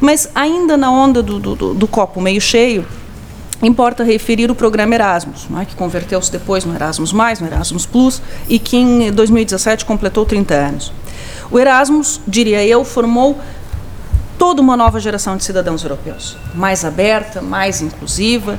Mas 0.00 0.28
ainda 0.34 0.76
na 0.76 0.90
onda 0.90 1.22
do, 1.22 1.38
do, 1.38 1.74
do 1.74 1.88
copo 1.88 2.20
meio 2.20 2.40
cheio, 2.40 2.84
Importa 3.62 4.04
referir 4.04 4.50
o 4.50 4.54
programa 4.54 4.94
Erasmus, 4.94 5.46
é? 5.58 5.64
que 5.64 5.74
converteu-se 5.74 6.30
depois 6.30 6.64
no 6.64 6.74
Erasmus, 6.74 7.12
no 7.12 7.46
Erasmus 7.46 7.86
Plus, 7.86 8.20
e 8.48 8.58
que 8.58 8.76
em 8.76 9.10
2017 9.10 9.84
completou 9.84 10.26
30 10.26 10.54
anos. 10.54 10.92
O 11.50 11.58
Erasmus, 11.58 12.20
diria 12.26 12.64
eu, 12.64 12.84
formou 12.84 13.38
toda 14.38 14.60
uma 14.60 14.76
nova 14.76 15.00
geração 15.00 15.36
de 15.36 15.44
cidadãos 15.44 15.82
europeus, 15.82 16.36
mais 16.54 16.84
aberta, 16.84 17.40
mais 17.40 17.80
inclusiva. 17.80 18.58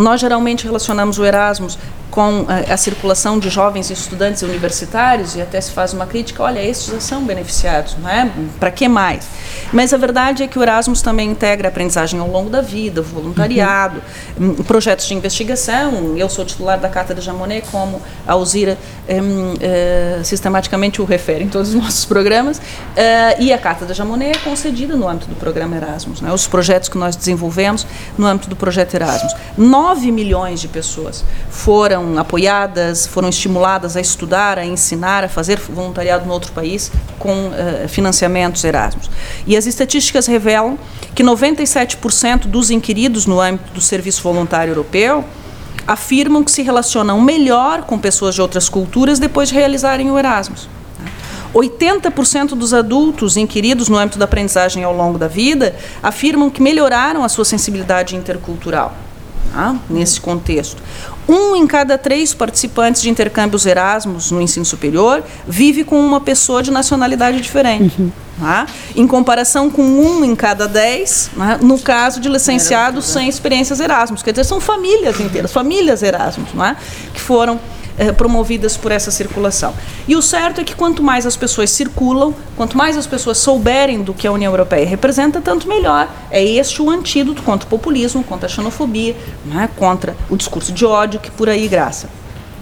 Nós 0.00 0.20
geralmente 0.20 0.64
relacionamos 0.64 1.18
o 1.18 1.24
Erasmus 1.24 1.78
com 2.14 2.46
a, 2.46 2.72
a, 2.72 2.76
circulação 2.76 3.40
de 3.40 3.50
jovens 3.50 3.90
estudantes 3.90 4.42
universitários, 4.42 5.34
e 5.34 5.42
até 5.42 5.60
se 5.60 5.72
faz 5.72 5.92
uma 5.92 6.06
crítica, 6.06 6.44
olha, 6.44 6.62
esses 6.62 6.86
já 6.86 7.00
são 7.00 7.24
beneficiados, 7.24 7.96
não 8.00 8.08
é? 8.08 8.30
Para 8.60 8.70
que 8.70 8.86
mais? 8.86 9.26
Mas 9.72 9.92
a 9.92 9.96
verdade 9.96 10.44
é 10.44 10.46
que 10.46 10.56
o 10.56 10.62
Erasmus 10.62 11.02
também 11.02 11.28
integra 11.28 11.66
a 11.66 11.70
aprendizagem 11.70 12.20
ao 12.20 12.28
longo 12.30 12.48
da 12.48 12.60
vida, 12.60 13.02
voluntariado, 13.02 14.00
uhum. 14.38 14.54
projetos 14.62 15.06
de 15.06 15.14
investigação. 15.14 16.16
Eu 16.16 16.28
sou 16.28 16.44
titular 16.44 16.78
da 16.78 16.88
Cátedra 16.88 17.20
Jamonet, 17.20 17.66
como 17.68 18.00
a 18.24 18.32
Alzira 18.32 18.78
um, 19.08 19.54
uh, 19.54 20.24
sistematicamente 20.24 21.02
o 21.02 21.04
refere 21.04 21.42
em 21.42 21.48
todos 21.48 21.70
os 21.70 21.74
nossos 21.74 22.04
programas, 22.04 22.58
uh, 22.58 22.62
e 23.40 23.52
a 23.52 23.58
Cátedra 23.58 23.92
Jamonet 23.92 24.38
é 24.38 24.48
concedida 24.48 24.94
no 24.94 25.08
âmbito 25.08 25.26
do 25.26 25.34
programa 25.34 25.74
Erasmus, 25.74 26.20
né? 26.20 26.32
os 26.32 26.46
projetos 26.46 26.88
que 26.88 26.96
nós 26.96 27.16
desenvolvemos 27.16 27.84
no 28.16 28.24
âmbito 28.24 28.48
do 28.48 28.54
projeto 28.54 28.94
Erasmus. 28.94 29.34
9 29.58 30.12
milhões 30.12 30.60
de 30.60 30.68
pessoas 30.68 31.24
foram 31.50 32.03
apoiadas, 32.18 33.06
foram 33.06 33.28
estimuladas 33.28 33.96
a 33.96 34.00
estudar, 34.00 34.58
a 34.58 34.64
ensinar, 34.64 35.24
a 35.24 35.28
fazer 35.28 35.58
voluntariado 35.58 36.26
no 36.26 36.32
outro 36.32 36.52
país 36.52 36.90
com 37.18 37.48
uh, 37.48 37.88
financiamentos 37.88 38.64
Erasmus. 38.64 39.10
E 39.46 39.56
as 39.56 39.66
estatísticas 39.66 40.26
revelam 40.26 40.78
que 41.14 41.22
97% 41.22 42.46
dos 42.46 42.70
inquiridos 42.70 43.26
no 43.26 43.40
âmbito 43.40 43.72
do 43.72 43.80
Serviço 43.80 44.22
Voluntário 44.22 44.72
Europeu 44.72 45.24
afirmam 45.86 46.42
que 46.42 46.50
se 46.50 46.62
relacionam 46.62 47.20
melhor 47.20 47.82
com 47.82 47.98
pessoas 47.98 48.34
de 48.34 48.40
outras 48.40 48.68
culturas 48.68 49.18
depois 49.18 49.48
de 49.48 49.54
realizarem 49.54 50.10
o 50.10 50.18
Erasmus. 50.18 50.68
80% 51.54 52.48
dos 52.56 52.74
adultos 52.74 53.36
inquiridos 53.36 53.88
no 53.88 53.96
âmbito 53.96 54.18
da 54.18 54.24
aprendizagem 54.24 54.82
ao 54.82 54.94
longo 54.94 55.18
da 55.18 55.28
vida 55.28 55.74
afirmam 56.02 56.50
que 56.50 56.60
melhoraram 56.60 57.22
a 57.22 57.28
sua 57.28 57.44
sensibilidade 57.44 58.16
intercultural. 58.16 58.92
Tá? 59.52 59.76
Nesse 59.88 60.20
contexto. 60.20 60.82
Um 61.28 61.56
em 61.56 61.66
cada 61.66 61.96
três 61.96 62.34
participantes 62.34 63.00
de 63.00 63.08
intercâmbios 63.08 63.64
Erasmus 63.64 64.30
no 64.30 64.42
ensino 64.42 64.64
superior 64.64 65.22
vive 65.46 65.84
com 65.84 65.98
uma 65.98 66.20
pessoa 66.20 66.62
de 66.62 66.70
nacionalidade 66.70 67.40
diferente. 67.40 67.94
Uhum. 68.00 68.10
Tá? 68.40 68.66
Em 68.96 69.06
comparação 69.06 69.70
com 69.70 69.82
um 69.82 70.24
em 70.24 70.34
cada 70.34 70.66
dez, 70.66 71.30
né? 71.36 71.58
no 71.62 71.78
caso 71.78 72.20
de 72.20 72.28
licenciados 72.28 73.04
sem 73.04 73.28
experiências 73.28 73.78
Erasmus. 73.78 74.22
Quer 74.22 74.32
dizer, 74.32 74.44
são 74.44 74.60
famílias 74.60 75.20
inteiras, 75.20 75.52
famílias 75.52 76.02
Erasmus, 76.02 76.48
é? 76.60 76.76
que 77.12 77.20
foram 77.20 77.60
eh, 77.98 78.12
promovidas 78.12 78.76
por 78.76 78.90
essa 78.90 79.10
circulação. 79.10 79.74
E 80.06 80.16
o 80.16 80.22
certo 80.22 80.60
é 80.60 80.64
que 80.64 80.74
quanto 80.74 81.02
mais 81.02 81.26
as 81.26 81.36
pessoas 81.36 81.70
circulam, 81.70 82.34
quanto 82.56 82.76
mais 82.76 82.96
as 82.96 83.06
pessoas 83.06 83.38
souberem 83.38 84.02
do 84.02 84.12
que 84.12 84.26
a 84.26 84.32
União 84.32 84.52
Europeia 84.52 84.86
representa, 84.86 85.40
tanto 85.40 85.68
melhor. 85.68 86.08
É 86.30 86.42
este 86.44 86.82
o 86.82 86.90
antídoto 86.90 87.42
contra 87.42 87.66
o 87.66 87.70
populismo, 87.70 88.24
contra 88.24 88.46
a 88.46 88.50
xenofobia, 88.50 89.16
é? 89.62 89.68
contra 89.76 90.16
o 90.28 90.36
discurso 90.36 90.72
de 90.72 90.84
ódio 90.84 91.20
que 91.20 91.30
por 91.30 91.48
aí 91.48 91.68
graça. 91.68 92.08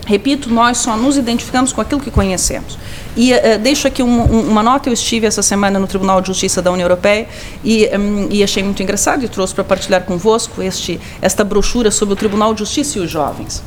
Repito, 0.07 0.53
nós 0.53 0.79
só 0.79 0.97
nos 0.97 1.17
identificamos 1.17 1.73
com 1.73 1.81
aquilo 1.81 2.01
que 2.01 2.11
conhecemos. 2.11 2.77
E 3.17 3.33
uh, 3.33 3.59
deixo 3.61 3.87
aqui 3.87 4.03
um, 4.03 4.23
um, 4.23 4.51
uma 4.51 4.63
nota: 4.63 4.89
eu 4.89 4.93
estive 4.93 5.27
essa 5.27 5.43
semana 5.43 5.79
no 5.79 5.87
Tribunal 5.87 6.21
de 6.21 6.27
Justiça 6.29 6.61
da 6.61 6.73
União 6.73 6.87
Europeia 6.87 7.29
e, 7.63 7.89
um, 7.97 8.29
e 8.31 8.43
achei 8.43 8.63
muito 8.63 8.83
engraçado 8.83 9.25
e 9.25 9.29
trouxe 9.29 9.55
para 9.55 9.65
partilhar 9.65 10.03
convosco 10.05 10.63
este, 10.63 11.01
esta 11.21 11.45
brochura 11.45 11.91
sobre 11.91 12.15
o 12.15 12.17
Tribunal 12.17 12.53
de 12.53 12.61
Justiça 12.61 12.99
e 12.99 13.03
os 13.03 13.11
jovens. 13.11 13.63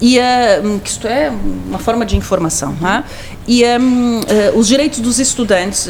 E 0.00 0.18
uh, 0.18 0.80
isto 0.84 1.06
é 1.06 1.30
uma 1.68 1.78
forma 1.78 2.04
de 2.04 2.16
informação. 2.16 2.74
Né? 2.80 3.04
E 3.48 3.62
uh, 3.62 4.58
os 4.58 4.66
direitos 4.66 4.98
dos 4.98 5.20
estudantes 5.20 5.88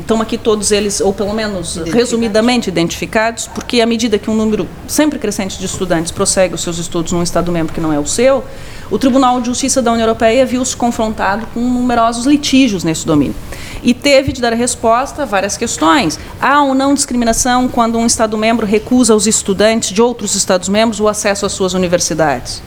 estão 0.00 0.20
aqui 0.20 0.36
todos 0.36 0.72
eles, 0.72 1.00
ou 1.00 1.12
pelo 1.12 1.32
menos 1.32 1.76
resumidamente 1.76 2.68
identificados, 2.68 3.46
porque 3.46 3.80
à 3.80 3.86
medida 3.86 4.18
que 4.18 4.28
um 4.28 4.34
número 4.34 4.66
sempre 4.88 5.18
crescente 5.18 5.58
de 5.58 5.64
estudantes 5.64 6.10
prossegue 6.10 6.54
os 6.54 6.60
seus 6.60 6.78
estudos 6.78 7.12
num 7.12 7.22
Estado-membro 7.22 7.72
que 7.72 7.80
não 7.80 7.92
é 7.92 8.00
o 8.00 8.06
seu, 8.06 8.42
o 8.90 8.98
Tribunal 8.98 9.40
de 9.40 9.46
Justiça 9.46 9.80
da 9.80 9.92
União 9.92 10.06
Europeia 10.06 10.44
viu-se 10.44 10.74
confrontado 10.74 11.46
com 11.54 11.60
numerosos 11.60 12.26
litígios 12.26 12.82
nesse 12.82 13.06
domínio 13.06 13.34
e 13.82 13.94
teve 13.94 14.32
de 14.32 14.40
dar 14.40 14.52
resposta 14.54 15.22
a 15.22 15.26
várias 15.26 15.56
questões. 15.56 16.18
Há 16.40 16.62
ou 16.62 16.74
não 16.74 16.94
discriminação 16.94 17.68
quando 17.68 17.98
um 17.98 18.06
Estado-membro 18.06 18.66
recusa 18.66 19.12
aos 19.12 19.26
estudantes 19.26 19.90
de 19.90 20.02
outros 20.02 20.34
Estados-membros 20.34 21.00
o 21.00 21.06
acesso 21.06 21.46
às 21.46 21.52
suas 21.52 21.74
universidades? 21.74 22.62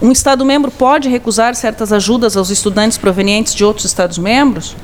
Um 0.00 0.12
Estado-membro 0.12 0.70
pode 0.70 1.08
recusar 1.08 1.54
certas 1.54 1.92
ajudas 1.92 2.36
aos 2.36 2.50
estudantes 2.50 2.98
provenientes 2.98 3.54
de 3.54 3.64
outros 3.64 3.84
Estados-membros? 3.84 4.76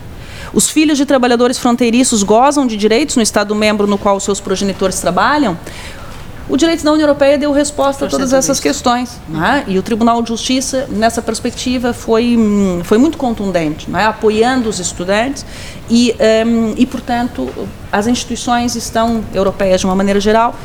Os 0.52 0.68
filhos 0.68 0.98
de 0.98 1.06
trabalhadores 1.06 1.58
fronteiriços 1.58 2.22
gozam 2.22 2.66
de 2.66 2.76
direitos 2.76 3.16
no 3.16 3.22
Estado-membro 3.22 3.86
no 3.86 3.96
qual 3.96 4.18
seus 4.18 4.40
progenitores 4.40 4.98
trabalham? 5.00 5.56
O 6.50 6.56
direito 6.56 6.82
da 6.82 6.90
União 6.90 7.06
Europeia 7.06 7.38
deu 7.38 7.52
resposta 7.52 8.06
a 8.06 8.08
todas 8.08 8.32
essas 8.32 8.58
questões. 8.58 9.20
Né? 9.28 9.64
E 9.68 9.78
o 9.78 9.82
Tribunal 9.84 10.20
de 10.20 10.30
Justiça, 10.30 10.88
nessa 10.90 11.22
perspectiva, 11.22 11.92
foi, 11.92 12.36
foi 12.82 12.98
muito 12.98 13.16
contundente, 13.16 13.88
né? 13.88 14.04
apoiando 14.04 14.68
os 14.68 14.80
estudantes 14.80 15.46
e, 15.88 16.12
um, 16.44 16.74
e, 16.76 16.84
portanto, 16.86 17.48
as 17.92 18.08
instituições 18.08 18.74
estão, 18.74 19.22
europeias 19.32 19.80
de 19.80 19.86
uma 19.86 19.94
maneira 19.94 20.18
geral, 20.18 20.56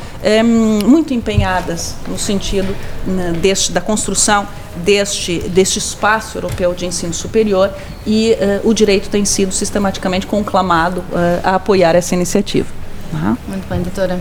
um, 0.44 0.88
muito 0.88 1.14
empenhadas 1.14 1.94
no 2.08 2.18
sentido 2.18 2.74
né, 3.06 3.32
deste, 3.40 3.70
da 3.70 3.80
construção 3.80 4.44
deste, 4.76 5.38
deste 5.50 5.78
espaço 5.78 6.36
europeu 6.36 6.74
de 6.74 6.84
ensino 6.84 7.14
superior 7.14 7.72
e 8.04 8.32
uh, 8.64 8.68
o 8.68 8.74
direito 8.74 9.08
tem 9.08 9.24
sido 9.24 9.52
sistematicamente 9.52 10.26
conclamado 10.26 11.00
uh, 11.00 11.40
a 11.44 11.54
apoiar 11.54 11.94
essa 11.94 12.12
iniciativa. 12.14 12.68
Uhum. 13.12 13.36
Muito 13.46 13.68
bem, 13.68 13.82
doutora. 13.82 14.20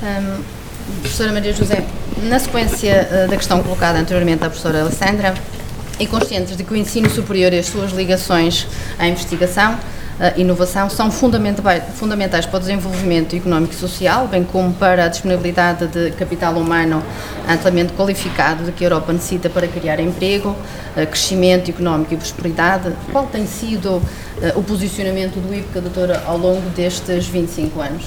Um, 0.00 0.55
Professora 1.00 1.32
Maria 1.32 1.52
José, 1.52 1.84
na 2.22 2.38
sequência 2.38 3.08
uh, 3.10 3.28
da 3.28 3.36
questão 3.36 3.60
colocada 3.62 3.98
anteriormente 3.98 4.44
à 4.44 4.48
professora 4.48 4.82
Alessandra, 4.82 5.34
e 5.98 6.06
conscientes 6.06 6.56
de 6.56 6.62
que 6.62 6.72
o 6.72 6.76
ensino 6.76 7.10
superior 7.10 7.52
e 7.52 7.58
as 7.58 7.66
suas 7.66 7.90
ligações 7.90 8.68
à 8.98 9.08
investigação, 9.08 9.78
e 10.34 10.40
inovação 10.40 10.88
são 10.88 11.10
fundamentais, 11.10 12.46
para 12.46 12.56
o 12.56 12.60
desenvolvimento 12.60 13.36
económico 13.36 13.74
e 13.74 13.76
social, 13.76 14.26
bem 14.26 14.44
como 14.44 14.72
para 14.72 15.04
a 15.04 15.08
disponibilidade 15.08 15.88
de 15.88 16.10
capital 16.12 16.54
humano 16.54 17.02
amplamente 17.46 17.92
qualificado 17.92 18.64
de 18.64 18.72
que 18.72 18.84
a 18.84 18.86
Europa 18.86 19.12
necessita 19.12 19.50
para 19.50 19.68
criar 19.68 20.00
emprego, 20.00 20.50
uh, 20.50 21.06
crescimento 21.06 21.68
económico 21.68 22.14
e 22.14 22.16
prosperidade. 22.16 22.92
Qual 23.12 23.26
tem 23.26 23.46
sido 23.46 23.96
uh, 23.96 24.02
o 24.54 24.62
posicionamento 24.62 25.34
do 25.40 25.54
IPCA, 25.54 25.80
doutora, 25.80 26.22
ao 26.26 26.38
longo 26.38 26.68
destes 26.70 27.26
25 27.26 27.80
anos? 27.80 28.04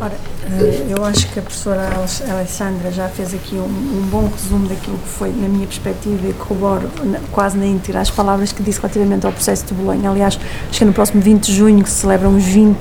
Ora, 0.00 0.12
eh, 0.44 0.86
eu 0.90 1.04
acho 1.04 1.28
que 1.28 1.40
a 1.40 1.42
professora 1.42 1.90
Alessandra 2.30 2.92
já 2.92 3.08
fez 3.08 3.34
aqui 3.34 3.56
um, 3.56 3.64
um, 3.64 4.08
bom 4.08 4.28
resumo 4.28 4.68
daquilo 4.68 4.96
que 4.96 5.08
foi, 5.08 5.30
na 5.30 5.48
minha 5.48 5.66
perspectiva, 5.66 6.28
e 6.28 6.32
corroboro 6.34 6.88
quase 7.32 7.58
na 7.58 7.66
íntegra 7.66 8.00
as 8.00 8.10
palavras 8.10 8.52
que 8.52 8.62
disse 8.62 8.78
relativamente 8.78 9.26
ao 9.26 9.32
processo 9.32 9.66
de 9.66 9.74
Bolonha. 9.74 10.08
Aliás, 10.08 10.38
acho 10.70 10.78
que 10.78 10.84
no 10.84 10.92
próximo 10.92 11.20
20 11.20 11.46
de 11.46 11.52
junho 11.52 11.82
que 11.82 11.90
se 11.90 11.96
celebram 11.96 12.36
os 12.36 12.44
20 12.44 12.78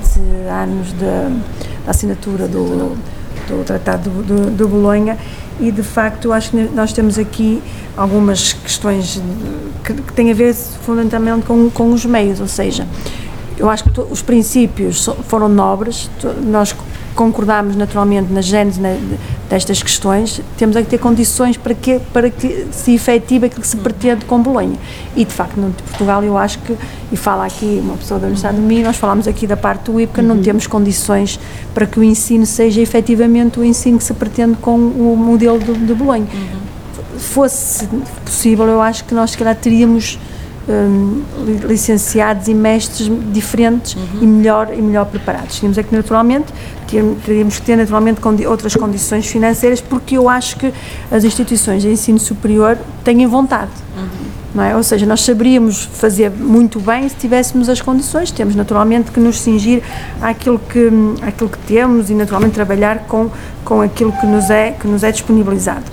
anos 0.48 0.94
da, 0.94 1.32
da 1.86 1.92
assinatura 1.92 2.48
do, 2.48 2.96
do 3.48 3.64
Tratado 3.66 4.12
de, 4.24 4.52
de 4.52 4.64
Bolonha. 4.66 5.18
E, 5.60 5.72
de 5.72 5.82
facto, 5.82 6.32
acho 6.32 6.52
que 6.52 6.58
nós 6.76 6.94
temos 6.94 7.18
aqui 7.18 7.64
algumas 7.96 8.54
questões 8.54 9.20
que, 9.84 9.94
que 9.96 10.14
têm 10.14 10.30
a 10.30 10.36
ver 10.36 10.54
fundamentalmente 10.54 11.48
com, 11.48 11.68
com 11.72 11.92
os 11.92 12.06
meios, 12.06 12.40
ou 12.40 12.48
seja, 12.48 12.86
eu 13.58 13.68
acho 13.68 13.86
que 13.86 14.00
os 14.00 14.22
princípios 14.22 15.10
foram 15.28 15.50
nobres, 15.50 16.12
nós 16.44 16.76
concordarmos 17.18 17.76
naturalmente 17.76 18.32
na 18.32 18.42
gênese 18.42 18.80
destas 19.50 19.82
questões, 19.82 20.40
temos 20.56 20.76
é 20.76 20.84
que 20.84 20.90
ter 20.90 21.00
condições 21.00 21.58
para 21.58 21.74
que, 21.74 22.00
para 22.14 22.30
que 22.30 22.68
se 22.72 22.94
efetive 22.94 23.48
aquilo 23.48 23.62
que 23.62 23.68
se 23.68 23.76
pretende 23.78 24.24
com 24.26 24.40
Bolonha. 24.40 24.78
E, 25.16 25.26
de 25.26 25.34
facto, 25.34 25.58
no 25.58 25.72
Portugal, 25.72 26.24
eu 26.24 26.38
acho 26.38 26.60
que, 26.60 26.78
e 27.12 27.18
fala 27.18 27.46
aqui 27.46 27.82
uma 27.84 27.98
pessoa 27.98 28.20
da 28.20 28.28
Universidade 28.28 28.58
de 28.58 28.62
Minho, 28.62 28.84
nós 28.84 28.98
falamos 28.98 29.28
aqui 29.28 29.48
da 29.48 29.58
parte 29.58 29.92
do 29.92 30.00
IPCA, 30.00 30.22
uhum. 30.22 30.28
não 30.28 30.42
temos 30.42 30.68
condições 30.68 31.40
para 31.74 31.88
que 31.88 32.00
o 32.00 32.04
ensino 32.04 32.46
seja 32.46 32.80
efetivamente 32.82 33.60
o 33.60 33.64
ensino 33.64 33.98
que 33.98 34.04
se 34.04 34.14
pretende 34.14 34.56
com 34.58 34.76
o 34.76 35.18
modelo 35.18 35.58
de, 35.58 35.74
de 35.74 35.94
Bolonha. 35.96 36.28
Uhum. 36.32 37.18
Fosse 37.18 37.90
possível, 38.24 38.68
eu 38.68 38.80
acho 38.80 39.06
que 39.06 39.16
nós, 39.16 39.32
se 39.32 39.38
calhar, 39.40 39.56
teríamos 39.56 40.20
um, 40.70 41.24
licenciados 41.68 42.48
e 42.48 42.54
mestres 42.54 43.10
diferentes 43.34 43.96
uhum. 43.96 44.22
e 44.22 44.28
melhor 44.28 44.70
e 44.72 44.82
melhor 44.82 45.06
preparados. 45.06 45.56
Tínhamos 45.56 45.78
é 45.78 45.84
que 45.84 45.96
naturalmente 45.96 46.54
teríamos 47.26 47.60
que 47.60 47.66
ter 47.66 47.76
naturalmente 47.76 48.22
outras 48.48 48.76
condições 48.76 49.28
financeiras 49.28 49.82
porque 49.82 50.18
eu 50.18 50.30
acho 50.30 50.58
que 50.58 50.74
as 51.12 51.24
instituições 51.24 51.82
de 51.82 51.90
ensino 51.90 52.20
superior 52.20 52.78
têm 53.04 53.26
vontade. 53.28 53.72
Uhum. 53.96 54.28
É? 54.64 54.76
Ou 54.76 54.82
seja, 54.82 55.06
nós 55.06 55.22
saberíamos 55.22 55.84
fazer 55.86 56.32
muito 56.32 56.80
bem 56.80 57.08
se 57.08 57.16
tivéssemos 57.16 57.70
as 57.70 57.80
condições, 57.80 58.32
temos 58.32 58.56
naturalmente 58.56 59.12
que 59.12 59.20
nos 59.20 59.40
cingir 59.40 59.84
àquilo 60.22 60.58
que, 60.58 60.90
àquilo 61.22 61.50
que 61.50 61.60
temos 61.60 62.10
e 62.10 62.14
naturalmente 62.14 62.54
trabalhar 62.54 63.00
com, 63.08 63.30
com 63.64 63.82
aquilo 63.82 64.12
que 64.14 64.26
nos, 64.26 64.50
é, 64.50 64.72
que 64.72 64.88
nos 64.88 65.04
é 65.04 65.12
disponibilizado. 65.12 65.84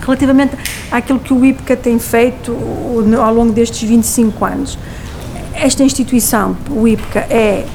Relativamente 0.00 0.56
àquilo 0.90 1.18
que 1.18 1.34
o 1.34 1.44
IPCA 1.44 1.76
tem 1.76 1.98
feito 1.98 2.56
ao 3.20 3.34
longo 3.34 3.52
destes 3.52 3.86
25 3.86 4.44
anos, 4.44 4.78
esta 5.54 5.84
instituição, 5.84 6.56
o 6.70 6.88
IPCA, 6.88 7.20
é 7.28 7.66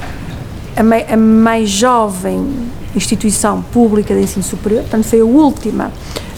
a, 0.78 1.16
mais 1.16 1.68
jovem 1.68 2.68
instituição 2.94 3.62
pública 3.62 4.14
de 4.14 4.22
ensino 4.22 4.42
superior, 4.42 4.82
portanto 4.82 5.04
foi 5.04 5.20
a 5.20 5.24
última 5.24 5.92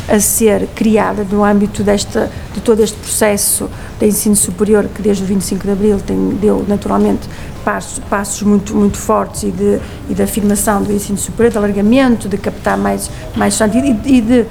a 0.09 0.19
ser 0.19 0.67
criada 0.75 1.25
no 1.31 1.45
âmbito 1.45 1.85
desta, 1.85 2.31
de 2.53 2.61
todo 2.61 2.83
este 2.83 2.97
processo 2.99 3.71
de 3.99 4.07
ensino 4.07 4.35
superior 4.35 4.89
que 4.93 5.01
desde 5.01 5.23
o 5.23 5.27
25 5.27 5.65
de 5.65 5.71
Abril 5.71 6.01
tem, 6.01 6.31
deu 6.31 6.65
naturalmente 6.67 7.29
passos, 7.65 8.01
passos 8.11 8.43
muito, 8.43 8.75
muito 8.75 8.97
fortes 8.97 9.45
e 9.45 9.51
de, 9.53 9.79
e 10.09 10.15
de 10.15 10.23
afirmação 10.23 10.83
do 10.83 10.93
ensino 10.93 11.17
superior, 11.17 11.53
de 11.53 11.59
alargamento, 11.59 12.29
de 12.29 12.37
captar 12.39 12.77
mais, 12.77 13.09
mais 13.37 13.59
e, 13.61 14.17
e 14.17 14.21
de, 14.21 14.47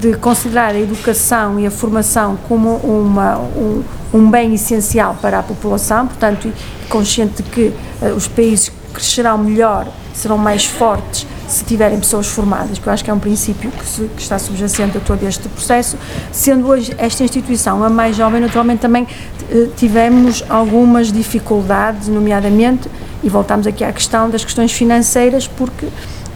de 0.00 0.16
considerar 0.18 0.74
a 0.74 0.78
educação 0.78 1.58
e 1.58 1.66
a 1.66 1.70
formação 1.70 2.38
como 2.48 2.76
uma, 2.76 3.38
um, 3.38 3.82
um 4.14 4.30
bem 4.30 4.54
essencial 4.54 5.16
para 5.20 5.40
a 5.40 5.42
população, 5.42 6.06
portanto, 6.06 6.52
consciente 6.88 7.42
de 7.42 7.50
que 7.50 7.72
uh, 8.02 8.14
os 8.16 8.28
países 8.28 8.70
crescerão 8.96 9.36
melhor, 9.36 9.86
serão 10.14 10.38
mais 10.38 10.64
fortes 10.64 11.26
se 11.46 11.64
tiverem 11.64 12.00
pessoas 12.00 12.26
formadas, 12.26 12.78
que 12.78 12.86
eu 12.86 12.92
acho 12.92 13.04
que 13.04 13.10
é 13.10 13.14
um 13.14 13.18
princípio 13.18 13.70
que, 13.70 13.86
se, 13.86 14.10
que, 14.16 14.22
está 14.22 14.38
subjacente 14.38 14.96
a 14.98 15.00
todo 15.00 15.22
este 15.22 15.48
processo. 15.48 15.96
Sendo 16.32 16.66
hoje 16.66 16.94
esta 16.98 17.22
instituição 17.22 17.84
a 17.84 17.90
mais 17.90 18.16
jovem, 18.16 18.40
naturalmente 18.40 18.80
também 18.80 19.06
eh, 19.50 19.68
tivemos 19.76 20.42
algumas 20.48 21.12
dificuldades, 21.12 22.08
nomeadamente, 22.08 22.90
e 23.22 23.28
voltamos 23.28 23.66
aqui 23.66 23.84
à 23.84 23.92
questão 23.92 24.28
das 24.28 24.44
questões 24.44 24.72
financeiras, 24.72 25.46
porque 25.46 25.86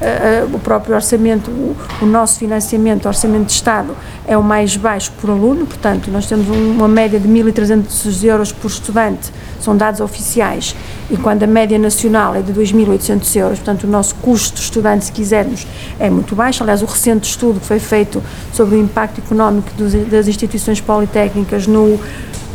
uh, 0.00 0.54
o 0.54 0.58
próprio 0.58 0.94
orçamento, 0.94 1.50
o, 1.50 1.76
o, 2.02 2.06
nosso 2.06 2.38
financiamento, 2.38 3.04
o 3.04 3.08
orçamento 3.08 3.46
de 3.46 3.52
Estado, 3.52 3.94
é 4.26 4.36
o 4.36 4.42
mais 4.42 4.76
baixo 4.76 5.12
por 5.20 5.30
aluno, 5.30 5.66
portanto, 5.66 6.10
nós 6.10 6.26
temos 6.26 6.48
um, 6.48 6.72
uma 6.72 6.88
média 6.88 7.20
de 7.20 7.28
1.300 7.28 8.24
euros 8.24 8.52
por 8.52 8.68
estudante, 8.68 9.30
são 9.60 9.76
dados 9.76 10.00
oficiais, 10.00 10.74
e 11.10 11.16
quando 11.16 11.42
a 11.42 11.46
média 11.46 11.78
nacional 11.78 12.34
é 12.34 12.40
de 12.40 12.52
2.800 12.52 13.36
euros, 13.36 13.58
portanto, 13.58 13.84
o 13.84 13.86
nosso 13.86 14.14
custo 14.16 14.60
estudante, 14.60 15.04
se 15.04 15.12
quisermos, 15.12 15.66
é 15.98 16.08
muito 16.08 16.34
baixo. 16.34 16.62
Aliás, 16.62 16.82
o 16.82 16.86
recente 16.86 17.28
estudo 17.28 17.60
que 17.60 17.66
foi 17.66 17.78
feito 17.78 18.22
sobre 18.52 18.76
o 18.76 18.78
impacto 18.78 19.18
económico 19.18 19.70
dos, 19.76 19.92
das 20.08 20.28
instituições 20.28 20.80
politécnicas 20.80 21.66
no, 21.66 22.00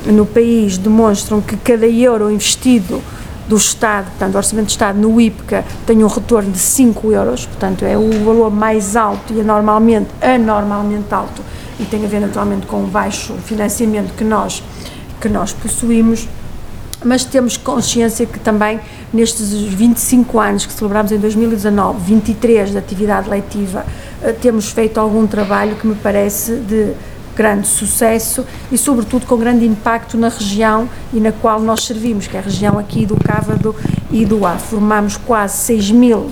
no 0.06 0.26
país 0.26 0.78
demonstram 0.78 1.42
que 1.42 1.58
cada 1.58 1.88
euro 1.88 2.32
investido 2.32 3.02
do 3.48 3.56
Estado, 3.56 4.06
portanto, 4.06 4.32
do 4.32 4.38
Orçamento 4.38 4.66
do 4.68 4.70
Estado 4.70 5.00
no 5.00 5.22
IPCA 5.22 5.64
tem 5.86 6.04
um 6.04 6.08
retorno 6.08 6.52
de 6.52 6.58
5 6.58 7.12
euros, 7.12 7.46
portanto, 7.46 7.86
é 7.86 7.98
o 7.98 8.24
valor 8.24 8.52
mais 8.52 8.96
alto 8.96 9.34
e 9.34 9.42
anormalmente, 9.42 10.10
anormalmente 10.22 11.14
alto 11.14 11.42
e 11.80 11.86
tem 11.86 12.04
a 12.06 12.08
ver 12.08 12.22
naturalmente 12.22 12.66
com 12.66 12.84
o 12.84 12.88
baixo 12.88 13.34
financiamento 13.46 14.14
que 14.14 14.24
nós, 14.24 14.64
que 15.20 15.30
nós 15.30 15.54
possuímos, 15.54 16.28
mas 17.04 17.24
temos 17.24 17.58
consciência 17.58 18.26
que 18.26 18.40
também 18.40 18.80
nestes 19.14 19.52
25 19.52 20.40
anos 20.40 20.66
que 20.66 20.74
celebramos 20.74 21.12
em 21.12 21.20
2019, 21.20 22.00
23 22.04 22.72
de 22.72 22.78
atividade 22.78 23.30
letiva, 23.30 23.86
eh, 24.24 24.32
temos 24.32 24.72
feito 24.72 25.00
algum 25.00 25.28
trabalho 25.28 25.76
que 25.76 25.86
me 25.86 25.96
parece 25.96 26.56
de 26.56 26.94
grande 27.36 27.67
sucesso 27.67 28.45
e, 28.71 28.78
sobretudo, 28.78 29.26
com 29.26 29.38
grande 29.38 29.65
impacto 29.65 30.17
na 30.17 30.30
região 30.30 30.89
e 31.13 31.19
na 31.19 31.32
qual 31.32 31.60
nós 31.60 31.84
servimos, 31.84 32.28
que 32.28 32.38
é 32.38 32.39
a 32.39 32.43
região 32.43 32.80
aqui 32.80 33.06
do 33.06 33.15
Cávado 33.17 33.76
e 34.10 34.26
do 34.26 34.45
Ar. 34.45 34.60
Formamos 34.60 35.17
quase 35.17 35.58
6 35.58 35.91
mil 35.91 36.32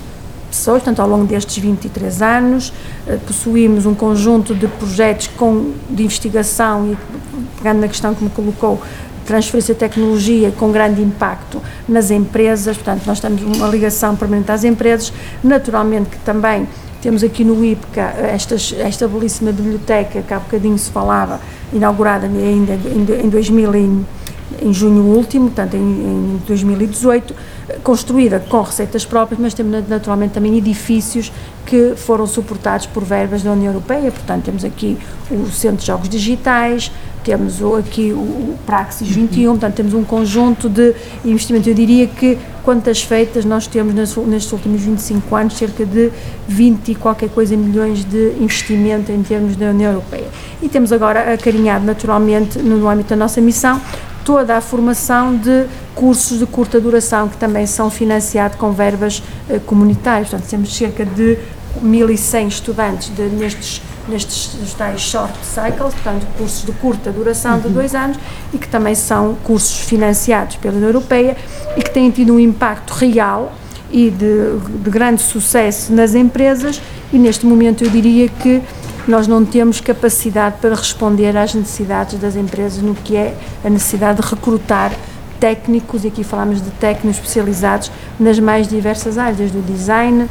pessoas, 0.50 0.84
portanto, 0.84 1.02
ao 1.02 1.10
longo 1.10 1.26
destes 1.26 1.58
23 1.58 2.22
anos, 2.22 2.72
eh, 3.08 3.18
possuímos 3.26 3.88
um 3.88 3.96
conjunto 3.96 4.54
de 4.54 4.68
projetos 4.68 5.28
com, 5.28 5.74
de 5.90 6.04
investigação 6.04 6.92
e, 6.92 6.98
pegando 7.58 7.80
na 7.82 7.88
questão 7.88 8.14
que 8.14 8.24
me 8.24 8.30
colocou, 8.30 8.80
transferência 9.26 9.74
de 9.74 9.80
tecnologia 9.80 10.52
com 10.52 10.72
grande 10.72 11.02
impacto 11.02 11.62
nas 11.88 12.12
empresas, 12.12 12.78
portanto, 12.78 13.04
nós 13.08 13.20
temos 13.20 13.42
uma 13.42 13.68
ligação 13.68 14.16
permanente 14.16 14.52
às 14.52 14.64
empresas, 14.64 15.12
naturalmente 15.44 16.10
que 16.10 16.18
também 16.20 16.68
temos 17.04 17.22
aqui 17.22 17.44
no 17.44 17.64
IPCA 17.64 18.14
esta, 18.34 18.56
esta 18.56 19.08
belíssima 19.10 19.52
biblioteca 19.52 20.22
que 20.22 20.34
há 20.34 20.40
bocadinho 20.40 20.78
se 20.78 20.90
falava, 20.90 21.42
inaugurada 21.74 22.26
ainda 22.26 22.74
em, 22.74 23.26
em 23.26 23.30
2000 23.30 23.76
em, 23.76 24.06
em 24.62 24.74
junho 24.74 25.04
último, 25.04 25.48
portanto 25.48 25.74
em, 25.74 25.80
em 25.80 26.42
2018, 26.48 27.36
construída 27.84 28.40
com 28.40 28.62
receitas 28.62 29.04
próprias, 29.04 29.38
mas 29.38 29.54
temos 29.54 29.86
naturalmente 29.86 30.32
também 30.32 30.58
edifícios 30.58 31.30
que 31.66 31.94
foram 31.98 32.26
suportados 32.26 32.86
por 32.86 33.04
verbas 33.04 33.44
da 33.44 33.52
União 33.52 33.74
Europeia, 33.74 34.10
portanto 34.10 34.46
temos 34.46 34.64
aqui 34.64 34.98
o 35.30 35.48
Centro 35.52 35.80
de 35.80 35.88
Jogos 35.88 36.08
Digitais, 36.08 36.90
temos 37.24 37.62
aqui 37.80 38.12
o 38.12 38.56
Praxis 38.66 39.10
21, 39.10 39.52
portanto 39.52 39.76
temos 39.76 39.94
um 39.94 40.04
conjunto 40.04 40.70
de 40.70 40.94
investimentos. 41.24 41.68
Eu 41.68 41.74
diria 41.74 42.08
que 42.08 42.38
quantas 42.64 43.02
feitas 43.02 43.46
nós 43.46 43.68
temos 43.68 43.94
nestes 43.94 44.52
últimos 44.52 44.82
25 44.82 45.36
anos, 45.36 45.58
cerca 45.58 45.86
de 45.86 46.12
20 46.48 46.92
e 46.92 46.96
qualquer 46.96 47.30
coisa 47.30 47.56
milhões 47.56 48.04
de 48.04 48.34
investimento 48.40 49.12
em 49.12 49.24
termos 49.24 49.56
da 49.56 49.68
União 49.68 49.92
Europeia. 49.92 50.28
E 50.62 50.70
temos 50.70 50.92
agora 50.92 51.34
acarinhado 51.34 51.86
naturalmente 51.86 52.60
no 52.60 52.88
âmbito 52.88 53.10
da 53.10 53.16
nossa 53.16 53.42
missão 53.42 53.82
toda 54.24 54.56
a 54.56 54.62
formação 54.62 55.36
de 55.36 55.66
cursos 55.94 56.40
de 56.40 56.46
curta 56.46 56.80
duração 56.80 57.28
que 57.28 57.38
também 57.38 57.68
são 57.68 57.90
financiados 57.90 58.58
com 58.58 58.72
verbas 58.72 59.22
eh, 59.50 59.60
comunitárias. 59.66 60.30
Portanto, 60.30 60.50
temos 60.50 60.76
cerca 60.76 61.06
de 61.06 61.38
1.100 61.84 62.48
estudantes 62.48 63.10
de, 63.10 63.24
nestes 63.24 63.82
nestes 64.08 64.74
tais 64.74 65.02
short 65.02 65.34
cycles, 65.44 65.94
portanto, 65.94 66.26
cursos 66.38 66.66
de 66.66 66.72
curta 66.74 67.12
duração 67.12 67.60
de 67.60 67.68
uhum. 67.68 67.74
dois 67.74 67.96
anos 67.96 68.18
e 68.54 68.58
que 68.58 68.68
também 68.68 68.96
são 68.96 69.36
cursos 69.44 69.80
financiados 69.80 70.56
pela 70.58 70.76
União 70.76 70.90
Europeia 70.90 71.38
e 71.78 71.82
que 71.82 71.90
têm 71.90 72.10
tido 72.12 72.34
um 72.34 72.40
impacto 72.40 72.92
real 72.92 73.54
e 73.92 74.10
de, 74.10 74.58
de 74.84 74.90
grande 74.90 75.22
sucesso 75.22 75.94
nas 75.94 76.16
empresas 76.16 76.82
e 77.12 77.18
neste 77.18 77.46
momento 77.46 77.84
eu 77.84 77.90
diria 77.90 78.28
que 78.28 78.62
nós 79.08 79.28
não 79.28 79.46
temos 79.46 79.82
capacidade 79.82 80.58
para 80.62 80.76
responder 80.76 81.36
às 81.38 81.54
necessidades 81.54 82.18
das 82.20 82.36
empresas 82.36 82.82
no 82.82 82.96
que 82.96 83.16
é 83.16 83.36
a 83.64 83.70
necessidade 83.70 84.22
de 84.22 84.28
recrutar 84.28 84.92
técnicos, 85.40 86.06
e 86.06 86.08
aqui 86.08 86.24
falamos 86.24 86.62
de 86.62 86.72
técnicos 86.72 87.18
especializados 87.18 87.92
nas 88.18 88.40
mais 88.40 88.66
diversas 88.66 89.18
áreas, 89.18 89.38
desde 89.38 89.58
o 89.58 89.62
design, 89.62 90.30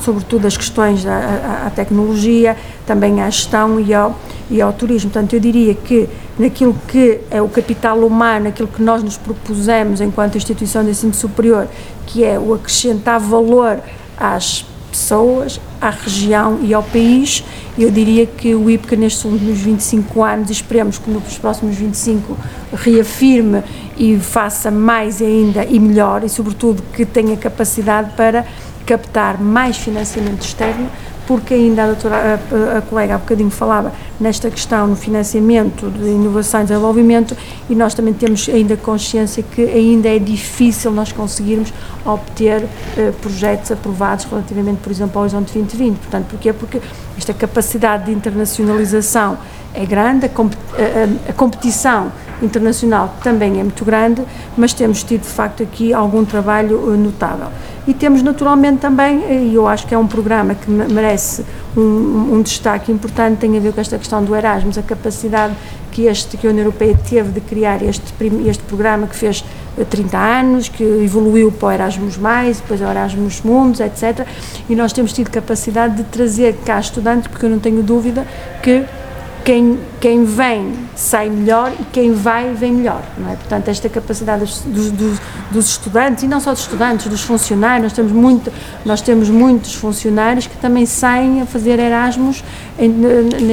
sobretudo 0.00 0.46
as 0.46 0.56
questões 0.56 1.04
à 1.06 1.70
tecnologia, 1.74 2.56
também 2.86 3.20
à 3.22 3.30
gestão 3.30 3.78
e 3.80 3.92
ao, 3.92 4.18
e 4.50 4.60
ao 4.60 4.72
turismo. 4.72 5.10
Portanto, 5.10 5.34
eu 5.34 5.40
diria 5.40 5.74
que 5.74 6.08
naquilo 6.38 6.76
que 6.86 7.20
é 7.30 7.42
o 7.42 7.48
capital 7.48 7.98
humano, 7.98 8.48
aquilo 8.48 8.68
que 8.68 8.82
nós 8.82 9.02
nos 9.02 9.16
propusemos 9.16 10.00
enquanto 10.00 10.36
instituição 10.36 10.84
de 10.84 10.90
ensino 10.90 11.14
superior, 11.14 11.68
que 12.06 12.24
é 12.24 12.38
o 12.38 12.54
acrescentar 12.54 13.20
valor 13.20 13.80
às 14.16 14.64
pessoas, 14.90 15.60
à 15.80 15.90
região 15.90 16.58
e 16.62 16.74
ao 16.74 16.82
país, 16.82 17.44
eu 17.78 17.90
diria 17.90 18.26
que 18.26 18.54
o 18.54 18.68
IPCA 18.68 18.96
nestes 18.96 19.24
últimos 19.24 19.58
25 19.58 20.24
anos, 20.24 20.50
esperemos 20.50 20.98
que 20.98 21.10
nos 21.10 21.38
próximos 21.38 21.76
25 21.76 22.36
reafirme 22.72 23.62
e 23.96 24.18
faça 24.18 24.70
mais 24.70 25.22
ainda 25.22 25.64
e 25.64 25.78
melhor 25.78 26.24
e 26.24 26.28
sobretudo 26.28 26.82
que 26.92 27.06
tenha 27.06 27.36
capacidade 27.36 28.12
para 28.16 28.44
captar 28.88 29.38
mais 29.38 29.76
financiamento 29.76 30.40
externo, 30.40 30.88
porque 31.26 31.52
ainda 31.52 31.84
a, 31.84 31.86
doutora, 31.88 32.40
a, 32.74 32.78
a, 32.78 32.80
colega 32.80 33.16
há 33.16 33.18
bocadinho 33.18 33.50
falava 33.50 33.92
nesta 34.18 34.50
questão 34.50 34.86
no 34.86 34.96
financiamento 34.96 35.90
de 35.90 36.08
inovação 36.08 36.62
e 36.62 36.64
desenvolvimento 36.64 37.36
e 37.68 37.74
nós 37.74 37.92
também 37.92 38.14
temos 38.14 38.48
ainda 38.48 38.78
consciência 38.78 39.42
que 39.42 39.60
ainda 39.60 40.08
é 40.08 40.18
difícil 40.18 40.90
nós 40.90 41.12
conseguirmos 41.12 41.70
obter 42.02 42.66
eh, 42.96 43.12
projetos 43.20 43.70
aprovados 43.70 44.24
relativamente, 44.24 44.78
por 44.78 44.90
exemplo, 44.90 45.18
ao 45.18 45.24
Horizonte 45.24 45.52
2020. 45.52 45.98
Portanto, 45.98 46.26
porquê? 46.30 46.50
Porque 46.54 46.80
esta 47.18 47.34
capacidade 47.34 48.06
de 48.06 48.12
internacionalização 48.12 49.36
é 49.74 49.84
grande, 49.84 50.24
a, 50.24 50.30
a, 50.30 51.30
a 51.30 51.32
competição 51.34 52.10
internacional 52.42 53.14
também 53.22 53.60
é 53.60 53.62
muito 53.62 53.84
grande, 53.84 54.22
mas 54.56 54.72
temos 54.72 55.02
tido 55.02 55.22
de 55.22 55.28
facto 55.28 55.62
aqui 55.62 55.92
algum 55.92 56.24
trabalho 56.24 56.92
eh, 56.92 56.96
notável. 56.96 57.48
E 57.86 57.94
temos 57.94 58.22
naturalmente 58.22 58.80
também, 58.80 59.48
e 59.48 59.54
eu 59.54 59.66
acho 59.66 59.86
que 59.86 59.94
é 59.94 59.98
um 59.98 60.06
programa 60.06 60.54
que 60.54 60.70
merece 60.70 61.42
um, 61.74 62.34
um, 62.34 62.42
destaque 62.42 62.92
importante, 62.92 63.38
tem 63.38 63.56
a 63.56 63.60
ver 63.60 63.72
com 63.72 63.80
esta 63.80 63.96
questão 63.96 64.22
do 64.22 64.36
Erasmus, 64.36 64.76
a 64.76 64.82
capacidade 64.82 65.54
que, 65.90 66.02
este, 66.02 66.36
que 66.36 66.46
a 66.46 66.50
União 66.50 66.64
Europeia 66.64 66.94
teve 67.08 67.30
de 67.30 67.40
criar 67.40 67.82
este, 67.82 68.12
este 68.46 68.62
programa 68.64 69.06
que 69.06 69.16
fez 69.16 69.42
30 69.88 70.16
eh, 70.16 70.20
anos, 70.20 70.68
que 70.68 70.82
evoluiu 70.82 71.50
para 71.50 71.68
o 71.68 71.72
Erasmus, 71.72 72.18
depois 72.60 72.80
o 72.80 72.84
Erasmus 72.84 73.40
Mundos, 73.40 73.80
etc. 73.80 74.26
E 74.68 74.76
nós 74.76 74.92
temos 74.92 75.12
tido 75.12 75.30
capacidade 75.30 75.96
de 75.96 76.04
trazer 76.04 76.58
cá 76.64 76.78
estudantes, 76.78 77.28
porque 77.28 77.46
eu 77.46 77.50
não 77.50 77.58
tenho 77.58 77.82
dúvida 77.82 78.26
que 78.62 78.84
quem, 79.48 79.80
quem 79.98 80.26
vem 80.26 80.74
sai 80.94 81.30
melhor 81.30 81.72
e 81.80 81.84
quem 81.84 82.12
vai 82.12 82.52
vem 82.52 82.70
melhor, 82.70 83.02
não 83.16 83.32
é? 83.32 83.34
Portanto, 83.34 83.68
esta 83.68 83.88
capacidade 83.88 84.40
dos, 84.40 84.60
dos, 84.60 85.18
dos, 85.50 85.70
estudantes, 85.70 86.22
e 86.22 86.28
não 86.28 86.38
só 86.38 86.52
dos 86.52 86.60
estudantes, 86.60 87.06
dos 87.06 87.22
funcionários, 87.22 87.84
nós 87.84 87.92
temos, 87.94 88.12
muito, 88.12 88.52
nós 88.84 89.00
temos 89.00 89.30
muitos 89.30 89.72
funcionários 89.72 90.46
que 90.46 90.56
também 90.58 90.84
saem 90.84 91.40
a 91.40 91.46
fazer 91.46 91.78
Erasmus 91.78 92.44
em, 92.78 92.90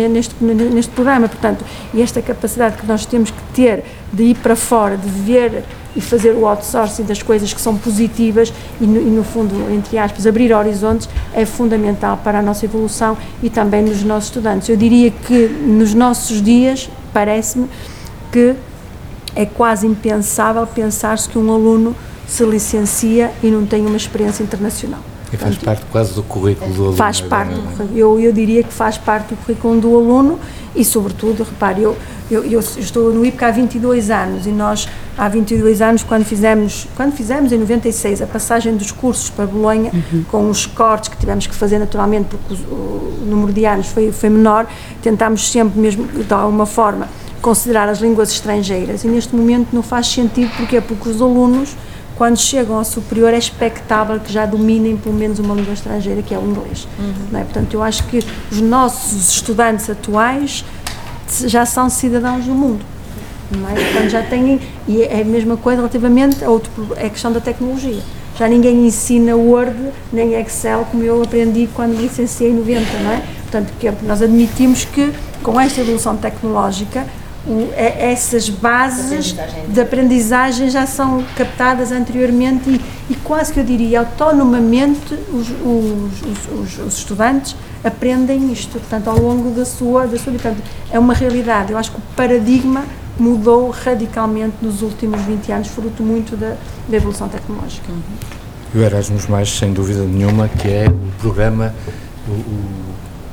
neste, 0.10 0.36
neste 0.44 0.92
programa, 0.92 1.30
portanto, 1.30 1.64
e 1.94 2.02
esta 2.02 2.22
capacidade 2.22 2.76
que 2.76 2.86
nós 2.86 3.06
temos 3.06 3.32
que 3.32 3.42
ter 3.54 3.86
de 4.12 4.24
ir 4.24 4.36
para 4.36 4.58
fora, 4.58 4.98
de 4.98 5.08
ver 5.08 5.64
e 5.96 6.02
fazer 6.02 6.32
o 6.32 6.46
outsourcing 6.46 7.04
das 7.04 7.22
coisas 7.24 7.54
que 7.54 7.62
são 7.62 7.78
positivas 7.78 8.52
e 8.82 8.86
no, 8.86 9.00
e 9.00 9.12
no 9.12 9.24
fundo, 9.24 9.72
entre 9.72 9.98
aspas, 9.98 10.28
abrir 10.28 10.54
horizontes 10.54 11.08
é 11.34 11.46
fundamental 11.46 12.20
para 12.24 12.40
a 12.40 12.42
nossa 12.42 12.66
evolução 12.66 13.18
e 13.42 13.50
também 13.50 13.84
nos 13.84 14.04
nossos 14.04 14.30
estudantes. 14.30 14.68
Eu 14.68 14.78
diria 14.78 15.12
que 15.12 15.48
nos 15.48 15.94
nossos 15.94 16.42
dias, 16.42 16.90
parece-me 17.14 17.70
que 18.32 18.56
é 19.36 19.46
quase 19.46 19.86
impensável 19.88 20.66
pensar-se 20.68 21.30
que 21.30 21.38
um 21.38 21.52
aluno 21.52 21.96
se 22.28 22.44
licencia 22.44 23.32
e 23.44 23.48
não 23.48 23.66
tem 23.66 23.86
uma 23.86 23.98
experiência 23.98 24.44
internacional. 24.44 25.00
E 25.32 25.38
faz 25.38 25.58
parte 25.58 25.84
quase 25.92 26.14
do 26.14 26.24
currículo 26.24 26.74
do 26.74 26.82
aluno. 26.82 26.98
Faz 26.98 27.22
parte 27.22 27.54
do 27.54 27.62
currículo. 27.62 27.90
Eu, 27.98 28.20
eu 28.20 28.32
diria 28.32 28.64
que 28.64 28.74
faz 28.74 28.98
parte 28.98 29.30
do 29.30 29.38
currículo 29.38 29.82
do 29.82 29.96
aluno 29.96 30.40
e, 30.76 30.84
sobretudo, 30.84 31.44
repare, 31.44 31.82
eu, 31.82 31.96
eu, 32.30 32.44
eu, 32.44 32.60
estou 32.60 33.14
no 33.14 33.26
IPCA 33.26 33.48
há 33.48 33.52
22 33.52 34.10
anos 34.10 34.46
e 34.46 34.50
nós, 34.50 34.88
há 35.18 35.30
22 35.30 35.82
anos, 35.82 36.04
quando 36.04 36.26
fizemos, 36.26 36.88
quando 36.96 37.14
fizemos 37.14 37.52
em 37.52 37.58
96 37.58 38.22
a 38.22 38.28
passagem 38.28 38.76
dos 38.76 38.92
cursos 38.92 39.30
para 39.30 39.46
Bolonha, 39.46 39.92
uhum. 39.94 40.24
com 40.30 40.50
os 40.50 40.66
cortes 40.66 41.10
que 41.10 41.18
tivemos 41.18 41.48
que 41.48 41.56
fazer 41.56 41.80
naturalmente, 41.80 42.28
porque 42.30 42.54
o, 42.70 42.76
o 42.76 43.26
número 43.26 43.54
de 43.54 43.66
anos 43.66 43.88
foi, 43.88 44.12
foi 44.12 44.30
menor, 44.30 44.68
tentámos 45.02 45.50
sempre, 45.50 45.80
mesmo 45.80 46.06
de 46.06 46.34
alguma 46.34 46.66
forma, 46.66 47.08
considerar 47.42 47.88
as 47.88 48.00
línguas 48.00 48.32
estrangeiras. 48.32 49.04
E 49.04 49.08
neste 49.08 49.36
momento 49.36 49.70
não 49.72 49.84
faz 49.84 50.08
sentido, 50.08 50.52
porque 50.58 50.78
é 50.78 50.82
porque 50.82 51.10
os 51.10 51.22
alunos 51.22 51.76
quando 52.16 52.38
chegam 52.38 52.78
ao 52.78 52.86
superior 52.86 53.34
é 53.34 53.38
expectável 53.38 54.20
que 54.20 54.32
já 54.32 54.46
dominem 54.46 54.96
pelo 54.96 55.16
menos 55.16 55.38
uma 55.40 55.54
língua 55.54 55.74
estrangeira, 55.74 56.22
que 56.22 56.34
é 56.34 56.38
o 56.38 56.44
inglês. 56.44 56.88
Uhum. 56.98 57.14
Não 57.32 57.40
é? 57.40 57.44
Portanto, 57.44 57.74
eu 57.74 57.84
acho 57.84 58.04
que 58.06 58.20
os 58.52 58.62
nossos 58.62 59.30
estudantes 59.30 59.90
atuais 59.90 60.64
já 61.46 61.66
são 61.66 61.90
cidadãos 61.90 62.46
do 62.46 62.54
mundo. 62.54 62.86
Não 63.52 63.70
é? 63.70 63.74
Portanto, 63.74 64.10
já 64.10 64.24
têm, 64.24 64.60
e 64.88 65.04
é 65.04 65.22
a 65.22 65.26
mesma 65.26 65.58
coisa 65.58 65.78
relativamente 65.78 66.44
a 66.44 66.50
outro, 66.50 66.72
é 66.96 67.08
a 67.08 67.10
questão 67.10 67.32
da 67.32 67.42
tecnologia. 67.42 68.02
Já 68.38 68.48
ninguém 68.48 68.86
ensina 68.86 69.36
Word 69.36 69.76
nem 70.12 70.34
Excel 70.34 70.86
como 70.92 71.04
eu 71.04 71.22
aprendi 71.22 71.70
quando 71.74 71.96
me 71.96 72.04
licenciei 72.04 72.52
em 72.52 72.56
90, 72.56 73.00
não 73.00 73.12
é? 73.12 73.24
Portanto, 73.44 73.74
que 73.80 73.90
nós 74.06 74.22
admitimos 74.22 74.84
que 74.86 75.14
com 75.42 75.60
esta 75.60 75.82
evolução 75.82 76.18
tecnológica 76.18 77.06
o, 77.48 77.72
é, 77.76 78.12
essas 78.12 78.50
bases 78.50 79.32
aprendizagem. 79.32 79.70
de 79.70 79.82
aprendizagem 79.82 80.70
já 80.70 80.86
são 80.86 81.24
captadas 81.36 81.92
anteriormente 81.92 82.70
e, 82.70 82.82
e 83.10 83.16
quase 83.16 83.54
que 83.54 83.60
eu 83.60 83.64
diria 83.64 84.00
autonomamente 84.00 85.14
os, 85.32 85.50
os, 85.50 86.22
os, 86.22 86.80
os, 86.80 86.98
estudantes 86.98 87.56
aprendem 87.84 88.52
isto, 88.52 88.80
portanto, 88.80 89.10
ao 89.10 89.20
longo 89.20 89.52
da 89.52 89.64
sua, 89.64 90.08
da 90.08 90.18
sua 90.18 90.32
vida. 90.32 90.44
Portanto, 90.44 90.64
é 90.92 90.98
uma 90.98 91.14
realidade. 91.14 91.72
Eu 91.72 91.78
acho 91.78 91.92
que 91.92 91.98
o 92.00 92.04
paradigma 92.16 92.84
mudou 93.20 93.70
radicalmente 93.70 94.56
nos 94.62 94.82
últimos 94.82 95.22
20 95.22 95.52
anos, 95.52 95.68
fruto 95.68 96.02
muito 96.02 96.36
da, 96.36 96.56
da 96.90 96.98
evolução 96.98 97.30
tecnológica. 97.30 97.92
E 98.74 98.78
o 98.78 98.82
Erasmus 98.82 99.28
Mais, 99.28 99.50
sem 99.50 99.72
dúvida 99.72 100.04
nenhuma, 100.04 100.50
que 100.50 100.68
é 100.68 100.88
o 100.88 101.22
programa 101.22 101.74
o, 102.28 102.32
o, 102.32 102.66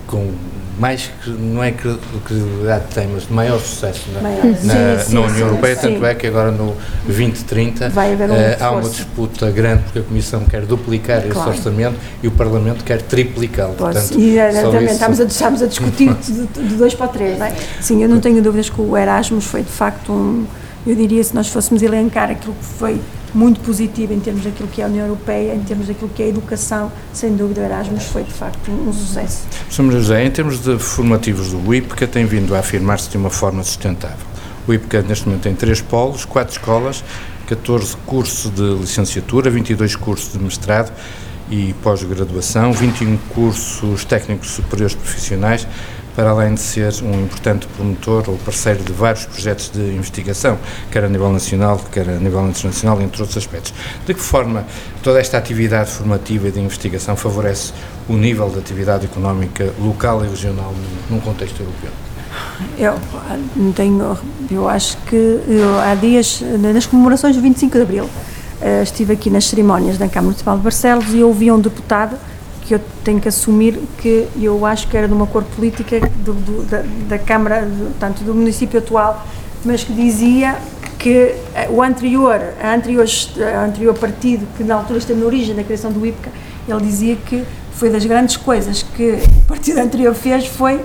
com 0.06 0.30
mais 0.78 1.10
que 1.22 1.30
não 1.30 1.62
é 1.62 1.70
que 1.70 1.98
credibilidade 2.24 2.84
tem, 2.94 3.06
mas 3.08 3.26
de 3.26 3.32
maior 3.32 3.60
sucesso 3.60 4.04
na, 4.14 4.20
maior. 4.20 4.44
na, 4.44 4.54
sim, 4.54 4.66
na 4.66 4.98
sim, 4.98 5.16
União 5.16 5.34
sim, 5.34 5.40
Europeia, 5.40 5.76
tanto 5.76 6.06
é 6.06 6.14
que 6.14 6.26
agora 6.26 6.50
no 6.50 6.74
2030 7.04 7.90
Vai 7.90 8.12
haver 8.12 8.30
um 8.30 8.34
uh, 8.34 8.56
há 8.58 8.70
uma 8.70 8.88
disputa 8.88 9.50
grande 9.50 9.82
porque 9.84 9.98
a 9.98 10.02
Comissão 10.02 10.44
quer 10.44 10.62
duplicar 10.62 11.22
claro. 11.22 11.50
esse 11.50 11.58
orçamento 11.58 11.96
e 12.22 12.28
o 12.28 12.30
Parlamento 12.30 12.84
quer 12.84 13.02
triplicá-lo. 13.02 13.74
Portanto, 13.74 14.18
exatamente, 14.18 14.84
isso... 14.84 14.92
estamos, 14.92 15.20
a, 15.20 15.24
estamos 15.24 15.62
a 15.62 15.66
discutir 15.66 16.14
de, 16.24 16.46
de 16.46 16.74
dois 16.74 16.94
para 16.94 17.08
três, 17.08 17.38
não 17.38 17.46
é? 17.46 17.54
Sim, 17.80 18.02
eu 18.02 18.08
não 18.08 18.20
tenho 18.20 18.42
dúvidas 18.42 18.70
que 18.70 18.80
o 18.80 18.96
Erasmus 18.96 19.44
foi 19.44 19.62
de 19.62 19.70
facto 19.70 20.12
um, 20.12 20.46
eu 20.86 20.94
diria 20.96 21.22
se 21.22 21.34
nós 21.34 21.48
fôssemos 21.48 21.82
elencar 21.82 22.30
aquilo 22.30 22.54
que 22.54 22.64
foi 22.64 23.00
muito 23.34 23.60
positivo 23.60 24.12
em 24.12 24.20
termos 24.20 24.44
daquilo 24.44 24.68
que 24.68 24.80
é 24.80 24.84
a 24.84 24.88
União 24.88 25.06
Europeia, 25.06 25.54
em 25.54 25.60
termos 25.60 25.86
daquilo 25.86 26.10
que 26.10 26.22
é 26.22 26.26
a 26.26 26.28
educação, 26.28 26.92
sem 27.12 27.34
dúvida 27.34 27.60
o 27.60 27.64
Erasmus 27.64 28.04
foi 28.04 28.24
de 28.24 28.32
facto 28.32 28.70
um 28.70 28.92
sucesso. 28.92 29.46
Sr. 29.70 29.92
José, 29.92 30.24
em 30.24 30.30
termos 30.30 30.60
de 30.60 30.78
formativos 30.78 31.52
do 31.52 31.74
IPCA, 31.74 32.06
tem 32.06 32.24
vindo 32.24 32.54
a 32.54 32.58
afirmar-se 32.58 33.10
de 33.10 33.16
uma 33.16 33.30
forma 33.30 33.62
sustentável. 33.62 34.26
O 34.66 34.72
IPCA 34.72 35.02
neste 35.02 35.26
momento 35.26 35.42
tem 35.42 35.54
três 35.54 35.80
polos, 35.80 36.24
quatro 36.24 36.52
escolas, 36.52 37.02
14 37.46 37.96
cursos 38.06 38.50
de 38.50 38.74
licenciatura, 38.74 39.50
22 39.50 39.96
cursos 39.96 40.32
de 40.32 40.38
mestrado 40.38 40.92
e 41.50 41.74
pós-graduação, 41.82 42.72
21 42.72 43.16
cursos 43.34 44.04
técnicos 44.04 44.50
superiores 44.50 44.94
profissionais, 44.94 45.66
para 46.14 46.30
além 46.30 46.54
de 46.54 46.60
ser 46.60 46.92
um 47.02 47.24
importante 47.24 47.66
promotor 47.68 48.24
ou 48.28 48.36
parceiro 48.38 48.82
de 48.82 48.92
vários 48.92 49.24
projetos 49.24 49.70
de 49.70 49.80
investigação, 49.80 50.58
quer 50.90 51.04
a 51.04 51.08
nível 51.08 51.32
nacional, 51.32 51.80
quer 51.90 52.08
a 52.08 52.18
nível 52.18 52.46
internacional, 52.48 53.00
entre 53.00 53.22
outros 53.22 53.36
aspectos. 53.36 53.72
De 54.06 54.14
que 54.14 54.20
forma 54.20 54.66
toda 55.02 55.20
esta 55.20 55.38
atividade 55.38 55.90
formativa 55.90 56.48
e 56.48 56.50
de 56.50 56.60
investigação 56.60 57.16
favorece 57.16 57.72
o 58.08 58.14
nível 58.14 58.50
de 58.50 58.58
atividade 58.58 59.06
económica 59.06 59.72
local 59.80 60.24
e 60.24 60.28
regional 60.28 60.74
num 61.10 61.20
contexto 61.20 61.60
europeu? 61.60 61.90
Eu 62.78 62.94
tenho, 63.74 64.16
eu 64.50 64.68
acho 64.68 64.96
que 65.08 65.16
eu, 65.16 65.78
há 65.80 65.94
dias, 65.94 66.42
nas 66.72 66.86
comemorações 66.86 67.36
do 67.36 67.42
25 67.42 67.76
de 67.76 67.82
Abril, 67.82 68.10
eh, 68.60 68.82
estive 68.82 69.12
aqui 69.12 69.28
nas 69.28 69.46
cerimónias 69.46 69.98
da 69.98 70.06
Câmara 70.06 70.26
Municipal 70.26 70.56
de 70.56 70.62
Barcelos 70.62 71.12
e 71.12 71.22
ouvi 71.22 71.50
um 71.50 71.58
deputado 71.58 72.16
que 72.62 72.74
eu 72.74 72.80
tenho 73.04 73.20
que 73.20 73.28
assumir 73.28 73.78
que 73.98 74.28
eu 74.40 74.64
acho 74.64 74.88
que 74.88 74.96
era 74.96 75.06
de 75.06 75.14
uma 75.14 75.26
cor 75.26 75.44
política 75.44 76.00
do, 76.24 76.32
do, 76.32 76.62
da, 76.62 76.82
da, 77.08 77.18
Câmara, 77.18 77.62
do, 77.62 77.92
tanto 77.98 78.22
do 78.24 78.34
município 78.34 78.78
atual, 78.78 79.26
mas 79.64 79.84
que 79.84 79.92
dizia 79.92 80.56
que 80.98 81.34
o 81.70 81.82
anterior, 81.82 82.40
a 82.62 82.74
anterior, 82.74 83.06
a 83.54 83.64
anterior 83.64 83.94
partido, 83.94 84.46
que 84.56 84.62
na 84.62 84.76
altura 84.76 84.98
esteve 84.98 85.20
na 85.20 85.26
origem 85.26 85.54
da 85.54 85.64
criação 85.64 85.90
do 85.90 86.06
IPCA, 86.06 86.30
ele 86.68 86.80
dizia 86.80 87.16
que 87.16 87.44
foi 87.72 87.90
das 87.90 88.04
grandes 88.04 88.36
coisas 88.36 88.82
que 88.82 89.18
o 89.38 89.42
partido 89.48 89.78
anterior 89.78 90.14
fez 90.14 90.46
foi 90.46 90.76
uh, 90.76 90.84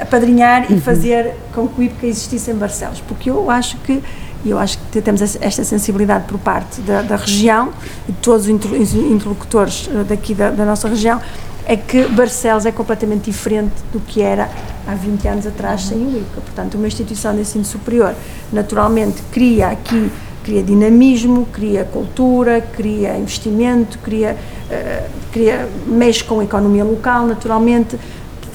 apadrinhar 0.00 0.70
e 0.70 0.74
uhum. 0.74 0.80
fazer 0.80 1.34
com 1.54 1.68
que 1.68 1.80
o 1.80 1.82
IPCA 1.84 2.06
existisse 2.06 2.50
em 2.50 2.54
Barcelos, 2.54 3.02
porque 3.06 3.28
eu 3.28 3.50
acho 3.50 3.76
que 3.78 4.02
e 4.44 4.50
eu 4.50 4.58
acho 4.58 4.78
que 4.90 5.00
temos 5.00 5.22
esta 5.22 5.64
sensibilidade 5.64 6.26
por 6.26 6.38
parte 6.38 6.80
da, 6.82 7.02
da 7.02 7.16
região, 7.16 7.72
de 8.06 8.12
todos 8.14 8.46
os 8.46 8.94
interlocutores 8.94 9.88
eh, 9.90 10.04
daqui 10.04 10.34
da, 10.34 10.50
da, 10.50 10.64
nossa 10.64 10.88
região, 10.88 11.20
é 11.66 11.76
que 11.76 12.06
Barcelos 12.08 12.66
é 12.66 12.72
completamente 12.72 13.24
diferente 13.24 13.72
do 13.92 13.98
que 14.00 14.20
era 14.20 14.50
há 14.86 14.94
20 14.94 15.28
anos 15.28 15.46
atrás 15.46 15.84
sem 15.84 15.98
o 15.98 16.10
ICA. 16.10 16.40
Portanto, 16.42 16.74
uma 16.74 16.86
instituição 16.86 17.34
de 17.34 17.40
ensino 17.40 17.64
superior, 17.64 18.14
naturalmente, 18.52 19.22
cria 19.32 19.68
aqui 19.68 20.10
cria 20.44 20.62
dinamismo, 20.62 21.46
cria 21.46 21.84
cultura, 21.84 22.60
cria 22.60 23.16
investimento, 23.16 23.98
cria, 24.00 24.36
uh, 24.36 25.10
cria 25.32 25.66
mexe 25.86 26.22
com 26.22 26.38
a 26.38 26.44
economia 26.44 26.84
local, 26.84 27.26
naturalmente, 27.26 27.98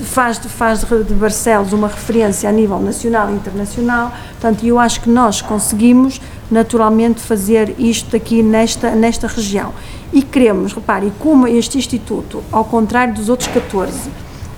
faz, 0.03 0.37
faz 0.37 0.81
de 0.81 1.13
Barcelos 1.13 1.73
uma 1.73 1.87
referência 1.87 2.49
a 2.49 2.51
nível 2.51 2.79
nacional 2.79 3.29
e 3.29 3.33
internacional, 3.33 4.11
portanto, 4.31 4.65
eu 4.65 4.79
acho 4.79 5.01
que 5.01 5.09
nós 5.09 5.41
conseguimos 5.41 6.19
naturalmente 6.49 7.21
fazer 7.21 7.75
isto 7.77 8.15
aqui 8.15 8.41
nesta, 8.41 8.91
nesta 8.91 9.27
região. 9.27 9.73
E 10.11 10.21
queremos, 10.23 10.73
repare, 10.73 11.11
como 11.19 11.47
este 11.47 11.77
Instituto, 11.77 12.43
ao 12.51 12.65
contrário 12.65 13.13
dos 13.13 13.29
outros 13.29 13.47
14, 13.49 14.09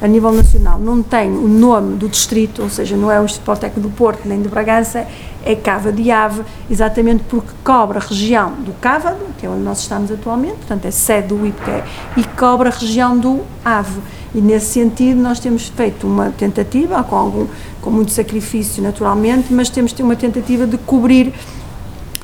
a 0.01 0.07
nível 0.07 0.31
nacional, 0.31 0.79
não 0.79 1.03
tem 1.03 1.29
o 1.29 1.47
nome 1.47 1.95
do 1.95 2.09
distrito, 2.09 2.63
ou 2.63 2.69
seja, 2.69 2.97
não 2.97 3.11
é 3.11 3.21
o 3.21 3.25
Instituto 3.25 3.45
Politécnico 3.45 3.87
do 3.87 3.95
Porto 3.95 4.21
nem 4.25 4.41
de 4.41 4.49
Bragança, 4.49 5.05
é 5.45 5.55
Cava 5.55 5.91
de 5.91 6.09
Ave, 6.09 6.41
exatamente 6.69 7.23
porque 7.29 7.51
cobre 7.63 7.99
a 7.99 8.01
região 8.01 8.51
do 8.53 8.73
Cávado, 8.79 9.19
que 9.37 9.45
é 9.45 9.49
onde 9.49 9.61
nós 9.61 9.79
estamos 9.79 10.11
atualmente, 10.11 10.55
portanto 10.55 10.85
é 10.85 10.91
sede 10.91 11.27
do 11.27 11.45
IPCE, 11.45 11.83
e 12.17 12.23
cobre 12.35 12.67
a 12.67 12.71
região 12.71 13.17
do 13.17 13.41
Ave. 13.63 13.99
E 14.33 14.41
nesse 14.41 14.67
sentido 14.67 15.21
nós 15.21 15.39
temos 15.39 15.67
feito 15.67 16.07
uma 16.07 16.31
tentativa, 16.31 17.03
com, 17.03 17.15
algum, 17.15 17.47
com 17.81 17.91
muito 17.91 18.11
sacrifício 18.11 18.81
naturalmente, 18.81 19.53
mas 19.53 19.69
temos 19.69 19.93
uma 19.99 20.15
tentativa 20.15 20.65
de 20.65 20.77
cobrir 20.79 21.33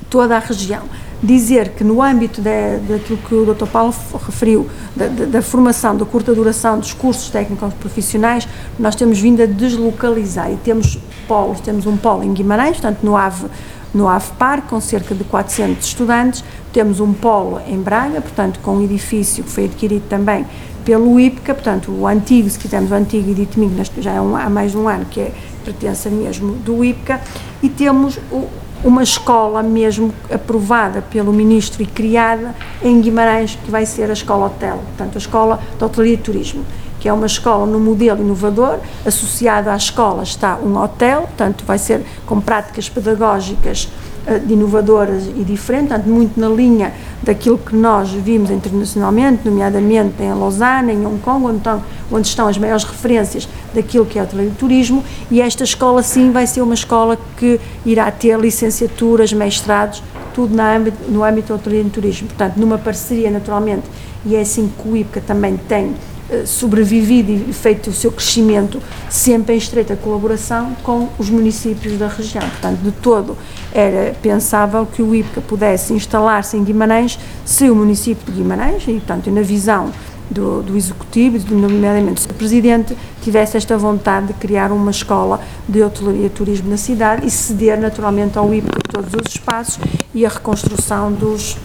toda 0.10 0.36
a 0.36 0.40
região. 0.40 0.84
Dizer 1.22 1.70
que 1.70 1.84
no 1.84 2.02
âmbito 2.02 2.42
de, 2.42 2.78
daquilo 2.88 3.18
que 3.18 3.34
o 3.34 3.54
Dr. 3.54 3.66
Paulo 3.66 3.94
referiu, 4.26 4.70
da, 4.96 5.08
da, 5.08 5.42
formação, 5.42 5.98
da 5.98 6.06
curta 6.06 6.34
duração 6.34 6.78
dos 6.78 6.94
cursos 6.94 7.30
técnicos 7.30 7.74
profissionais, 7.74 8.48
nós 8.78 8.96
temos 8.96 9.20
vindo 9.20 9.42
a 9.42 9.48
deslocalizar 9.48 10.52
e 10.52 10.58
temos 10.58 11.00
polos, 11.28 11.60
temos 11.60 11.88
um 11.88 11.98
polo 11.98 12.24
em 12.24 12.34
Guimarães, 12.34 12.78
portanto 12.78 13.00
no 13.02 13.18
AVE, 13.18 13.48
no 13.94 14.08
AVE 14.08 14.32
Par, 14.38 14.62
com 14.64 14.80
cerca 14.80 15.16
de 15.16 15.24
400 15.24 15.88
estudantes, 15.88 16.44
temos 16.72 17.00
um 17.00 17.12
polo 17.14 17.60
em 17.68 17.80
Braga, 17.82 18.22
portanto 18.22 18.60
com 18.62 18.76
um 18.76 18.84
edifício 18.84 19.44
que 19.44 19.50
foi 19.50 19.66
adquirido 19.66 20.08
também 20.08 20.46
pelo 20.88 21.20
IPCA, 21.20 21.54
portanto, 21.54 21.92
o 21.92 22.08
antigo, 22.08 22.50
se 22.50 22.58
quisermos, 22.58 22.92
o 22.92 22.94
antigo 22.94 23.30
Editmigo, 23.30 23.74
já 23.98 24.14
é 24.14 24.22
um, 24.22 24.38
há 24.38 24.50
mais 24.50 24.72
de 24.72 24.78
um 24.78 24.88
ano 24.88 25.04
que 25.04 25.20
é, 25.20 25.34
pertence 25.66 26.08
mesmo 26.08 26.54
do 26.54 26.82
IPCA, 26.82 27.20
e 27.62 27.68
temos 27.68 28.18
o, 28.32 28.48
uma 28.84 29.04
escola 29.04 29.64
mesmo 29.64 30.14
aprovada 30.32 31.02
pelo 31.02 31.34
Ministro 31.34 31.82
e 31.82 31.86
criada 31.86 32.56
em 32.82 33.02
Guimarães, 33.02 33.58
que 33.64 33.72
vai 33.72 33.86
ser 33.86 34.10
a 34.10 34.14
Escola 34.14 34.48
Hotel, 34.48 34.78
portanto, 34.78 35.16
a 35.16 35.18
Escola 35.18 35.60
de 35.78 35.84
Hotelaria 35.84 36.14
e 36.14 36.18
Turismo, 36.18 36.66
que 37.00 37.08
é 37.08 37.14
uma 37.14 37.26
escola 37.26 37.66
no 37.66 37.80
modelo 37.80 38.22
inovador, 38.22 38.80
associado 39.06 39.70
à 39.70 39.76
escola 39.76 40.24
está 40.24 40.58
um 40.58 40.78
hotel, 40.78 41.22
portanto 41.22 41.64
vai 41.66 41.78
ser 41.78 42.04
com 42.26 42.42
práticas 42.42 42.90
pedagógicas 42.90 43.88
uh, 44.28 44.52
inovadoras 44.52 45.28
e 45.28 45.44
diferentes, 45.44 45.90
portanto 45.90 46.10
muito 46.10 46.40
na 46.40 46.50
linha 46.50 46.94
daquilo 47.24 47.58
que 47.58 47.76
nós 47.76 48.12
vimos 48.12 48.52
internacionalmente, 48.52 49.48
nomeadamente 49.48 50.22
em 50.22 50.34
Lausanne, 50.34 50.94
em 50.94 51.06
Hong 51.06 51.20
Kong, 51.20 51.46
onde 51.46 51.58
estão, 51.58 51.84
onde 52.12 52.28
estão 52.28 52.48
as 52.48 52.58
maiores 52.58 52.84
referências 52.84 53.48
daquilo 53.74 54.06
que 54.06 54.20
é 54.20 54.24
o 54.24 54.52
turismo, 54.58 55.04
e 55.32 55.42
esta 55.42 55.64
escola 55.64 56.04
sim 56.04 56.32
vai 56.32 56.46
ser 56.46 56.62
uma 56.62 56.74
escola 56.74 57.18
que 57.38 57.60
irá 57.86 58.10
ter 58.12 58.40
licenciaturas, 58.40 59.34
mestrados, 59.34 60.04
tudo 60.34 60.56
no 60.56 60.62
âmbito, 60.62 60.98
no 61.10 61.24
âmbito 61.24 61.58
do 61.58 61.90
turismo. 61.90 62.28
Portanto, 62.28 62.58
numa 62.58 62.78
parceria, 62.78 63.32
naturalmente, 63.32 63.84
e 64.24 64.36
é 64.36 64.42
assim 64.42 64.72
que 64.78 64.88
o 64.88 64.96
IPCA 64.96 65.22
também 65.22 65.58
tem 65.58 65.86
eh, 65.86 66.17
sobrevivido 66.46 67.32
e 67.32 67.54
feito 67.54 67.90
o 67.90 67.94
seu 67.94 68.12
crescimento 68.12 68.82
sempre 69.10 69.56
em 69.56 69.58
estreita 69.58 69.96
colaboração 69.96 70.76
com 70.84 71.08
os 71.18 71.30
municípios 71.30 71.98
da 71.98 72.08
região. 72.08 72.48
Portanto, 72.50 72.80
de 72.80 72.92
todo 72.92 73.38
era 73.74 74.14
pensável 74.22 74.86
que 74.86 75.02
o 75.02 75.16
IPCA 75.16 75.42
pudesse 75.42 75.94
instalar-se 75.94 76.58
em 76.58 76.64
Guimarães 76.64 77.18
se 77.46 77.70
o 77.70 77.76
município 77.76 78.26
de 78.26 78.40
Guimarães, 78.40 78.84
e 78.88 78.94
portanto 78.94 79.32
na 79.32 79.42
visão 79.42 79.92
do, 80.30 80.62
do 80.62 80.76
Executivo, 80.76 81.38
nomeadamente 81.56 82.28
do 82.28 82.34
Presidente, 82.34 82.98
tivesse 83.22 83.58
esta 83.58 83.78
vontade 83.78 84.28
de 84.28 84.34
criar 84.34 84.72
uma 84.72 84.92
escola 84.92 85.40
de 85.68 85.82
hotelaria 85.82 86.26
e 86.26 86.30
turismo 86.30 86.70
na 86.70 86.78
cidade 86.78 87.26
e 87.26 87.32
ceder 87.32 87.80
naturalmente 87.80 88.38
ao 88.38 88.54
IPA 88.54 88.80
todos 88.90 89.14
os 89.14 89.34
espaços 89.34 89.80
e 90.14 90.26
a 90.26 90.30
reconstrução 90.30 91.12
dos, 91.12 91.58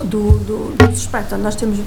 do, 0.00 0.38
do, 0.38 0.76
dos 0.76 0.98
espaços. 0.98 1.28
Então, 1.28 1.38
nós 1.38 1.56
temos 1.56 1.78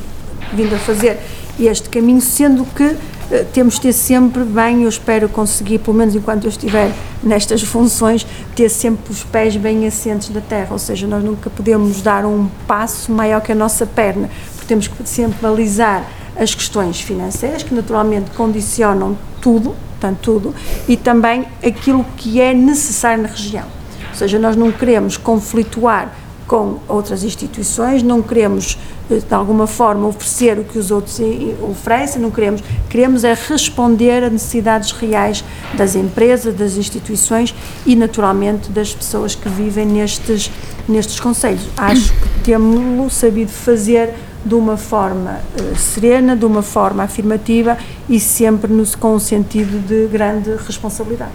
vindo 0.54 0.76
a 0.76 0.80
fazer 0.80 1.20
este 1.60 1.90
caminho, 1.90 2.22
sendo 2.22 2.66
que 2.66 2.96
eh, 3.32 3.46
temos 3.54 3.76
de 3.76 3.82
ter 3.82 3.94
sempre 3.94 4.44
bem, 4.44 4.84
eu 4.84 4.90
espero 4.90 5.30
conseguir, 5.30 5.80
pelo 5.80 5.96
menos 5.96 6.16
enquanto 6.16 6.46
eu 6.46 6.50
estiver 6.50 6.92
nestas 7.24 7.62
funções, 7.62 8.26
ter 8.56 8.70
sempre 8.70 9.12
os 9.12 9.24
pés 9.24 9.56
bem 9.56 9.88
assentes 9.88 10.30
da 10.30 10.42
terra, 10.42 10.70
ou 10.72 10.80
seja, 10.80 11.08
nós 11.08 11.24
nunca 11.24 11.50
podemos 11.50 12.02
dar 12.02 12.26
um 12.26 12.48
passo 12.68 13.12
maior 13.12 13.42
que 13.42 13.52
a 13.52 13.56
nossa 13.56 13.86
perna, 13.86 14.30
temos 14.68 14.88
que 14.88 15.10
sempre 15.10 15.38
balizar 15.42 16.06
as 16.38 16.56
questões 16.56 17.02
financeiras, 17.02 17.62
que 17.62 17.76
naturalmente 17.76 18.32
condicionam 18.32 19.18
tudo, 19.42 19.76
portanto, 19.92 20.20
tudo, 20.22 20.56
e 20.88 20.96
também 20.96 21.46
aquilo 21.62 22.06
que 22.16 22.40
é 22.40 22.54
necessário 22.54 23.24
na 23.24 23.30
região. 23.30 23.66
Ou 24.10 24.16
seja, 24.16 24.40
nós 24.40 24.56
não 24.56 24.72
queremos 24.72 25.18
conflituar 25.18 26.14
com 26.52 26.80
outras 26.86 27.24
instituições, 27.24 28.04
não 28.04 28.22
queremos 28.22 28.78
eh, 29.10 29.20
de 29.26 29.34
alguma 29.34 29.66
forma 29.66 30.06
oferecer 30.06 30.60
o 30.60 30.66
que 30.66 30.78
os 30.78 30.92
outros 30.92 31.18
oferecem, 31.62 32.22
não 32.22 32.30
queremos, 32.30 32.62
queremos 32.90 33.24
é 33.24 33.34
responder 33.34 34.22
a 34.22 34.30
necessidades 34.30 34.92
reais 34.92 35.46
das 35.78 35.96
empresas, 35.96 36.54
das 36.54 36.76
instituições 36.76 37.56
e 37.86 37.96
naturalmente 37.96 38.70
das 38.70 38.94
pessoas 38.94 39.34
que 39.34 39.48
vivem 39.48 39.86
nestes, 39.86 40.52
nestes 40.90 41.22
conselhos. 41.22 41.66
Acho 41.78 42.12
que 42.12 42.44
temos 42.44 43.14
sabido 43.14 43.50
fazer 43.50 44.14
de 44.44 44.54
uma 44.54 44.76
forma 44.76 45.40
uh, 45.58 45.78
serena, 45.78 46.36
de 46.36 46.44
uma 46.44 46.62
forma 46.62 47.04
afirmativa 47.04 47.78
e 48.10 48.20
sempre 48.20 48.74
no, 48.74 48.86
com 48.98 49.16
um 49.16 49.20
sentido 49.20 49.80
de 49.88 50.08
grande 50.12 50.54
responsabilidade. 50.68 51.32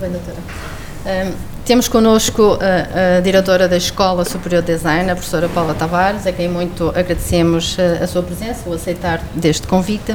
Bem, 0.00 0.10
doutora. 0.12 0.38
Um, 1.04 1.55
temos 1.66 1.88
connosco 1.88 2.56
a, 2.60 3.16
a, 3.16 3.20
diretora 3.20 3.66
da 3.66 3.76
Escola 3.76 4.24
Superior 4.24 4.62
de 4.62 4.72
Design, 4.72 5.10
a 5.10 5.16
professora 5.16 5.48
Paula 5.48 5.74
Tavares, 5.74 6.24
a 6.24 6.32
quem 6.32 6.48
muito 6.48 6.90
agradecemos 6.90 7.76
a, 7.76 7.82
eh, 7.82 8.04
a 8.04 8.06
sua 8.06 8.22
presença, 8.22 8.70
o 8.70 8.72
aceitar 8.72 9.20
deste 9.34 9.66
convite. 9.66 10.12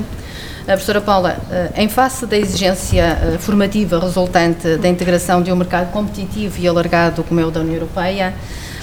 A 0.64 0.74
professora 0.74 1.02
Paula, 1.02 1.38
em 1.76 1.90
face 1.90 2.26
da 2.26 2.38
exigência 2.38 3.38
formativa 3.40 4.00
resultante 4.00 4.78
da 4.78 4.88
integração 4.88 5.42
de 5.42 5.52
um 5.52 5.56
mercado 5.56 5.92
competitivo 5.92 6.56
e 6.60 6.68
alargado 6.68 7.24
como 7.24 7.40
é 7.40 7.46
o 7.46 7.52
da 7.52 7.60
União 7.60 7.76
Europeia, 7.76 8.34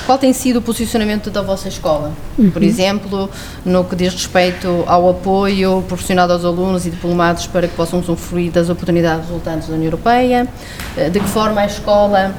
qual 0.05 0.19
tem 0.19 0.33
sido 0.33 0.59
o 0.59 0.63
posicionamento 0.63 1.31
da 1.31 1.41
vossa 1.41 1.69
escola? 1.69 2.13
Uhum. 2.39 2.51
Por 2.51 2.63
exemplo, 2.63 3.31
no 3.65 3.85
que 3.85 3.95
diz 3.95 4.13
respeito 4.13 4.85
ao 4.87 5.09
apoio 5.09 5.83
proporcionado 5.87 6.33
aos 6.33 6.45
alunos 6.45 6.85
e 6.87 6.91
diplomados 6.91 7.47
para 7.47 7.69
que 7.69 7.75
possam 7.75 8.01
usufruir 8.01 8.51
das 8.51 8.69
oportunidades 8.69 9.27
resultantes 9.27 9.69
da 9.69 9.75
União 9.75 9.87
Europeia? 9.87 10.49
Eh, 10.97 11.11
de 11.11 11.21
que 11.21 11.29
forma 11.29 11.61
a 11.61 11.67
escola 11.67 12.35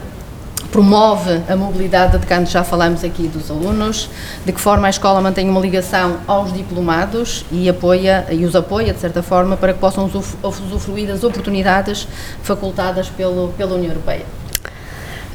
promove 0.72 1.42
a 1.48 1.56
mobilidade 1.56 2.18
de 2.18 2.26
que 2.26 2.46
já 2.46 2.64
falamos 2.64 3.04
aqui 3.04 3.28
dos 3.28 3.50
alunos, 3.50 4.10
de 4.46 4.52
que 4.52 4.60
forma 4.60 4.88
a 4.88 4.90
escola 4.90 5.22
mantém 5.22 5.50
uma 5.50 5.60
ligação 5.60 6.18
aos 6.28 6.54
diplomados 6.54 7.46
e 7.52 7.68
apoia 7.68 8.28
e 8.32 8.46
os 8.46 8.56
apoia 8.56 8.94
de 8.94 9.00
certa 9.00 9.24
forma 9.24 9.58
para 9.58 9.74
que 9.74 9.80
possam 9.80 10.10
usufruir 10.44 11.08
das 11.08 11.24
oportunidades 11.24 12.08
facultadas 12.44 13.10
pelo, 13.10 13.50
pela 13.58 13.76
União 13.76 13.92
Europeia. 13.92 14.26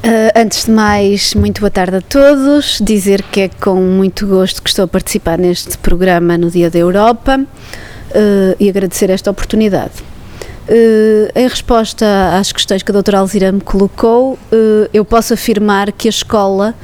Uh, 0.05 0.28
antes 0.37 0.66
de 0.66 0.70
mais, 0.70 1.35
muito 1.35 1.61
boa 1.61 1.70
tarde 1.70 1.97
a 1.97 2.01
todos. 2.03 2.78
Dizer 2.82 3.22
que 3.22 3.41
é 3.41 3.49
com 3.49 3.76
muito 3.76 4.26
gosto 4.26 4.62
que 4.62 4.68
estou 4.68 4.85
a 4.85 4.89
participar 4.89 5.39
neste 5.39 5.78
programa 5.78 6.37
no 6.37 6.51
Dia 6.51 6.68
da 6.68 6.78
Europa 6.78 7.41
uh, 7.41 8.57
e 8.61 8.68
agradecer 8.68 9.09
esta 9.09 9.30
oportunidade. 9.30 10.13
Uh, 10.66 11.28
em 11.34 11.46
resposta 11.46 12.06
às 12.38 12.50
questões 12.50 12.82
que 12.82 12.90
a 12.90 12.94
doutora 12.94 13.18
Alzira 13.18 13.52
me 13.52 13.60
colocou, 13.60 14.38
eu 14.92 15.04
posso 15.04 15.34
afirmar 15.34 15.92
que 15.92 16.08
a 16.08 16.10
escola, 16.10 16.74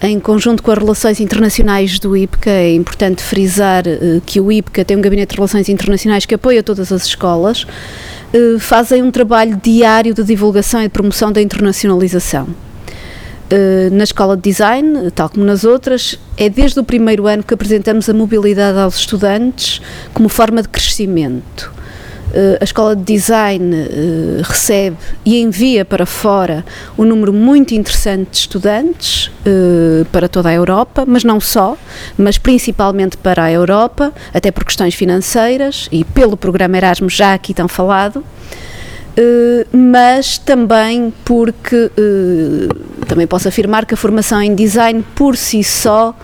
em 0.00 0.20
conjunto 0.20 0.62
com 0.62 0.70
as 0.70 0.78
relações 0.78 1.18
internacionais 1.18 1.98
do 1.98 2.16
IPCA, 2.16 2.50
é 2.50 2.74
importante 2.74 3.22
frisar 3.22 3.82
que 4.24 4.40
o 4.40 4.52
IPCA 4.52 4.84
tem 4.84 4.96
um 4.96 5.00
gabinete 5.00 5.30
de 5.30 5.36
relações 5.36 5.68
internacionais 5.68 6.24
que 6.24 6.34
apoia 6.34 6.62
todas 6.62 6.92
as 6.92 7.06
escolas, 7.06 7.66
fazem 8.60 9.02
um 9.02 9.10
trabalho 9.10 9.58
diário 9.60 10.14
de 10.14 10.22
divulgação 10.22 10.80
e 10.80 10.84
de 10.84 10.90
promoção 10.90 11.32
da 11.32 11.42
internacionalização. 11.42 12.46
Na 13.92 14.04
escola 14.04 14.36
de 14.36 14.42
design, 14.42 15.10
tal 15.10 15.28
como 15.28 15.44
nas 15.44 15.64
outras, 15.64 16.18
é 16.36 16.48
desde 16.48 16.78
o 16.78 16.84
primeiro 16.84 17.26
ano 17.26 17.42
que 17.42 17.52
apresentamos 17.52 18.08
a 18.08 18.14
mobilidade 18.14 18.78
aos 18.78 18.96
estudantes 18.96 19.80
como 20.12 20.28
forma 20.28 20.62
de 20.62 20.68
crescimento. 20.68 21.73
Uh, 22.34 22.58
a 22.60 22.64
escola 22.64 22.96
de 22.96 23.02
design 23.04 23.76
uh, 23.76 24.42
recebe 24.42 24.96
e 25.24 25.40
envia 25.40 25.84
para 25.84 26.04
fora 26.04 26.64
um 26.98 27.04
número 27.04 27.32
muito 27.32 27.74
interessante 27.74 28.30
de 28.32 28.36
estudantes 28.38 29.30
uh, 29.46 30.04
para 30.06 30.28
toda 30.28 30.48
a 30.48 30.52
Europa, 30.52 31.04
mas 31.06 31.22
não 31.22 31.38
só, 31.38 31.78
mas 32.18 32.36
principalmente 32.36 33.16
para 33.16 33.44
a 33.44 33.52
Europa, 33.52 34.12
até 34.32 34.50
por 34.50 34.64
questões 34.64 34.96
financeiras 34.96 35.88
e 35.92 36.02
pelo 36.02 36.36
programa 36.36 36.76
Erasmus 36.76 37.12
já 37.12 37.34
aqui 37.34 37.54
tão 37.54 37.68
falado. 37.68 38.24
Uh, 39.16 39.64
mas 39.76 40.38
também 40.38 41.14
porque 41.24 41.76
uh, 41.76 43.04
também 43.06 43.28
posso 43.28 43.46
afirmar 43.46 43.86
que 43.86 43.94
a 43.94 43.96
formação 43.96 44.42
em 44.42 44.56
design 44.56 45.04
por 45.14 45.36
si 45.36 45.62
só 45.62 46.16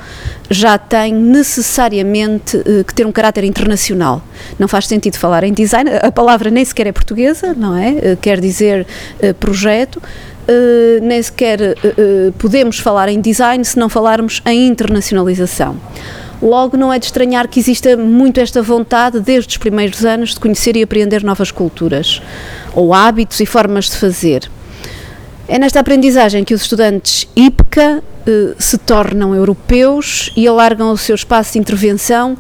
já 0.51 0.77
tem 0.77 1.15
necessariamente 1.15 2.57
uh, 2.57 2.83
que 2.83 2.93
ter 2.93 3.07
um 3.07 3.13
caráter 3.13 3.45
internacional. 3.45 4.21
Não 4.59 4.67
faz 4.67 4.89
sentido 4.89 5.17
falar 5.19 5.45
em 5.45 5.53
design, 5.53 5.89
a 6.03 6.11
palavra 6.11 6.51
nem 6.51 6.65
sequer 6.65 6.89
é 6.89 6.93
portuguesa, 6.93 7.55
não 7.57 7.77
é? 7.77 8.17
quer 8.21 8.41
dizer 8.41 8.85
projeto. 9.39 10.03
nem 11.03 11.23
sequer 11.23 11.77
podemos 12.39 12.79
falar 12.81 13.09
em 13.09 13.21
design 13.21 13.65
se 13.65 13.79
não 13.79 13.89
falarmos 13.89 14.43
em 14.45 14.67
internacionalização. 14.67 15.77
Logo, 16.43 16.75
não 16.75 16.91
é 16.91 16.99
de 16.99 17.05
estranhar 17.05 17.47
que 17.49 17.61
exista 17.61 17.97
muito 17.99 18.41
esta 18.41 18.63
vontade, 18.63 19.21
desde 19.21 19.51
os 19.51 19.57
primeiros 19.59 20.07
anos, 20.07 20.31
de 20.31 20.41
conhecer 20.41 20.75
e 20.75 20.83
aprender 20.83 21.23
novas 21.23 21.51
culturas, 21.51 22.23
ou 22.75 22.95
hábitos 22.95 23.41
e 23.41 23.47
formas 23.47 23.87
de 23.87 23.97
fazer. 23.97 24.51
É 25.49 25.59
nesta 25.59 25.81
aprendizagem 25.81 26.45
que 26.45 26.55
os 26.55 26.63
estudantes 26.63 27.27
IPCA 27.35 28.03
eh, 28.27 28.55
se 28.59 28.79
tornam 28.79 29.35
europeus 29.35 30.33
e 30.37 30.47
alargam 30.47 30.93
o 30.93 30.97
seu 30.97 31.15
espaço 31.15 31.55
de 31.55 31.59
intervenção 31.59 32.37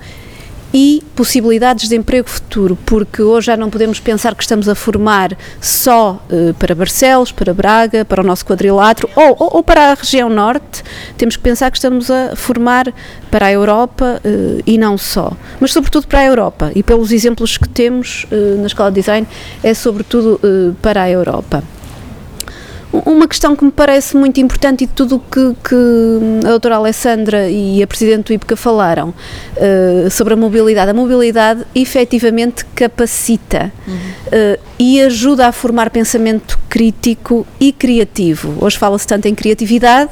e 0.72 1.02
possibilidades 1.16 1.88
de 1.88 1.96
emprego 1.96 2.28
futuro, 2.28 2.78
porque 2.86 3.22
hoje 3.22 3.46
já 3.46 3.56
não 3.56 3.70
podemos 3.70 3.98
pensar 3.98 4.34
que 4.34 4.42
estamos 4.42 4.68
a 4.68 4.74
formar 4.74 5.36
só 5.60 6.22
uh, 6.30 6.54
para 6.54 6.74
Barcelos, 6.74 7.32
para 7.32 7.52
Braga, 7.52 8.04
para 8.04 8.22
o 8.22 8.24
nosso 8.24 8.44
quadrilátero 8.44 9.08
ou, 9.16 9.36
ou, 9.38 9.56
ou, 9.56 9.62
para 9.62 9.90
a 9.90 9.94
região 9.94 10.28
norte, 10.28 10.82
temos 11.16 11.36
que 11.36 11.42
pensar 11.42 11.70
que 11.70 11.76
estamos 11.76 12.10
a 12.10 12.36
formar 12.36 12.92
para 13.30 13.46
a 13.46 13.52
Europa 13.52 14.20
uh, 14.24 14.62
e 14.66 14.78
não 14.78 14.96
só, 14.96 15.32
mas 15.58 15.72
sobretudo 15.72 16.06
para 16.06 16.20
a 16.20 16.24
Europa. 16.24 16.72
E 16.74 16.82
pelos 16.82 17.12
exemplos 17.12 17.56
que 17.56 17.68
temos 17.68 18.26
uh, 18.30 18.60
na 18.60 18.66
Escola 18.66 18.90
de 18.90 19.00
Design, 19.00 19.26
é 19.62 19.74
sobretudo 19.74 20.40
para 20.82 21.02
a 21.02 21.10
Europa. 21.10 21.62
Uma 22.92 23.28
questão 23.28 23.54
que 23.54 23.64
me 23.64 23.70
parece 23.70 24.16
muito 24.16 24.40
importante 24.40 24.84
e 24.84 24.86
tudo 24.86 25.16
o 25.16 25.20
que, 25.20 25.54
que, 25.62 26.44
a 26.44 26.50
doutora 26.50 26.76
Alessandra 26.76 27.48
e 27.48 27.80
a 27.82 27.86
Presidente 27.86 28.26
do 28.26 28.32
IPCA 28.32 28.56
falaram 28.56 29.10
uh, 29.10 30.10
sobre 30.10 30.34
a 30.34 30.36
mobilidade. 30.36 30.90
A 30.90 30.94
mobilidade 30.94 31.64
efetivamente 31.72 32.64
capacita 32.74 33.72
uhum. 33.86 33.94
uh, 33.94 34.60
e 34.78 35.00
ajuda 35.02 35.46
a 35.46 35.52
formar 35.52 35.90
pensamento 35.90 36.58
crítico 36.68 37.46
e 37.60 37.72
criativo. 37.72 38.56
Hoje 38.60 38.76
fala-se 38.76 39.06
tanto 39.06 39.28
em 39.28 39.34
criatividade 39.34 40.10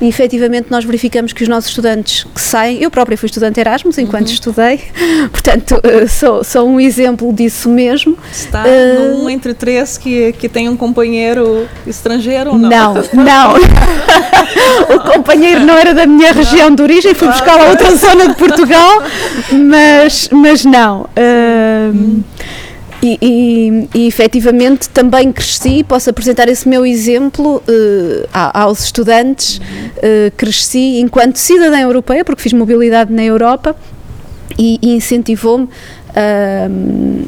e 0.00 0.08
efetivamente 0.08 0.66
nós 0.70 0.84
verificamos 0.84 1.32
que 1.32 1.42
os 1.42 1.48
nossos 1.48 1.70
estudantes 1.70 2.24
que 2.24 2.40
saem, 2.40 2.82
eu 2.82 2.90
própria 2.90 3.16
fui 3.16 3.26
estudante 3.26 3.60
Erasmus 3.60 3.98
enquanto 3.98 4.28
uhum. 4.28 4.34
estudei, 4.34 4.80
portanto 5.30 5.76
uh, 5.76 6.08
sou, 6.08 6.44
sou 6.44 6.68
um 6.68 6.80
exemplo 6.80 7.32
disso 7.32 7.68
mesmo. 7.68 8.16
Está 8.30 8.64
uh, 8.64 9.18
num 9.18 9.30
entre 9.30 9.54
três 9.54 9.96
que, 9.96 10.32
que 10.32 10.48
tem 10.48 10.68
um 10.68 10.76
companheiro 10.76 11.68
estrangeiro 12.04 12.50
ou 12.50 12.58
não? 12.58 12.68
Não, 12.68 12.94
não. 12.94 13.54
o 14.94 15.00
companheiro 15.00 15.60
não 15.60 15.76
era 15.76 15.94
da 15.94 16.06
minha 16.06 16.32
região 16.32 16.74
de 16.74 16.82
origem, 16.82 17.14
fui 17.14 17.28
buscar 17.28 17.58
a 17.58 17.70
outra 17.70 17.96
zona 17.96 18.28
de 18.28 18.34
Portugal, 18.34 19.02
mas, 19.50 20.28
mas 20.30 20.64
não. 20.64 21.08
E, 23.02 23.18
e, 23.20 23.88
e 23.94 24.06
efetivamente 24.06 24.88
também 24.88 25.30
cresci, 25.30 25.84
posso 25.84 26.08
apresentar 26.08 26.48
esse 26.48 26.66
meu 26.66 26.86
exemplo 26.86 27.56
uh, 27.56 28.28
aos 28.32 28.84
estudantes. 28.84 29.58
Uh, 29.58 30.30
cresci 30.36 31.00
enquanto 31.00 31.36
cidadã 31.36 31.80
europeia, 31.80 32.24
porque 32.24 32.40
fiz 32.40 32.54
mobilidade 32.54 33.12
na 33.12 33.22
Europa 33.22 33.76
e, 34.58 34.78
e 34.80 34.94
incentivou-me 34.94 35.68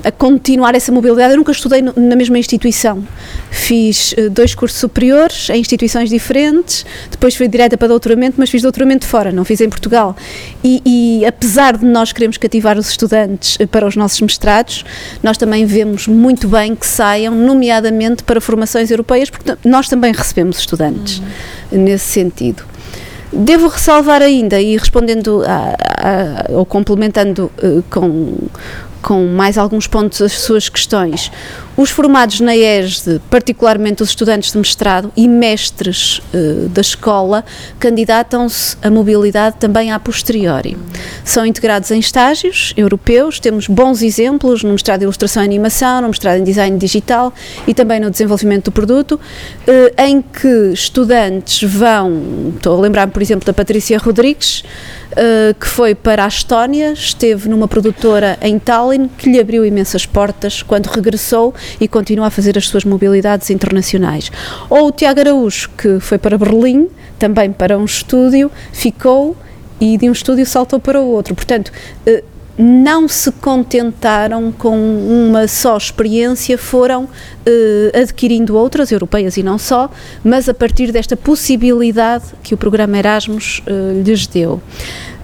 a 0.04 0.10
continuar 0.12 0.74
essa 0.74 0.92
mobilidade. 0.92 1.32
Eu 1.32 1.38
nunca 1.38 1.52
estudei 1.52 1.82
na 1.82 2.14
mesma 2.14 2.38
instituição. 2.38 3.06
Fiz 3.50 4.12
uh, 4.12 4.30
dois 4.30 4.54
cursos 4.54 4.78
superiores 4.78 5.50
em 5.50 5.60
instituições 5.60 6.08
diferentes, 6.08 6.86
depois 7.10 7.34
fui 7.34 7.48
direta 7.48 7.76
para 7.76 7.88
doutoramento, 7.88 8.36
mas 8.38 8.50
fiz 8.50 8.62
doutoramento 8.62 9.04
fora, 9.06 9.32
não 9.32 9.44
fiz 9.44 9.60
em 9.60 9.68
Portugal. 9.68 10.16
E, 10.62 10.82
e 10.86 11.26
apesar 11.26 11.76
de 11.76 11.84
nós 11.84 12.12
queremos 12.12 12.36
cativar 12.36 12.78
os 12.78 12.88
estudantes 12.88 13.56
uh, 13.56 13.66
para 13.66 13.86
os 13.86 13.96
nossos 13.96 14.20
mestrados, 14.20 14.84
nós 15.22 15.36
também 15.36 15.66
vemos 15.66 16.06
muito 16.06 16.48
bem 16.48 16.74
que 16.74 16.86
saiam, 16.86 17.34
nomeadamente 17.34 18.22
para 18.22 18.40
formações 18.40 18.90
europeias, 18.90 19.30
porque 19.30 19.56
nós 19.64 19.88
também 19.88 20.12
recebemos 20.12 20.58
estudantes 20.58 21.18
uhum. 21.72 21.82
nesse 21.82 22.04
sentido. 22.04 22.75
Devo 23.32 23.68
ressalvar 23.68 24.22
ainda, 24.22 24.60
e 24.60 24.76
respondendo 24.76 25.42
a, 25.46 25.74
a, 26.50 26.52
ou 26.52 26.64
complementando 26.64 27.50
uh, 27.62 27.82
com, 27.90 28.34
com 29.06 29.24
mais 29.24 29.56
alguns 29.56 29.86
pontos 29.86 30.20
as 30.20 30.32
suas 30.32 30.68
questões, 30.68 31.30
os 31.76 31.90
formados 31.90 32.40
na 32.40 32.56
ESD, 32.56 33.20
particularmente 33.30 34.02
os 34.02 34.08
estudantes 34.08 34.50
de 34.50 34.58
mestrado 34.58 35.12
e 35.16 35.28
mestres 35.28 36.20
uh, 36.34 36.68
da 36.70 36.80
escola, 36.80 37.44
candidatam-se 37.78 38.76
à 38.82 38.90
mobilidade 38.90 39.58
também 39.60 39.92
a 39.92 40.00
posteriori. 40.00 40.76
São 41.24 41.46
integrados 41.46 41.92
em 41.92 42.00
estágios 42.00 42.74
europeus, 42.76 43.38
temos 43.38 43.68
bons 43.68 44.02
exemplos 44.02 44.64
no 44.64 44.72
mestrado 44.72 45.00
de 45.00 45.04
Ilustração 45.04 45.44
e 45.44 45.46
Animação, 45.46 46.00
no 46.00 46.08
mestrado 46.08 46.38
em 46.38 46.44
Design 46.44 46.76
Digital 46.76 47.32
e 47.64 47.72
também 47.72 48.00
no 48.00 48.10
desenvolvimento 48.10 48.64
do 48.64 48.72
produto, 48.72 49.12
uh, 49.12 50.02
em 50.02 50.20
que 50.20 50.72
estudantes 50.72 51.62
vão, 51.62 52.54
estou 52.56 52.76
a 52.76 52.80
lembrar-me, 52.80 53.12
por 53.12 53.22
exemplo, 53.22 53.46
da 53.46 53.52
Patrícia 53.52 53.98
Rodrigues, 53.98 54.64
uh, 55.16 55.54
que 55.54 55.66
foi 55.66 55.94
para 55.94 56.24
a 56.24 56.28
Estónia, 56.28 56.92
esteve 56.92 57.48
numa 57.48 57.66
produtora 57.66 58.38
em 58.40 58.58
Tallinn, 58.58 59.08
que 59.08 59.30
lhe 59.30 59.40
abriu 59.40 59.64
imensas 59.64 60.06
portas 60.06 60.62
quando 60.62 60.86
regressou 60.86 61.54
e 61.80 61.88
continua 61.88 62.26
a 62.26 62.30
fazer 62.30 62.56
as 62.56 62.68
suas 62.68 62.84
mobilidades 62.84 63.50
internacionais. 63.50 64.30
Ou 64.68 64.88
o 64.88 64.92
Tiago 64.92 65.20
Araújo, 65.20 65.70
que 65.76 65.98
foi 66.00 66.18
para 66.18 66.38
Berlim, 66.38 66.88
também 67.18 67.52
para 67.52 67.78
um 67.78 67.84
estúdio, 67.84 68.50
ficou 68.72 69.36
e 69.80 69.98
de 69.98 70.08
um 70.08 70.12
estúdio 70.12 70.46
saltou 70.46 70.78
para 70.80 71.00
o 71.00 71.06
outro. 71.06 71.34
Portanto, 71.34 71.70
eh, 72.06 72.22
não 72.58 73.06
se 73.06 73.30
contentaram 73.32 74.50
com 74.50 74.76
uma 74.76 75.46
só 75.46 75.76
experiência, 75.76 76.56
foram 76.56 77.08
eh, 77.44 78.00
adquirindo 78.00 78.56
outras, 78.56 78.90
europeias 78.90 79.36
e 79.36 79.42
não 79.42 79.58
só, 79.58 79.90
mas 80.24 80.48
a 80.48 80.54
partir 80.54 80.90
desta 80.90 81.16
possibilidade 81.16 82.24
que 82.42 82.54
o 82.54 82.56
programa 82.56 82.96
Erasmus 82.96 83.62
eh, 83.66 84.02
lhes 84.02 84.26
deu. 84.26 84.60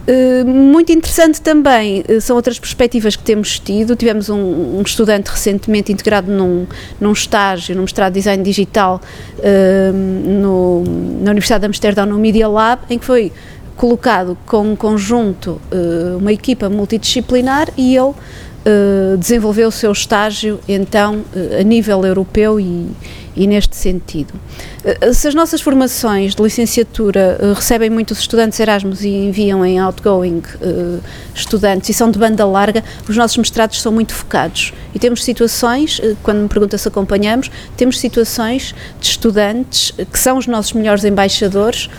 Uh, 0.02 0.44
muito 0.44 0.90
interessante 0.90 1.40
também 1.40 2.02
são 2.20 2.34
outras 2.34 2.58
perspectivas 2.58 3.14
que 3.14 3.22
temos 3.22 3.60
tido. 3.60 3.94
Tivemos 3.94 4.28
um, 4.28 4.78
um 4.78 4.82
estudante 4.82 5.30
recentemente 5.30 5.92
integrado 5.92 6.28
num, 6.28 6.66
num, 7.00 7.12
estágio, 7.12 7.76
num 7.76 7.82
mestrado 7.82 8.12
de 8.12 8.18
design 8.18 8.42
digital 8.42 9.00
no, 10.24 10.82
na 11.22 11.30
Universidade 11.30 11.60
de 11.60 11.66
Amsterdão, 11.66 12.04
no 12.04 12.18
Media 12.18 12.48
Lab, 12.48 12.82
em 12.90 12.98
que 12.98 13.04
foi 13.04 13.30
colocado 13.82 14.38
com 14.46 14.62
um 14.62 14.76
conjunto, 14.76 15.60
uma 16.16 16.32
equipa 16.32 16.68
multidisciplinar 16.68 17.68
e 17.76 17.96
ele 17.96 18.14
desenvolveu 19.18 19.70
o 19.70 19.72
seu 19.72 19.90
estágio 19.90 20.60
então 20.68 21.24
a 21.58 21.64
nível 21.64 22.06
europeu 22.06 22.60
e, 22.60 22.86
e 23.34 23.44
neste 23.44 23.74
sentido. 23.74 24.34
Eh, 24.84 25.12
se 25.12 25.26
as 25.26 25.34
nossas 25.34 25.60
formações 25.60 26.36
de 26.36 26.40
licenciatura 26.40 27.36
recebem 27.56 27.90
muitos 27.90 28.20
estudantes 28.20 28.60
Erasmus 28.60 29.02
e 29.02 29.08
enviam 29.08 29.66
em 29.66 29.80
outgoing 29.80 30.42
estudantes 31.34 31.88
e 31.88 31.92
são 31.92 32.08
de 32.08 32.20
banda 32.20 32.46
larga, 32.46 32.84
os 33.08 33.16
nossos 33.16 33.36
mestrados 33.36 33.82
são 33.82 33.90
muito 33.90 34.14
focados. 34.14 34.72
E 34.94 34.98
temos 35.00 35.24
situações, 35.24 36.00
quando 36.22 36.42
me 36.42 36.48
pergunta 36.48 36.78
se 36.78 36.86
acompanhamos, 36.86 37.50
temos 37.76 37.98
situações 37.98 38.76
de 39.00 39.08
estudantes 39.08 39.92
que 40.12 40.18
são 40.20 40.38
os 40.38 40.46
nossos 40.46 40.72
melhores 40.72 41.02
embaixadores, 41.02 41.90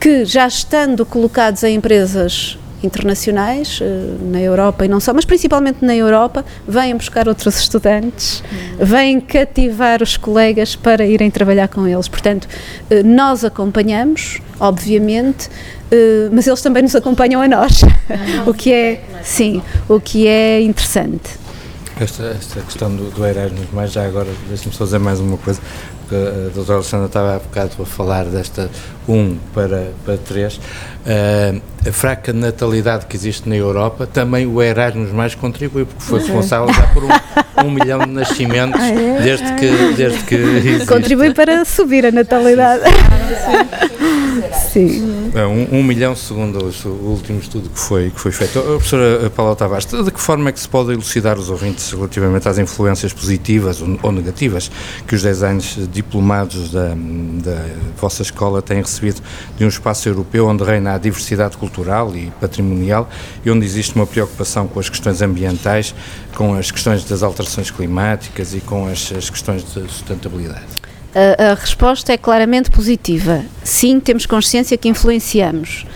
que 0.00 0.24
já 0.24 0.46
estando 0.46 1.04
colocados 1.04 1.62
em 1.62 1.76
empresas 1.76 2.58
internacionais, 2.82 3.80
eh, 3.82 4.16
na 4.20 4.40
Europa 4.40 4.84
e 4.84 4.88
não 4.88 5.00
só, 5.00 5.12
mas 5.12 5.24
principalmente 5.24 5.84
na 5.84 5.94
Europa, 5.94 6.44
vêm 6.66 6.94
buscar 6.96 7.28
outros 7.28 7.58
estudantes, 7.58 8.42
vêm 8.78 9.20
cativar 9.20 10.02
os 10.02 10.16
colegas 10.16 10.76
para 10.76 11.06
irem 11.06 11.30
trabalhar 11.30 11.68
com 11.68 11.86
eles. 11.86 12.08
Portanto, 12.08 12.48
eh, 12.90 13.02
nós 13.02 13.44
acompanhamos, 13.44 14.40
obviamente, 14.60 15.48
eh, 15.90 16.28
mas 16.32 16.46
eles 16.46 16.60
também 16.60 16.82
nos 16.82 16.94
acompanham 16.94 17.40
a 17.40 17.48
nós, 17.48 17.80
o 18.46 18.54
que 18.54 18.72
é, 18.72 19.02
sim, 19.22 19.62
o 19.88 20.00
que 20.00 20.26
é 20.26 20.60
interessante. 20.60 21.46
Esta, 21.98 22.24
esta 22.24 22.60
questão 22.60 22.94
do, 22.94 23.10
do 23.10 23.24
Erasmus, 23.24 23.68
mas 23.72 23.92
já 23.92 24.04
agora 24.04 24.28
deixe-me 24.48 24.74
só 24.74 24.84
dizer 24.84 24.98
mais 24.98 25.18
uma 25.18 25.38
coisa, 25.38 25.60
porque 26.06 26.14
a 26.14 26.54
doutora 26.54 26.78
Alexandra 26.78 27.06
estava 27.06 27.34
há 27.34 27.38
bocado 27.38 27.70
a 27.82 27.84
falar 27.84 28.26
desta 28.26 28.70
1 29.08 29.38
para, 29.52 29.90
para 30.04 30.16
3, 30.16 30.54
uh, 30.54 30.60
eh, 31.04 31.60
a 31.86 31.92
fraca 31.92 32.32
natalidade 32.32 33.06
que 33.06 33.16
existe 33.16 33.48
na 33.48 33.56
Europa, 33.56 34.06
também 34.06 34.46
o 34.46 34.62
Erasmus 34.62 35.10
mais 35.10 35.34
contribui, 35.34 35.84
porque 35.84 36.02
foi 36.02 36.20
responsável 36.20 36.72
já 36.72 36.86
por 36.88 37.04
um, 37.04 37.66
um 37.66 37.70
milhão 37.70 37.98
de 38.00 38.10
nascimentos 38.10 38.78
ah, 38.82 38.88
é? 38.88 39.20
desde 39.20 39.52
que, 39.54 39.94
desde 39.96 40.18
que 40.24 40.34
existe. 40.34 40.86
Contribui 40.86 41.34
para 41.34 41.64
subir 41.64 42.06
a 42.06 42.12
natalidade. 42.12 42.82
Sim. 42.84 43.95
É, 45.34 45.46
um, 45.46 45.80
um, 45.80 45.82
milhão 45.82 46.14
segundo 46.14 46.58
o 46.58 46.88
último 47.10 47.38
estudo 47.38 47.68
que 47.68 47.78
foi, 47.78 48.10
que 48.10 48.20
foi 48.20 48.32
feito. 48.32 48.58
A 48.58 48.62
professora 48.62 49.30
Paula 49.30 49.56
Tavares, 49.56 49.86
de 49.86 50.10
que 50.10 50.20
forma 50.20 50.48
é 50.48 50.52
que 50.52 50.60
se 50.60 50.68
pode 50.68 50.92
elucidar 50.92 51.38
os 51.38 51.50
ouvintes 51.50 51.90
relativamente 51.92 52.48
às 52.48 52.58
influências 52.58 53.12
positivas 53.12 53.80
ou, 53.80 53.98
ou 54.02 54.12
negativas 54.12 54.70
que 55.06 55.14
os 55.14 55.22
designs 55.22 55.78
diplomados 55.92 56.70
da, 56.70 56.88
da 56.88 57.64
vossa 58.00 58.22
escola 58.22 58.62
têm 58.62 58.78
recebido 58.78 59.20
de 59.56 59.64
um 59.64 59.68
espaço 59.68 60.08
europeu 60.08 60.46
onde 60.46 60.64
reina 60.64 60.94
a 60.94 60.98
diversidade 60.98 61.56
cultural 61.56 62.14
e 62.14 62.30
patrimonial 62.40 63.08
e 63.44 63.50
onde 63.50 63.64
existe 63.64 63.94
uma 63.94 64.06
preocupação 64.06 64.66
com 64.68 64.80
as 64.80 64.88
questões 64.88 65.22
ambientais, 65.22 65.94
com 66.34 66.54
as 66.54 66.70
questões 66.70 67.04
das 67.04 67.22
alterações 67.22 67.70
climáticas 67.70 68.54
e 68.54 68.60
com 68.60 68.86
as, 68.86 69.12
as 69.12 69.30
questões 69.30 69.64
de 69.64 69.70
sustentabilidade? 69.70 70.85
A, 71.16 71.52
a 71.52 71.54
resposta 71.54 72.12
é 72.12 72.18
claramente 72.18 72.70
positiva. 72.70 73.42
Sim, 73.64 73.98
temos 73.98 74.26
consciência 74.26 74.76
que 74.76 74.86
influenciamos. 74.86 75.86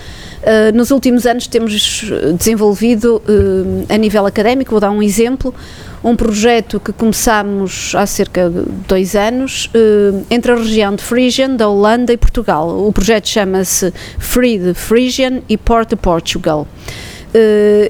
Uh, 0.41 0.75
nos 0.75 0.91
últimos 0.91 1.27
anos 1.27 1.47
temos 1.47 2.11
desenvolvido 2.39 3.23
uh, 3.29 3.85
a 3.93 3.99
nível 3.99 4.25
académico, 4.25 4.71
vou 4.71 4.81
dar 4.81 4.91
um 4.91 5.03
exemplo, 5.03 5.55
um 6.03 6.17
projeto 6.17 6.81
que 6.81 6.95
começámos 6.95 7.95
há 7.95 8.07
cerca 8.07 8.49
de 8.49 8.63
dois 8.89 9.15
anos 9.15 9.67
uh, 9.67 10.25
entre 10.31 10.53
a 10.53 10.55
região 10.55 10.97
de 10.97 11.03
Frisian, 11.03 11.51
da 11.51 11.69
Holanda 11.69 12.15
e 12.15 12.17
Portugal. 12.17 12.87
O 12.87 12.91
projeto 12.91 13.29
chama-se 13.29 13.93
Free 14.19 14.59
the 14.59 14.73
Frisian 14.73 15.43
e 15.47 15.59
Port 15.59 15.95
Portugal. 15.97 16.67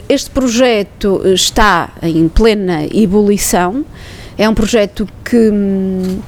este 0.09 0.31
projeto 0.31 1.23
está 1.27 1.91
em 2.03 2.29
plena 2.29 2.85
ebulição, 2.93 3.85
é 4.37 4.49
um 4.49 4.55
projeto 4.55 5.07
que. 5.25 5.37
Um, 5.37 6.19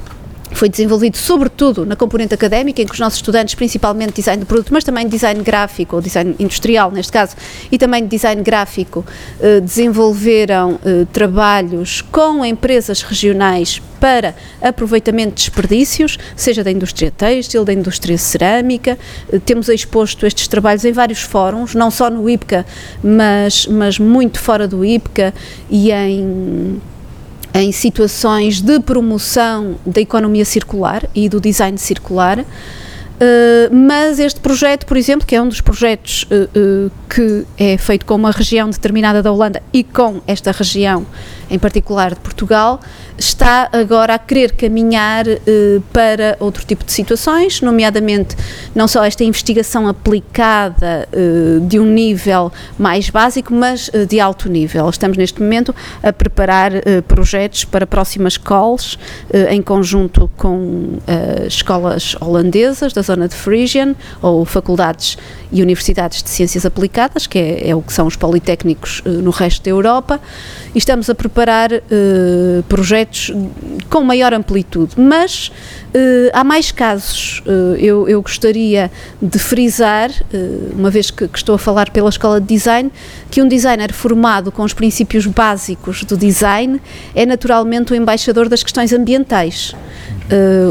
foi 0.53 0.69
desenvolvido 0.69 1.17
sobretudo 1.17 1.85
na 1.85 1.95
componente 1.95 2.33
académica, 2.33 2.81
em 2.81 2.85
que 2.85 2.93
os 2.93 2.99
nossos 2.99 3.17
estudantes, 3.17 3.55
principalmente 3.55 4.13
design 4.13 4.41
de 4.41 4.45
produto, 4.45 4.71
mas 4.71 4.83
também 4.83 5.07
design 5.07 5.41
gráfico, 5.41 5.95
ou 5.95 6.01
design 6.01 6.35
industrial 6.39 6.91
neste 6.91 7.11
caso, 7.11 7.35
e 7.71 7.77
também 7.77 8.05
design 8.05 8.41
gráfico, 8.41 9.05
eh, 9.39 9.59
desenvolveram 9.59 10.79
eh, 10.85 11.05
trabalhos 11.11 12.01
com 12.01 12.45
empresas 12.45 13.01
regionais 13.01 13.81
para 13.99 14.35
aproveitamento 14.61 15.29
de 15.29 15.35
desperdícios, 15.35 16.17
seja 16.35 16.63
da 16.63 16.69
indústria 16.69 17.09
têxtil, 17.09 17.63
da 17.63 17.71
indústria 17.71 18.17
cerâmica. 18.17 18.97
Eh, 19.31 19.39
temos 19.39 19.69
exposto 19.69 20.25
estes 20.25 20.47
trabalhos 20.47 20.83
em 20.85 20.91
vários 20.91 21.21
fóruns, 21.21 21.73
não 21.73 21.89
só 21.89 22.09
no 22.09 22.29
IPCA, 22.29 22.65
mas, 23.03 23.65
mas 23.67 23.97
muito 23.97 24.39
fora 24.39 24.67
do 24.67 24.83
IPCA 24.83 25.33
e 25.69 25.91
em 25.91 26.81
em 27.53 27.71
situações 27.71 28.61
de 28.61 28.79
promoção 28.79 29.75
da 29.85 30.01
economia 30.01 30.45
circular 30.45 31.07
e 31.13 31.29
do 31.29 31.39
design 31.39 31.77
circular. 31.77 32.39
Uh, 32.39 33.73
mas 33.73 34.19
este 34.19 34.39
projeto, 34.39 34.85
por 34.85 34.97
exemplo, 34.97 35.25
que 35.25 35.35
é 35.35 35.41
um 35.41 35.47
dos 35.47 35.61
projetos 35.61 36.23
uh, 36.23 36.87
uh, 36.87 36.91
que 37.07 37.45
é 37.57 37.77
feito 37.77 38.05
com 38.05 38.15
uma 38.15 38.31
região 38.31 38.69
determinada 38.69 39.21
da 39.21 39.31
Holanda 39.31 39.61
e 39.71 39.83
com 39.83 40.19
esta 40.25 40.51
região 40.51 41.05
em 41.53 41.59
particular 41.59 42.15
de 42.15 42.19
Portugal, 42.19 42.79
está 43.15 43.69
agora 43.71 44.15
a 44.15 44.19
querer 44.19 44.53
caminhar 44.53 45.27
eh, 45.27 45.39
para 45.93 46.35
outro 46.39 46.65
tipo 46.65 46.83
de 46.83 46.91
situações, 46.91 47.61
nomeadamente 47.61 48.35
não 48.73 48.87
só 48.87 49.03
esta 49.03 49.23
investigação 49.23 49.87
aplicada 49.87 51.07
eh, 51.11 51.59
de 51.61 51.79
um 51.79 51.85
nível 51.85 52.51
mais 52.77 53.11
básico, 53.11 53.53
mas 53.53 53.87
eh, 53.93 54.05
de 54.05 54.19
alto 54.19 54.49
nível. 54.49 54.89
Estamos 54.89 55.15
neste 55.15 55.39
momento 55.39 55.75
a 56.01 56.11
preparar 56.11 56.71
projetos 57.07 57.65
para 57.65 57.85
próximas 57.85 58.35
calls 58.35 58.97
em 59.49 59.61
conjunto 59.61 60.29
com 60.35 60.97
escolas 61.47 62.15
holandesas 62.19 62.93
da 62.93 63.01
zona 63.01 63.27
de 63.27 63.35
Frisian 63.35 63.95
ou 64.21 64.43
faculdades 64.45 65.17
e 65.51 65.61
universidades 65.61 66.23
de 66.23 66.29
ciências 66.29 66.65
aplicadas, 66.65 67.27
que 67.27 67.37
é, 67.37 67.69
é 67.69 67.75
o 67.75 67.81
que 67.81 67.93
são 67.93 68.07
os 68.07 68.15
politécnicos 68.15 69.01
no 69.05 69.29
resto 69.29 69.63
da 69.63 69.69
Europa, 69.69 70.19
e 70.73 70.77
estamos 70.77 71.09
a 71.09 71.15
preparar 71.15 71.42
projetos 71.49 71.81
projetos 72.67 73.31
com 73.89 74.03
maior 74.03 74.33
amplitude, 74.33 74.93
mas 74.97 75.51
uh, 75.93 76.29
há 76.33 76.43
mais 76.43 76.71
casos. 76.71 77.41
Uh, 77.45 77.75
eu, 77.77 78.07
eu, 78.07 78.21
gostaria 78.21 78.91
de 79.21 79.39
frisar, 79.39 80.09
uh, 80.11 80.73
uma 80.73 80.89
vez 80.89 81.11
que, 81.11 81.27
que, 81.27 81.37
estou 81.37 81.55
a 81.55 81.59
falar 81.59 81.89
pela 81.91 82.09
escola 82.09 82.41
de 82.41 82.47
design, 82.47 82.91
que 83.29 83.41
um 83.41 83.47
designer 83.47 83.93
formado 83.93 84.51
com 84.51 84.63
os 84.63 84.73
princípios 84.73 85.25
básicos 85.25 86.03
do 86.03 86.17
design 86.17 86.81
é 87.15 87.25
naturalmente 87.25 87.93
o 87.93 87.95
embaixador 87.95 88.49
das 88.49 88.63
questões 88.63 88.91
ambientais. 88.93 89.75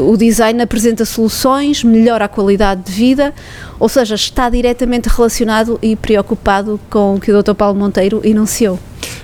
o 0.07 0.17
design 0.17 0.61
apresenta 0.61 1.05
soluções, 1.05 1.83
melhora 1.83 2.25
a 2.25 2.27
qualidade 2.27 2.83
de 2.83 2.91
vida, 2.91 3.33
ou 3.79 3.87
seja, 3.87 4.15
está 4.15 4.49
diretamente 4.49 5.09
relacionado 5.09 5.79
e 5.81 5.95
preocupado 5.95 6.79
com 6.89 7.15
o 7.15 7.19
que 7.19 7.31
o 7.31 7.43
Dr. 7.43 7.53
Paulo 7.53 7.79
Monteiro 7.79 8.21
enunciou. 8.23 8.79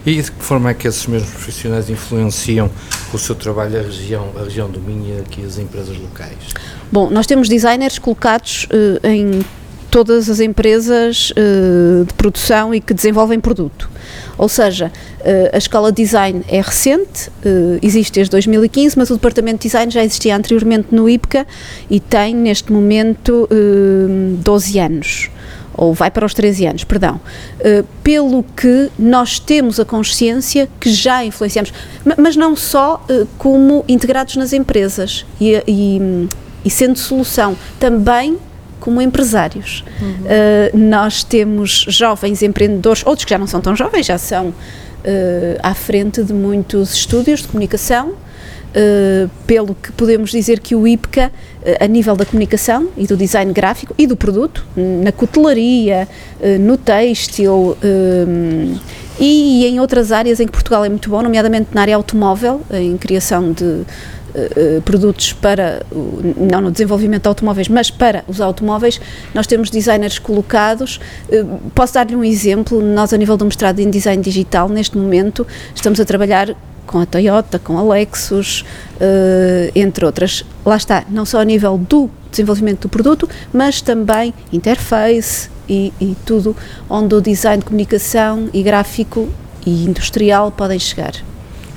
E 0.06 0.22
de 0.22 0.32
que 0.32 0.43
forma 0.43 0.70
é 0.70 0.74
que 0.74 0.88
esses 0.88 1.06
mesmos 1.08 1.30
profissionais 1.30 1.89
influenciam 1.89 2.70
o 3.14 3.18
seu 3.18 3.36
trabalho 3.36 3.80
a 3.80 3.82
região, 3.82 4.30
a 4.38 4.43
região 4.43 4.70
do 4.70 4.80
Minho 4.80 5.18
e 5.18 5.22
aqui 5.22 5.43
as 5.43 5.58
empresas 5.58 5.89
locais? 5.98 6.38
Bom, 6.92 7.10
nós 7.10 7.28
temos 7.28 7.48
designers 7.48 8.00
colocados 8.00 8.66
uh, 8.66 9.08
em 9.08 9.42
todas 9.92 10.30
as 10.30 10.40
empresas 10.40 11.32
uh, 11.32 12.06
de 12.06 12.14
produção 12.14 12.74
e 12.74 12.80
que 12.80 12.94
desenvolvem 12.94 13.40
produto. 13.40 13.90
Ou 14.38 14.48
seja, 14.48 14.92
uh, 15.20 15.50
a 15.54 15.58
escola 15.58 15.92
de 15.92 16.04
design 16.04 16.44
é 16.48 16.62
recente, 16.62 17.30
existe 17.82 18.14
desde 18.14 18.32
2015, 18.32 18.98
mas 18.98 19.10
o 19.10 19.16
departamento 19.16 19.58
de 19.58 19.64
design 19.64 19.92
já 19.92 20.04
existia 20.04 20.36
anteriormente 20.36 20.88
no 20.92 21.10
IPCA 21.10 21.46
e 21.90 22.00
tem 22.00 22.36
neste 22.36 22.72
momento 22.72 23.48
12 24.44 24.80
anos 24.80 25.30
ou 25.80 25.93
vai 25.93 26.11
para 26.11 26.25
os 26.25 26.34
13 26.34 26.65
anos, 26.65 26.84
perdão, 26.84 27.15
uh, 27.15 27.88
pelo 28.03 28.43
que 28.43 28.89
nós 28.99 29.39
temos 29.39 29.80
a 29.80 29.86
consciência 29.86 30.67
que 30.77 30.91
já 30.91 31.23
influenciamos, 31.23 31.71
mas 32.17 32.36
não 32.36 32.53
só 32.53 33.01
uh, 33.09 33.25
como 33.38 33.86
integrados 33.88 34.36
nas 34.36 34.51
empresas 34.51 35.25
e, 35.39 35.53
e, 35.65 36.27
e, 36.65 36.69
sendo 36.69 36.99
solução, 36.99 37.55
também 37.80 38.38
como 38.82 39.01
empresários. 39.01 39.86
Uhum. 40.01 40.09
Uh, 40.09 40.77
nós 40.77 41.23
temos 41.23 41.86
jovens 41.88 42.43
empreendedores, 42.43 43.05
outros 43.05 43.23
que 43.23 43.30
já 43.30 43.38
não 43.38 43.47
são 43.47 43.61
tão 43.61 43.73
jovens, 43.73 44.05
já 44.05 44.17
são 44.17 44.53
à 45.63 45.73
frente 45.73 46.21
de 46.21 46.34
muitos 46.34 46.93
estúdios 46.93 47.39
de 47.39 47.47
comunicação, 47.47 48.15
Uh, 48.70 49.28
pelo 49.47 49.74
que 49.74 49.91
podemos 49.93 50.30
dizer 50.30 50.59
que 50.59 50.76
o 50.76 50.88
IPCA, 50.88 51.32
uh, 51.32 51.84
a 51.84 51.88
nível 51.88 52.15
da 52.15 52.24
comunicação 52.24 52.89
e 52.95 53.07
do 53.07 53.17
design 53.17 53.51
gráfico 53.51 53.95
e 53.97 54.05
do 54.05 54.15
produto, 54.15 54.63
na 54.76 55.11
cutelaria, 55.11 56.07
uh, 56.39 56.59
no 56.59 56.78
têxtil 56.78 57.76
e 59.20 59.65
em 59.65 59.80
outras 59.80 60.11
áreas 60.11 60.39
em 60.39 60.45
que 60.45 60.51
Portugal 60.51 60.86
é 60.86 60.89
muito 60.89 61.09
bom, 61.09 61.24
nomeadamente 61.24 61.70
na 61.74 61.82
área 61.82 61.95
automóvel, 61.95 62.61
em 62.72 62.95
criação 62.95 63.51
de 63.51 63.82
produtos 64.86 65.34
para, 65.34 65.82
não 66.38 66.61
no 66.61 66.72
desenvolvimento 66.72 67.24
de 67.24 67.28
automóveis, 67.28 67.67
mas 67.67 67.89
para 67.89 68.24
os 68.28 68.39
automóveis, 68.39 69.01
nós 69.34 69.47
temos 69.47 69.72
designers 69.72 70.20
colocados. 70.20 70.99
Posso 71.74 71.95
dar-lhe 71.95 72.15
um 72.15 72.24
exemplo, 72.24 72.80
nós 72.82 73.11
a 73.11 73.17
nível 73.17 73.36
do 73.36 73.45
mestrado 73.45 73.80
em 73.80 73.89
design 73.89 74.22
digital, 74.22 74.70
neste 74.70 74.95
momento, 74.95 75.45
estamos 75.74 75.99
a 75.99 76.05
trabalhar 76.05 76.55
com 76.90 76.98
a 77.00 77.06
Toyota, 77.06 77.60
com 77.60 77.78
a 77.78 77.84
Lexus, 77.84 78.66
uh, 78.96 79.72
entre 79.76 80.04
outras. 80.04 80.44
Lá 80.66 80.76
está, 80.76 81.06
não 81.08 81.24
só 81.24 81.40
a 81.40 81.46
nível 81.46 81.78
do 81.78 82.10
desenvolvimento 82.32 82.82
do 82.82 82.90
produto, 82.90 83.30
mas 83.54 83.80
também 83.80 84.34
interface 84.52 85.52
e, 85.70 85.94
e 86.02 86.18
tudo 86.26 86.58
onde 86.90 87.14
o 87.14 87.22
design 87.22 87.60
de 87.60 87.66
comunicação 87.66 88.50
e 88.52 88.64
gráfico 88.64 89.30
e 89.64 89.86
industrial 89.86 90.52
podem 90.52 90.80
chegar 90.80 91.14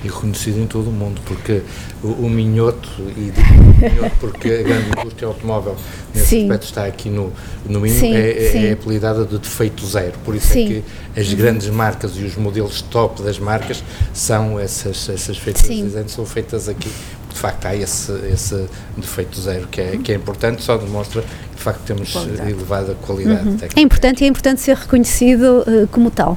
e 0.05 0.09
reconhecido 0.09 0.61
em 0.61 0.67
todo 0.67 0.89
o 0.89 0.93
mundo, 0.93 1.21
porque 1.25 1.63
o, 2.03 2.09
o 2.09 2.31
minhoto, 2.31 2.89
e 3.17 3.31
digo 3.31 3.93
minhoto 3.95 4.17
porque 4.21 4.49
a 4.49 4.63
grande 4.63 4.91
indústria 4.99 5.29
automóvel 5.29 5.77
nesse 6.15 6.27
sim. 6.27 6.43
aspecto 6.43 6.65
está 6.65 6.87
aqui 6.87 7.09
no, 7.09 7.33
no 7.67 7.81
Minho, 7.81 7.99
sim, 7.99 8.15
é, 8.15 8.47
é, 8.47 8.51
sim. 8.51 8.67
é 8.67 8.73
apelidada 8.73 9.25
de 9.25 9.39
defeito 9.39 9.87
zero, 9.87 10.15
por 10.25 10.35
isso 10.35 10.53
é 10.53 10.65
que 10.65 10.85
as 11.17 11.29
uhum. 11.29 11.37
grandes 11.37 11.69
marcas 11.69 12.13
e 12.17 12.25
os 12.25 12.37
modelos 12.37 12.83
top 12.83 13.23
das 13.23 13.39
marcas 13.39 13.83
são 14.13 14.59
essas, 14.59 15.09
essas 15.09 15.39
feitas 15.39 15.63
são 16.11 16.27
feitas 16.27 16.69
aqui, 16.69 16.91
de 17.31 17.39
facto 17.39 17.67
há 17.67 17.77
esse, 17.77 18.13
esse 18.33 18.67
defeito 18.97 19.41
zero 19.41 19.67
que 19.69 19.81
é, 19.81 19.97
que 19.97 20.13
é 20.13 20.15
importante, 20.17 20.63
só 20.63 20.77
demonstra 20.77 21.23
que 21.23 21.57
de 21.57 21.63
facto 21.63 21.81
temos 21.85 22.13
qualidade. 22.13 22.51
elevada 22.51 22.95
qualidade 23.03 23.49
uhum. 23.49 23.57
técnica. 23.57 23.81
É 23.81 23.83
importante 23.83 24.21
e 24.23 24.25
é 24.25 24.29
importante 24.29 24.61
ser 24.61 24.77
reconhecido 24.77 25.61
uh, 25.61 25.87
como 25.89 26.11
tal. 26.11 26.37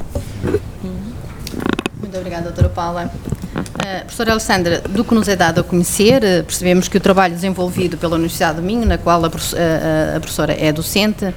Muito 2.05 2.17
obrigada, 2.19 2.43
doutora 2.43 2.69
Paula. 2.69 3.11
Uh, 3.55 3.99
professora 4.01 4.31
Alessandra, 4.31 4.79
do 4.81 5.03
que 5.03 5.15
nos 5.15 5.27
é 5.27 5.35
dado 5.35 5.61
a 5.61 5.63
conhecer, 5.63 6.21
uh, 6.21 6.43
percebemos 6.43 6.87
que 6.87 6.97
o 6.97 6.99
trabalho 6.99 7.33
desenvolvido 7.33 7.97
pela 7.97 8.13
Universidade 8.13 8.57
do 8.57 8.61
Minho, 8.61 8.85
na 8.85 8.99
qual 8.99 9.25
a, 9.25 9.27
uh, 9.27 9.31
a 10.15 10.19
professora 10.19 10.53
é 10.53 10.71
docente, 10.71 11.33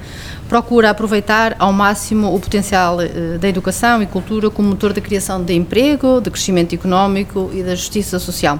procura 0.47 0.91
aproveitar 0.91 1.55
ao 1.57 1.73
máximo 1.73 2.35
o 2.35 2.39
potencial 2.39 2.97
da 3.39 3.49
educação 3.49 4.03
e 4.03 4.05
cultura 4.05 4.49
como 4.51 4.69
motor 4.69 4.93
de 4.93 5.01
criação 5.01 5.43
de 5.43 5.53
emprego, 5.55 6.21
de 6.21 6.29
crescimento 6.29 6.73
económico 6.75 7.49
e 7.51 7.63
da 7.63 7.73
justiça 7.73 8.19
social. 8.19 8.59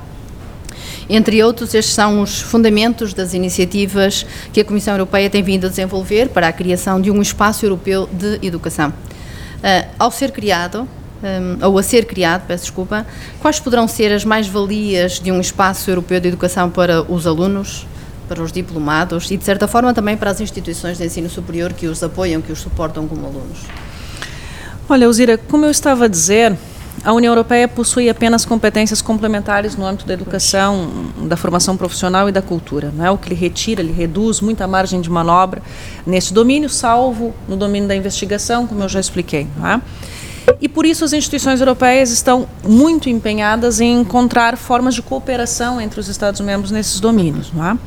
Entre 1.07 1.43
outros, 1.43 1.75
estes 1.75 1.93
são 1.93 2.21
os 2.21 2.41
fundamentos 2.41 3.13
das 3.13 3.35
iniciativas 3.35 4.25
que 4.51 4.61
a 4.61 4.65
Comissão 4.65 4.95
Europeia 4.95 5.29
tem 5.29 5.43
vindo 5.43 5.67
a 5.67 5.69
desenvolver 5.69 6.29
para 6.29 6.47
a 6.47 6.51
criação 6.51 6.99
de 6.99 7.11
um 7.11 7.21
espaço 7.21 7.65
europeu 7.65 8.09
de 8.11 8.39
educação. 8.45 8.93
ao 9.97 10.11
ser 10.11 10.31
criado, 10.31 10.87
um, 11.23 11.65
ou 11.65 11.77
a 11.77 11.83
ser 11.83 12.05
criado, 12.05 12.45
peço 12.47 12.65
desculpa, 12.65 13.05
quais 13.39 13.59
poderão 13.59 13.87
ser 13.87 14.11
as 14.11 14.23
mais-valias 14.25 15.19
de 15.19 15.31
um 15.31 15.39
espaço 15.39 15.89
europeu 15.89 16.19
de 16.19 16.27
educação 16.27 16.69
para 16.69 17.01
os 17.11 17.27
alunos, 17.27 17.85
para 18.27 18.41
os 18.41 18.51
diplomados 18.51 19.29
e, 19.31 19.37
de 19.37 19.43
certa 19.43 19.67
forma, 19.67 19.93
também 19.93 20.15
para 20.15 20.29
as 20.29 20.39
instituições 20.39 20.97
de 20.97 21.05
ensino 21.05 21.29
superior 21.29 21.73
que 21.73 21.87
os 21.87 22.01
apoiam, 22.03 22.41
que 22.41 22.51
os 22.51 22.59
suportam 22.59 23.07
como 23.07 23.25
alunos? 23.25 23.59
Olha, 24.87 25.07
Uzira, 25.07 25.37
como 25.37 25.65
eu 25.65 25.71
estava 25.71 26.05
a 26.05 26.07
dizer, 26.07 26.55
a 27.03 27.13
União 27.13 27.31
Europeia 27.31 27.67
possui 27.67 28.09
apenas 28.09 28.43
competências 28.43 29.01
complementares 29.01 29.75
no 29.75 29.85
âmbito 29.85 30.05
da 30.05 30.13
educação, 30.13 31.11
da 31.23 31.37
formação 31.37 31.77
profissional 31.77 32.27
e 32.27 32.31
da 32.31 32.41
cultura. 32.41 32.91
Não 32.95 33.05
é 33.05 33.11
o 33.11 33.17
que 33.17 33.29
lhe 33.29 33.35
retira, 33.35 33.81
lhe 33.81 33.91
reduz 33.91 34.41
muita 34.41 34.67
margem 34.67 34.99
de 34.99 35.09
manobra 35.09 35.61
nesse 36.05 36.33
domínio, 36.33 36.69
salvo 36.69 37.33
no 37.47 37.55
domínio 37.55 37.87
da 37.87 37.95
investigação, 37.95 38.67
como 38.67 38.83
eu 38.83 38.89
já 38.89 38.99
expliquei. 38.99 39.47
Não 39.57 39.67
é? 39.67 39.81
E 40.61 40.67
por 40.67 40.85
isso 40.85 41.03
as 41.05 41.13
instituições 41.13 41.59
europeias 41.59 42.11
estão 42.11 42.47
muito 42.63 43.09
empenhadas 43.09 43.79
em 43.79 44.01
encontrar 44.01 44.57
formas 44.57 44.95
de 44.95 45.01
cooperação 45.01 45.79
entre 45.79 45.99
os 45.99 46.07
Estados-membros 46.07 46.71
nesses 46.71 46.99
domínios. 46.99 47.51
Não 47.53 47.65
é? 47.65 47.77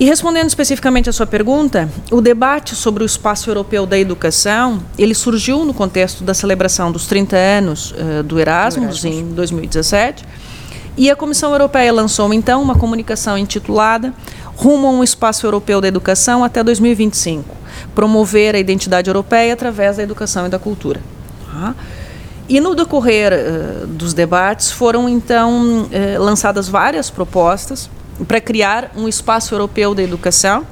E 0.00 0.04
respondendo 0.04 0.46
especificamente 0.46 1.10
à 1.10 1.12
sua 1.12 1.26
pergunta, 1.26 1.88
o 2.12 2.20
debate 2.20 2.76
sobre 2.76 3.02
o 3.02 3.06
espaço 3.06 3.50
europeu 3.50 3.84
da 3.84 3.98
educação, 3.98 4.80
ele 4.96 5.12
surgiu 5.12 5.64
no 5.64 5.74
contexto 5.74 6.22
da 6.22 6.32
celebração 6.34 6.92
dos 6.92 7.06
30 7.06 7.36
anos 7.36 7.90
uh, 7.90 8.22
do, 8.22 8.38
Erasmus, 8.38 9.00
do 9.00 9.06
Erasmus 9.08 9.22
em 9.28 9.34
2017 9.34 10.24
E 10.96 11.10
a 11.10 11.16
Comissão 11.16 11.50
Europeia 11.50 11.92
lançou 11.92 12.32
então 12.32 12.62
uma 12.62 12.76
comunicação 12.76 13.36
intitulada 13.36 14.14
Rumo 14.54 14.86
a 14.86 14.90
um 14.90 15.02
Espaço 15.02 15.44
Europeu 15.44 15.80
da 15.80 15.88
Educação 15.88 16.44
até 16.44 16.62
2025 16.62 17.56
promover 17.94 18.54
a 18.54 18.58
identidade 18.58 19.08
europeia 19.08 19.52
através 19.52 19.96
da 19.96 20.02
educação 20.02 20.46
e 20.46 20.48
da 20.48 20.58
cultura. 20.58 21.00
Tá? 21.58 21.74
E 22.48 22.60
no 22.60 22.74
decorrer 22.74 23.32
uh, 23.32 23.86
dos 23.86 24.14
debates 24.14 24.70
foram 24.70 25.08
então 25.08 25.82
uh, 25.82 26.22
lançadas 26.22 26.68
várias 26.68 27.10
propostas 27.10 27.90
para 28.26 28.40
criar 28.40 28.92
um 28.96 29.08
espaço 29.08 29.54
europeu 29.54 29.94
da 29.94 30.02
educação 30.02 30.64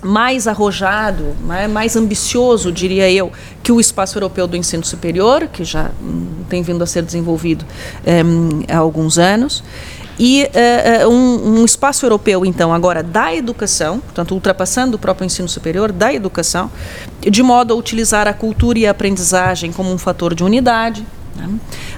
mais 0.00 0.48
arrojado, 0.48 1.36
mais, 1.44 1.70
mais 1.70 1.96
ambicioso, 1.96 2.72
diria 2.72 3.10
eu, 3.10 3.30
que 3.62 3.70
o 3.70 3.80
espaço 3.80 4.16
europeu 4.18 4.48
do 4.48 4.56
ensino 4.56 4.84
superior, 4.84 5.46
que 5.46 5.64
já 5.64 5.92
hum, 6.02 6.26
tem 6.48 6.60
vindo 6.60 6.82
a 6.82 6.86
ser 6.86 7.02
desenvolvido 7.02 7.64
um, 8.04 8.64
há 8.68 8.78
alguns 8.78 9.16
anos 9.16 9.62
e 10.24 10.44
uh, 10.44 11.08
um, 11.08 11.62
um, 11.62 11.64
espaço 11.64 12.06
europeu, 12.06 12.46
então, 12.46 12.72
agora 12.72 13.02
da 13.02 13.34
educação, 13.34 13.98
portanto, 13.98 14.30
ultrapassando 14.30 14.94
o 14.96 14.98
próprio 14.98 15.26
ensino 15.26 15.48
superior, 15.48 15.90
da 15.90 16.14
educação, 16.14 16.70
de 17.20 17.42
modo 17.42 17.74
a 17.74 17.76
utilizar 17.76 18.28
a 18.28 18.32
cultura 18.32 18.78
e 18.78 18.86
a 18.86 18.92
aprendizagem 18.92 19.72
como 19.72 19.92
um 19.92 19.98
fator 19.98 20.32
de 20.32 20.44
unidade, 20.44 21.04
né? 21.34 21.50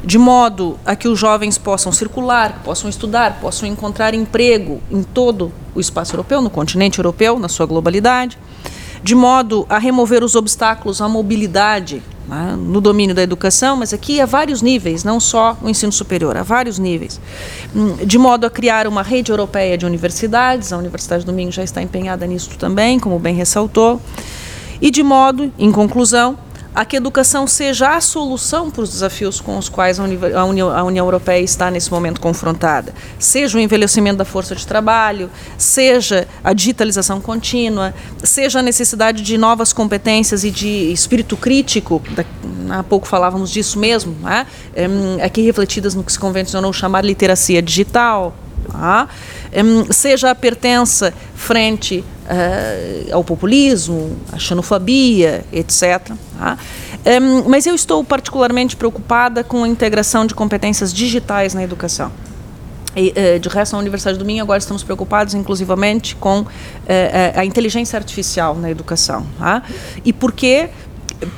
de 0.02 0.16
modo 0.16 0.78
a 0.86 0.96
que 0.96 1.06
os 1.06 1.18
jovens 1.18 1.58
possam 1.58 1.92
circular, 1.92 2.62
possam 2.64 2.88
estudar, 2.88 3.40
possam 3.42 3.68
encontrar 3.68 4.14
emprego 4.14 4.80
em 4.90 5.02
todo 5.02 5.52
o 5.74 5.80
espaço 5.80 6.14
europeu, 6.14 6.40
no 6.40 6.48
continente 6.48 7.00
europeu, 7.00 7.38
na 7.38 7.50
sua 7.50 7.66
globalidade, 7.66 8.38
de 9.02 9.14
modo 9.14 9.66
a 9.68 9.76
remover 9.76 10.24
os 10.24 10.34
obstáculos 10.34 11.02
à 11.02 11.08
mobilidade 11.10 12.02
no 12.58 12.80
domínio 12.80 13.14
da 13.14 13.22
educação, 13.22 13.76
mas 13.76 13.92
aqui 13.92 14.20
a 14.20 14.26
vários 14.26 14.62
níveis, 14.62 15.04
não 15.04 15.20
só 15.20 15.56
o 15.62 15.68
ensino 15.68 15.92
superior, 15.92 16.36
a 16.36 16.42
vários 16.42 16.78
níveis, 16.78 17.20
hum, 17.74 17.96
de 18.04 18.18
modo 18.18 18.46
a 18.46 18.50
criar 18.50 18.86
uma 18.86 19.02
rede 19.02 19.30
europeia 19.30 19.76
de 19.76 19.84
universidades, 19.84 20.72
a 20.72 20.78
Universidade 20.78 21.24
do 21.24 21.32
Minho 21.32 21.52
já 21.52 21.62
está 21.62 21.82
empenhada 21.82 22.26
nisso 22.26 22.50
também, 22.58 22.98
como 22.98 23.18
bem 23.18 23.34
ressaltou, 23.34 24.00
e 24.80 24.90
de 24.90 25.02
modo, 25.02 25.52
em 25.58 25.70
conclusão, 25.70 26.38
a 26.74 26.84
que 26.84 26.96
a 26.96 26.98
educação 26.98 27.46
seja 27.46 27.94
a 27.96 28.00
solução 28.00 28.70
para 28.70 28.82
os 28.82 28.90
desafios 28.90 29.40
com 29.40 29.56
os 29.56 29.68
quais 29.68 30.00
a 30.00 30.04
União, 30.44 30.70
a 30.70 30.82
União, 30.82 31.06
Europeia 31.06 31.40
está 31.40 31.70
nesse 31.70 31.90
momento 31.90 32.20
confrontada. 32.20 32.92
Seja 33.18 33.56
o 33.56 33.60
envelhecimento 33.60 34.16
da 34.16 34.24
força 34.24 34.56
de 34.56 34.66
trabalho, 34.66 35.30
seja 35.56 36.26
a 36.42 36.52
digitalização 36.52 37.20
contínua, 37.20 37.94
seja 38.22 38.58
a 38.58 38.62
necessidade 38.62 39.22
de 39.22 39.38
novas 39.38 39.72
competências 39.72 40.42
e 40.42 40.50
de 40.50 40.92
espírito 40.92 41.36
crítico, 41.36 42.02
da, 42.10 42.24
há 42.78 42.82
pouco 42.82 43.06
falávamos 43.06 43.50
disso 43.50 43.78
mesmo, 43.78 44.16
né? 44.22 44.46
aqui 45.24 45.42
refletidas 45.42 45.94
no 45.94 46.02
que 46.02 46.10
se 46.10 46.18
convencionou 46.18 46.72
chamar 46.72 47.04
literacia 47.04 47.62
digital, 47.62 48.34
tá? 48.70 49.08
Seja 49.90 50.30
a 50.30 50.34
pertença 50.34 51.12
frente 51.34 52.04
uh, 52.24 53.14
ao 53.14 53.22
populismo, 53.22 54.16
à 54.32 54.38
xenofobia, 54.38 55.44
etc. 55.52 56.12
Tá? 56.38 56.58
Um, 57.22 57.48
mas 57.48 57.66
eu 57.66 57.74
estou 57.74 58.02
particularmente 58.02 58.76
preocupada 58.76 59.44
com 59.44 59.64
a 59.64 59.68
integração 59.68 60.26
de 60.26 60.34
competências 60.34 60.92
digitais 60.92 61.54
na 61.54 61.62
educação. 61.62 62.10
E, 62.96 63.10
uh, 63.10 63.38
de 63.38 63.48
resto, 63.48 63.72
na 63.74 63.80
Universidade 63.80 64.18
do 64.18 64.24
Minho, 64.24 64.42
agora 64.42 64.58
estamos 64.58 64.82
preocupados 64.82 65.34
inclusivamente 65.34 66.16
com 66.16 66.40
uh, 66.40 66.46
a 67.34 67.44
inteligência 67.44 67.96
artificial 67.98 68.54
na 68.54 68.70
educação. 68.70 69.26
Tá? 69.38 69.62
E 70.04 70.12
por 70.12 70.32
quê? 70.32 70.70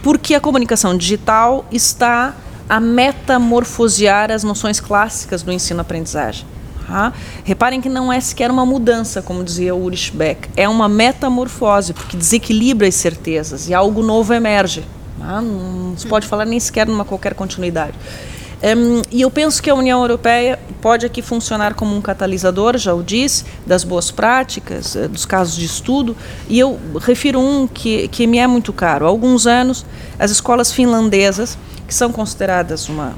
Porque 0.03 0.35
a 0.35 0.41
comunicação 0.41 0.97
digital 0.97 1.67
está 1.71 2.35
a 2.69 2.81
metamorfosear 2.81 4.31
as 4.31 4.43
noções 4.43 4.81
clássicas 4.81 5.43
do 5.43 5.53
ensino-aprendizagem. 5.53 6.56
Tá? 6.87 7.13
Reparem 7.45 7.81
que 7.81 7.89
não 7.89 8.13
é 8.13 8.21
sequer 8.21 8.51
uma 8.51 8.65
mudança, 8.65 9.21
como 9.21 9.43
dizia 9.43 9.75
Ulrich 9.75 10.13
Beck, 10.13 10.49
é 10.57 10.69
uma 10.69 10.89
metamorfose, 10.89 11.93
porque 11.93 12.17
desequilibra 12.17 12.87
as 12.87 12.95
certezas 12.95 13.69
e 13.69 13.75
algo 13.75 14.03
novo 14.03 14.33
emerge. 14.33 14.85
Tá? 15.19 15.41
Não 15.41 15.97
se 15.97 16.07
pode 16.07 16.27
falar 16.27 16.45
nem 16.45 16.61
sequer 16.61 16.87
numa 16.87 17.05
qualquer 17.05 17.35
continuidade. 17.35 17.95
Um, 18.63 19.03
e 19.11 19.21
eu 19.21 19.31
penso 19.31 19.63
que 19.63 19.69
a 19.69 19.75
União 19.75 20.01
Europeia 20.01 20.59
pode 20.81 21.05
aqui 21.05 21.21
funcionar 21.21 21.75
como 21.75 21.95
um 21.95 22.01
catalisador, 22.01 22.79
já 22.79 22.95
o 22.95 23.03
disse, 23.03 23.45
das 23.67 23.85
boas 23.85 24.11
práticas, 24.11 24.97
eh, 24.97 25.09
dos 25.09 25.27
casos 25.27 25.57
de 25.57 25.67
estudo, 25.67 26.17
e 26.49 26.59
eu 26.59 26.79
refiro 27.01 27.39
um 27.39 27.67
que, 27.67 28.09
que 28.09 28.27
me 28.27 28.39
é 28.39 28.47
muito 28.47 28.73
caro. 28.73 29.05
Há 29.05 29.09
alguns 29.09 29.47
anos, 29.47 29.85
as 30.19 30.31
escolas 30.31 30.73
finlandesas, 30.73 31.59
que 31.87 31.95
são 31.95 32.11
consideradas 32.11 32.89
uma, 32.89 33.15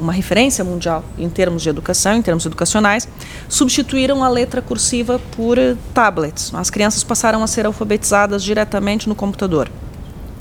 uma 0.00 0.12
referência 0.12 0.64
mundial 0.64 1.04
em 1.18 1.28
termos 1.28 1.62
de 1.62 1.68
educação, 1.68 2.14
em 2.14 2.22
termos 2.22 2.46
educacionais, 2.46 3.06
substituíram 3.48 4.24
a 4.24 4.28
letra 4.28 4.62
cursiva 4.62 5.20
por 5.36 5.58
tablets. 5.94 6.52
As 6.54 6.70
crianças 6.70 7.04
passaram 7.04 7.42
a 7.42 7.46
ser 7.46 7.66
alfabetizadas 7.66 8.42
diretamente 8.42 9.08
no 9.08 9.14
computador. 9.14 9.70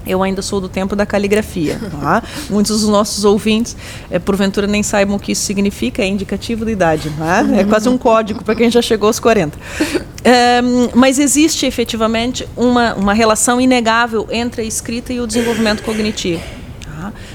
Eu 0.07 0.23
ainda 0.23 0.41
sou 0.41 0.59
do 0.59 0.67
tempo 0.67 0.95
da 0.95 1.05
caligrafia. 1.05 1.79
Tá? 1.99 2.23
Muitos 2.49 2.79
dos 2.79 2.89
nossos 2.89 3.25
ouvintes, 3.25 3.75
é, 4.09 4.17
porventura, 4.17 4.65
nem 4.65 4.81
saibam 4.81 5.17
o 5.17 5.19
que 5.19 5.33
isso 5.33 5.41
significa, 5.41 6.01
é 6.01 6.07
indicativo 6.07 6.63
de 6.63 6.71
idade. 6.71 7.11
É? 7.57 7.59
é 7.59 7.63
quase 7.65 7.89
um 7.89 7.97
código 7.97 8.41
para 8.43 8.55
quem 8.55 8.71
já 8.71 8.81
chegou 8.81 9.07
aos 9.07 9.19
40. 9.19 9.57
É, 10.23 10.61
mas 10.95 11.19
existe 11.19 11.65
efetivamente 11.65 12.47
uma, 12.55 12.93
uma 12.93 13.13
relação 13.13 13.59
inegável 13.59 14.27
entre 14.31 14.61
a 14.61 14.65
escrita 14.65 15.11
e 15.11 15.19
o 15.19 15.27
desenvolvimento 15.27 15.83
cognitivo. 15.83 16.41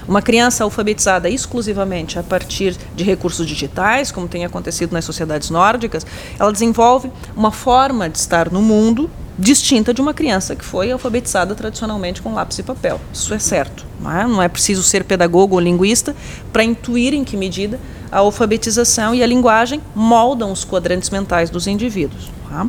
Uma 0.07 0.21
criança 0.21 0.65
alfabetizada 0.65 1.29
exclusivamente 1.29 2.19
a 2.19 2.23
partir 2.23 2.77
de 2.95 3.05
recursos 3.05 3.47
digitais, 3.47 4.13
como 4.13 4.29
tem 4.29 4.45
acontecido 4.45 4.93
nas 4.93 5.05
sociedades 5.05 5.51
nórdicas, 5.51 6.07
ela 6.39 6.53
desenvolve 6.53 7.11
uma 7.37 7.51
forma 7.51 8.09
de 8.09 8.19
estar 8.19 8.51
no 8.51 8.61
mundo 8.61 9.11
distinta 9.39 9.93
de 9.93 10.01
uma 10.01 10.15
criança 10.15 10.55
que 10.55 10.65
foi 10.65 10.93
alfabetizada 10.93 11.55
tradicionalmente 11.55 12.23
com 12.23 12.35
lápis 12.35 12.59
e 12.59 12.63
papel. 12.63 13.01
Isso 13.13 13.35
é 13.35 13.39
certo. 13.39 13.85
Não 14.01 14.11
é, 14.11 14.27
não 14.27 14.43
é 14.43 14.49
preciso 14.49 14.83
ser 14.83 15.05
pedagogo 15.05 15.55
ou 15.55 15.61
linguista 15.61 16.15
para 16.53 16.63
intuir 16.63 17.15
em 17.15 17.25
que 17.25 17.37
medida 17.37 17.81
a 18.13 18.19
alfabetização 18.19 19.15
e 19.15 19.23
a 19.23 19.27
linguagem 19.27 19.81
moldam 19.95 20.53
os 20.53 20.65
quadrantes 20.65 21.11
mentais 21.11 21.51
dos 21.51 21.67
indivíduos. 21.67 22.31
Tá? 22.49 22.67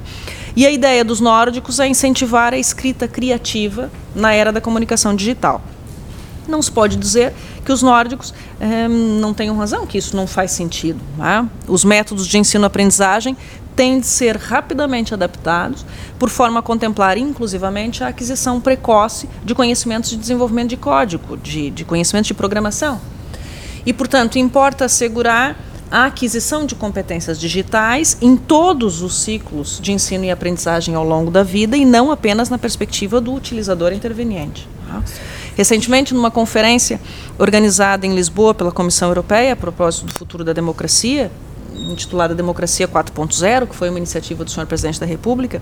E 0.55 0.65
a 0.65 0.71
ideia 0.71 1.03
dos 1.03 1.19
nórdicos 1.19 1.79
é 1.79 1.87
incentivar 1.87 2.53
a 2.53 2.57
escrita 2.57 3.07
criativa 3.07 3.91
na 4.15 4.33
era 4.33 4.51
da 4.51 4.61
comunicação 4.61 5.13
digital. 5.13 5.61
Não 6.47 6.61
se 6.61 6.71
pode 6.71 6.95
dizer 6.95 7.33
que 7.63 7.71
os 7.71 7.81
nórdicos 7.81 8.33
eh, 8.59 8.87
não 8.87 9.33
tenham 9.33 9.57
razão, 9.57 9.85
que 9.85 9.97
isso 9.97 10.15
não 10.15 10.27
faz 10.27 10.51
sentido. 10.51 10.99
Né? 11.17 11.47
Os 11.67 11.83
métodos 11.83 12.27
de 12.27 12.37
ensino-aprendizagem 12.37 13.35
têm 13.75 13.99
de 13.99 14.07
ser 14.07 14.37
rapidamente 14.37 15.13
adaptados, 15.13 15.85
por 16.17 16.29
forma 16.29 16.59
a 16.59 16.63
contemplar, 16.63 17.17
inclusivamente, 17.17 18.03
a 18.03 18.07
aquisição 18.07 18.61
precoce 18.61 19.27
de 19.43 19.53
conhecimentos 19.53 20.09
de 20.09 20.17
desenvolvimento 20.17 20.69
de 20.69 20.77
código, 20.77 21.35
de, 21.37 21.69
de 21.69 21.83
conhecimentos 21.83 22.27
de 22.27 22.33
programação. 22.33 22.99
E, 23.85 23.91
portanto, 23.91 24.39
importa 24.39 24.85
assegurar 24.85 25.57
a 25.91 26.05
aquisição 26.05 26.65
de 26.65 26.73
competências 26.73 27.39
digitais 27.39 28.17
em 28.21 28.35
todos 28.35 29.01
os 29.01 29.21
ciclos 29.21 29.79
de 29.81 29.91
ensino 29.91 30.25
e 30.25 30.31
aprendizagem 30.31 30.95
ao 30.95 31.03
longo 31.03 31.29
da 31.29 31.43
vida 31.43 31.77
e 31.77 31.85
não 31.85 32.11
apenas 32.11 32.49
na 32.49 32.57
perspectiva 32.57 33.21
do 33.21 33.33
utilizador 33.33 33.93
interveniente. 33.93 34.67
Tá? 34.87 35.03
Recentemente, 35.55 36.13
numa 36.13 36.29
conferência 36.29 36.99
organizada 37.37 38.05
em 38.05 38.13
Lisboa 38.13 38.53
pela 38.53 38.71
Comissão 38.71 39.09
Europeia 39.09 39.53
a 39.53 39.55
propósito 39.55 40.05
do 40.05 40.13
futuro 40.13 40.43
da 40.43 40.53
democracia, 40.53 41.31
intitulada 41.75 42.33
Democracia 42.33 42.87
4.0, 42.87 43.67
que 43.67 43.75
foi 43.75 43.89
uma 43.89 43.97
iniciativa 43.97 44.43
do 44.43 44.51
senhor 44.51 44.65
presidente 44.65 44.99
da 44.99 45.05
República, 45.05 45.61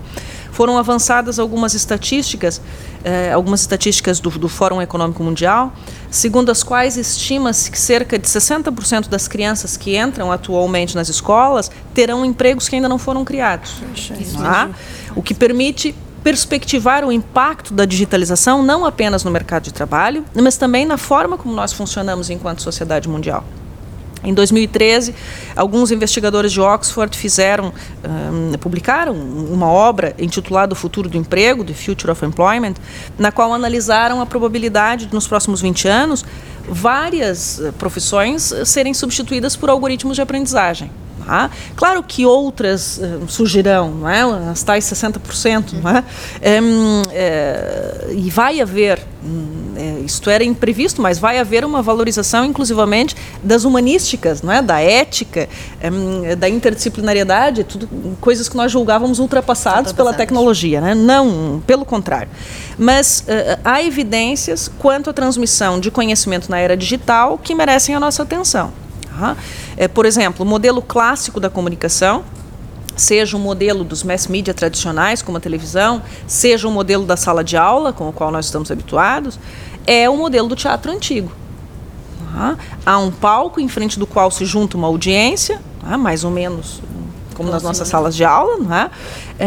foram 0.52 0.78
avançadas 0.78 1.38
algumas 1.38 1.74
estatísticas, 1.74 2.60
eh, 3.04 3.32
algumas 3.32 3.60
estatísticas 3.60 4.20
do, 4.20 4.30
do, 4.30 4.48
Fórum 4.48 4.80
Econômico 4.80 5.22
Mundial, 5.22 5.72
segundo 6.10 6.50
as 6.50 6.62
quais 6.62 6.96
estima-se 6.96 7.70
que 7.70 7.78
cerca 7.78 8.18
de 8.18 8.26
60% 8.26 9.08
das 9.08 9.26
crianças 9.26 9.76
que 9.76 9.96
entram 9.96 10.30
atualmente 10.30 10.94
nas 10.94 11.08
escolas 11.08 11.70
terão 11.92 12.24
empregos 12.24 12.68
que 12.68 12.76
ainda 12.76 12.88
não 12.88 12.98
foram 12.98 13.24
criados. 13.24 13.82
Tá? 14.38 14.70
O 15.16 15.22
que 15.22 15.34
permite 15.34 15.94
perspectivar 16.24 17.04
o 17.04 17.12
impacto 17.12 17.74
da 17.74 17.84
digitalização 17.84 18.62
não 18.62 18.86
apenas 18.86 19.22
no 19.22 19.30
mercado 19.30 19.64
de 19.64 19.74
trabalho, 19.74 20.24
mas 20.34 20.56
também 20.56 20.86
na 20.86 20.96
forma 20.96 21.36
como 21.36 21.54
nós 21.54 21.72
funcionamos 21.72 22.30
enquanto 22.30 22.62
sociedade 22.62 23.06
mundial. 23.08 23.44
Em 24.24 24.32
2013, 24.32 25.14
alguns 25.54 25.90
investigadores 25.90 26.50
de 26.50 26.58
Oxford 26.58 27.14
fizeram, 27.14 27.74
um, 28.02 28.56
publicaram 28.56 29.12
uma 29.12 29.66
obra 29.66 30.14
intitulada 30.18 30.72
O 30.72 30.76
Futuro 30.76 31.10
do 31.10 31.18
Emprego, 31.18 31.62
The 31.62 31.74
Future 31.74 32.10
of 32.10 32.24
Employment, 32.24 32.74
na 33.18 33.30
qual 33.30 33.52
analisaram 33.52 34.22
a 34.22 34.26
probabilidade 34.26 35.04
de, 35.06 35.14
nos 35.14 35.28
próximos 35.28 35.60
20 35.60 35.88
anos, 35.88 36.24
várias 36.66 37.60
profissões 37.78 38.50
serem 38.64 38.94
substituídas 38.94 39.56
por 39.56 39.68
algoritmos 39.68 40.16
de 40.16 40.22
aprendizagem. 40.22 40.90
Tá? 41.26 41.50
Claro 41.74 42.02
que 42.02 42.26
outras 42.26 42.98
uh, 42.98 43.26
surgirão, 43.28 43.90
não 43.90 44.08
é? 44.08 44.22
as 44.50 44.62
tais 44.62 44.84
60%, 44.84 45.72
não 45.82 45.90
é? 45.90 46.04
Um, 46.62 47.02
é, 47.12 48.08
e 48.14 48.30
vai 48.30 48.60
haver, 48.60 49.00
um, 49.24 49.72
é, 49.74 50.00
isto 50.04 50.28
era 50.28 50.44
imprevisto, 50.44 51.00
mas 51.00 51.18
vai 51.18 51.38
haver 51.38 51.64
uma 51.64 51.80
valorização, 51.80 52.44
inclusivamente, 52.44 53.16
das 53.42 53.64
humanísticas, 53.64 54.42
não 54.42 54.52
é? 54.52 54.60
da 54.60 54.80
ética, 54.80 55.48
um, 55.82 56.36
da 56.36 56.48
interdisciplinariedade, 56.48 57.64
tudo, 57.64 57.88
coisas 58.20 58.48
que 58.48 58.56
nós 58.56 58.70
julgávamos 58.70 59.18
ultrapassadas 59.18 59.92
pela 59.92 60.12
tecnologia. 60.12 60.80
Né? 60.80 60.94
Não, 60.94 61.62
pelo 61.66 61.86
contrário. 61.86 62.28
Mas 62.78 63.20
uh, 63.20 63.60
há 63.64 63.82
evidências 63.82 64.70
quanto 64.78 65.08
à 65.08 65.12
transmissão 65.12 65.80
de 65.80 65.90
conhecimento 65.90 66.50
na 66.50 66.58
era 66.58 66.76
digital 66.76 67.38
que 67.38 67.54
merecem 67.54 67.94
a 67.94 68.00
nossa 68.00 68.22
atenção. 68.22 68.72
É, 69.76 69.88
por 69.88 70.06
exemplo, 70.06 70.44
o 70.44 70.48
modelo 70.48 70.80
clássico 70.80 71.40
da 71.40 71.50
comunicação, 71.50 72.24
seja 72.96 73.36
o 73.36 73.40
modelo 73.40 73.82
dos 73.84 74.02
mass 74.02 74.26
media 74.26 74.54
tradicionais, 74.54 75.20
como 75.22 75.38
a 75.38 75.40
televisão, 75.40 76.02
seja 76.26 76.68
o 76.68 76.70
modelo 76.70 77.04
da 77.04 77.16
sala 77.16 77.42
de 77.42 77.56
aula, 77.56 77.92
com 77.92 78.08
o 78.08 78.12
qual 78.12 78.30
nós 78.30 78.46
estamos 78.46 78.70
habituados, 78.70 79.38
é 79.86 80.08
o 80.08 80.16
modelo 80.16 80.48
do 80.48 80.56
teatro 80.56 80.92
antigo. 80.92 81.30
Há 82.84 82.98
um 82.98 83.12
palco 83.12 83.60
em 83.60 83.68
frente 83.68 83.98
do 83.98 84.06
qual 84.06 84.30
se 84.30 84.44
junta 84.44 84.76
uma 84.76 84.88
audiência, 84.88 85.60
mais 85.98 86.24
ou 86.24 86.30
menos 86.30 86.80
como 87.34 87.50
nas 87.50 87.62
nossas 87.62 87.88
salas 87.88 88.14
de 88.14 88.24
aula, 88.24 88.58
não 88.58 88.74
é? 88.74 88.90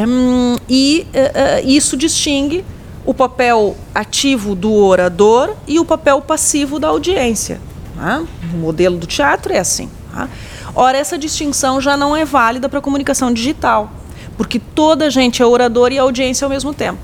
Um, 0.05 0.57
e 0.69 1.07
uh, 1.13 1.65
uh, 1.65 1.67
isso 1.69 1.95
distingue 1.95 2.63
o 3.05 3.13
papel 3.13 3.75
ativo 3.95 4.53
do 4.53 4.73
orador 4.73 5.55
e 5.65 5.79
o 5.79 5.85
papel 5.85 6.21
passivo 6.21 6.79
da 6.79 6.89
audiência. 6.89 7.59
Né? 7.95 8.27
O 8.53 8.57
modelo 8.57 8.97
do 8.97 9.07
teatro 9.07 9.53
é 9.53 9.59
assim. 9.59 9.89
Tá? 10.17 10.29
Ora, 10.73 10.97
essa 10.97 11.15
distinção 11.15 11.79
já 11.79 11.95
não 11.95 12.15
é 12.15 12.25
válida 12.25 12.67
para 12.67 12.79
a 12.79 12.81
comunicação 12.81 13.31
digital, 13.31 13.91
porque 14.35 14.59
toda 14.59 15.05
a 15.05 15.09
gente 15.11 15.43
é 15.43 15.45
orador 15.45 15.91
e 15.91 15.99
audiência 15.99 16.43
ao 16.43 16.49
mesmo 16.49 16.73
tempo. 16.73 16.99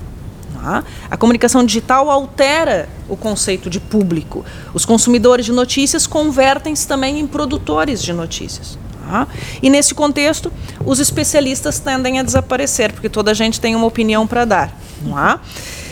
Tá? 0.56 0.84
A 1.12 1.16
comunicação 1.16 1.64
digital 1.64 2.10
altera 2.10 2.90
o 3.08 3.16
conceito 3.16 3.70
de 3.70 3.80
público. 3.80 4.44
Os 4.74 4.84
consumidores 4.84 5.46
de 5.46 5.52
notícias 5.52 6.08
convertem-se 6.08 6.88
também 6.88 7.20
em 7.20 7.28
produtores 7.28 8.02
de 8.02 8.14
notícias. 8.14 8.80
Tá? 9.06 9.28
E 9.62 9.70
nesse 9.70 9.94
contexto, 9.94 10.52
os 10.84 11.00
especialistas 11.00 11.80
tendem 11.80 12.20
a 12.20 12.24
desaparecer, 12.24 12.92
porque 12.94 13.10
toda 13.10 13.30
a 13.30 13.34
gente 13.36 13.62
tem 13.62 13.76
uma 13.76 13.86
opinião 13.86 14.26
para 14.26 14.44
dar. 14.44 14.76
Tá? 15.08 15.40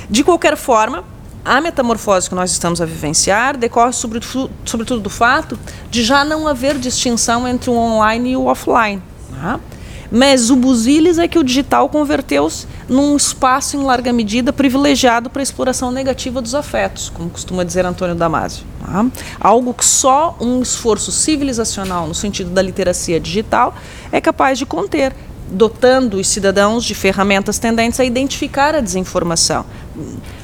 De 0.10 0.24
qualquer 0.24 0.58
forma, 0.58 1.04
a 1.44 1.60
metamorfose 1.60 2.30
que 2.30 2.36
nós 2.36 2.52
estamos 2.52 2.82
a 2.82 2.86
vivenciar 2.86 3.58
decorre 3.58 3.94
sobretudo, 3.94 4.52
sobretudo 4.66 5.02
do 5.02 5.10
fato 5.10 5.58
de 5.90 6.04
já 6.04 6.24
não 6.24 6.48
haver 6.48 6.78
distinção 6.78 7.48
entre 7.48 7.70
o 7.70 7.74
online 7.74 8.32
e 8.32 8.38
o 8.38 8.46
offline. 8.46 9.02
Né? 9.32 9.60
Mas 10.12 10.50
o 10.50 10.58
busilis 10.58 11.18
é 11.18 11.26
que 11.26 11.40
o 11.40 11.44
digital 11.44 11.88
converteu-se 11.88 12.68
num 12.90 13.16
espaço, 13.16 13.78
em 13.78 13.84
larga 13.84 14.12
medida, 14.12 14.52
privilegiado 14.52 15.30
para 15.30 15.42
a 15.42 15.44
exploração 15.44 15.90
negativa 15.90 16.42
dos 16.42 16.54
afetos, 16.54 17.10
como 17.10 17.30
costuma 17.30 17.64
dizer 17.64 17.86
Antônio 17.86 18.14
Damasio. 18.14 18.66
Tá? 18.86 19.06
Algo 19.40 19.74
que 19.74 19.86
só 19.86 20.36
um 20.42 20.62
esforço 20.62 21.14
civilizacional, 21.14 22.08
no 22.08 22.14
sentido 22.14 22.50
da 22.50 22.62
literacia 22.62 23.22
digital, 23.22 23.74
é 24.12 24.20
capaz 24.20 24.60
de 24.60 24.66
conter, 24.66 25.16
dotando 25.52 26.18
os 26.18 26.28
cidadãos 26.28 26.86
de 26.86 26.96
ferramentas 26.96 27.60
tendentes 27.60 28.00
a 28.00 28.06
identificar 28.06 28.74
a 28.74 28.80
desinformação, 28.80 29.66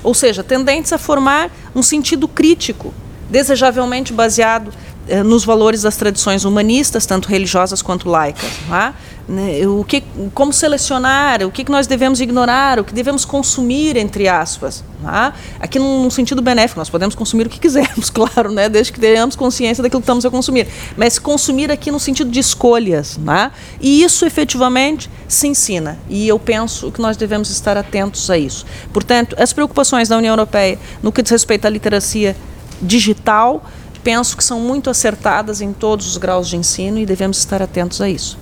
ou 0.03 0.13
seja, 0.13 0.43
tendentes 0.43 0.91
a 0.91 0.97
formar 0.97 1.49
um 1.73 1.81
sentido 1.81 2.27
crítico, 2.27 2.93
desejavelmente 3.29 4.11
baseado 4.11 4.71
eh, 5.07 5.23
nos 5.23 5.45
valores 5.45 5.81
das 5.81 5.95
tradições 5.95 6.43
humanistas, 6.43 7.05
tanto 7.05 7.29
religiosas 7.29 7.81
quanto 7.81 8.09
laicas. 8.09 8.51
É? 8.71 8.93
Né, 9.27 9.67
o 9.67 9.83
que, 9.83 10.01
como 10.33 10.53
selecionar, 10.53 11.43
o 11.43 11.51
que, 11.51 11.65
que 11.65 11.71
nós 11.71 11.85
devemos 11.85 12.21
ignorar, 12.21 12.79
o 12.79 12.83
que 12.85 12.93
devemos 12.93 13.25
consumir, 13.25 13.97
entre 13.97 14.25
aspas. 14.25 14.85
É? 15.03 15.33
Aqui 15.59 15.77
num, 15.77 16.09
sentido 16.09 16.41
benéfico, 16.41 16.79
nós 16.79 16.89
podemos 16.89 17.13
consumir 17.13 17.45
o 17.45 17.49
que 17.49 17.59
quisermos, 17.59 18.09
claro, 18.09 18.53
né? 18.53 18.69
desde 18.69 18.93
que 18.93 18.99
tenhamos 19.01 19.35
consciência 19.35 19.81
daquilo 19.81 20.01
que 20.01 20.05
estamos 20.05 20.25
a 20.25 20.29
consumir. 20.29 20.67
Mas 20.95 21.19
consumir 21.19 21.69
aqui 21.69 21.91
no 21.91 21.99
sentido 21.99 22.31
de 22.31 22.39
escolhas. 22.39 23.19
É? 23.27 23.51
E 23.81 24.01
isso 24.01 24.25
efetivamente 24.25 25.09
se 25.27 25.45
ensina. 25.45 25.99
E 26.07 26.25
eu 26.25 26.39
penso 26.39 26.89
que 26.89 27.01
nós 27.01 27.17
devemos 27.17 27.49
estar 27.49 27.75
atentos 27.75 28.29
a 28.29 28.37
isso. 28.37 28.65
Portanto, 28.93 29.35
as 29.37 29.51
preocupações 29.51 30.07
da 30.07 30.17
União 30.17 30.31
Europeia 30.31 30.79
no 31.03 31.11
que 31.11 31.21
diz 31.21 31.31
respeito 31.31 31.65
à 31.65 31.69
literacia 31.69 32.33
digital 32.81 33.61
penso 34.07 34.37
que 34.37 34.43
são 34.43 34.61
muito 34.61 34.89
acertadas 34.89 35.59
em 35.59 35.73
todos 35.73 36.07
os 36.07 36.15
graus 36.15 36.47
de 36.47 36.55
ensino 36.55 36.97
e 36.97 37.05
devemos 37.05 37.39
estar 37.39 37.61
atentos 37.61 37.99
a 37.99 38.07
isso. 38.07 38.37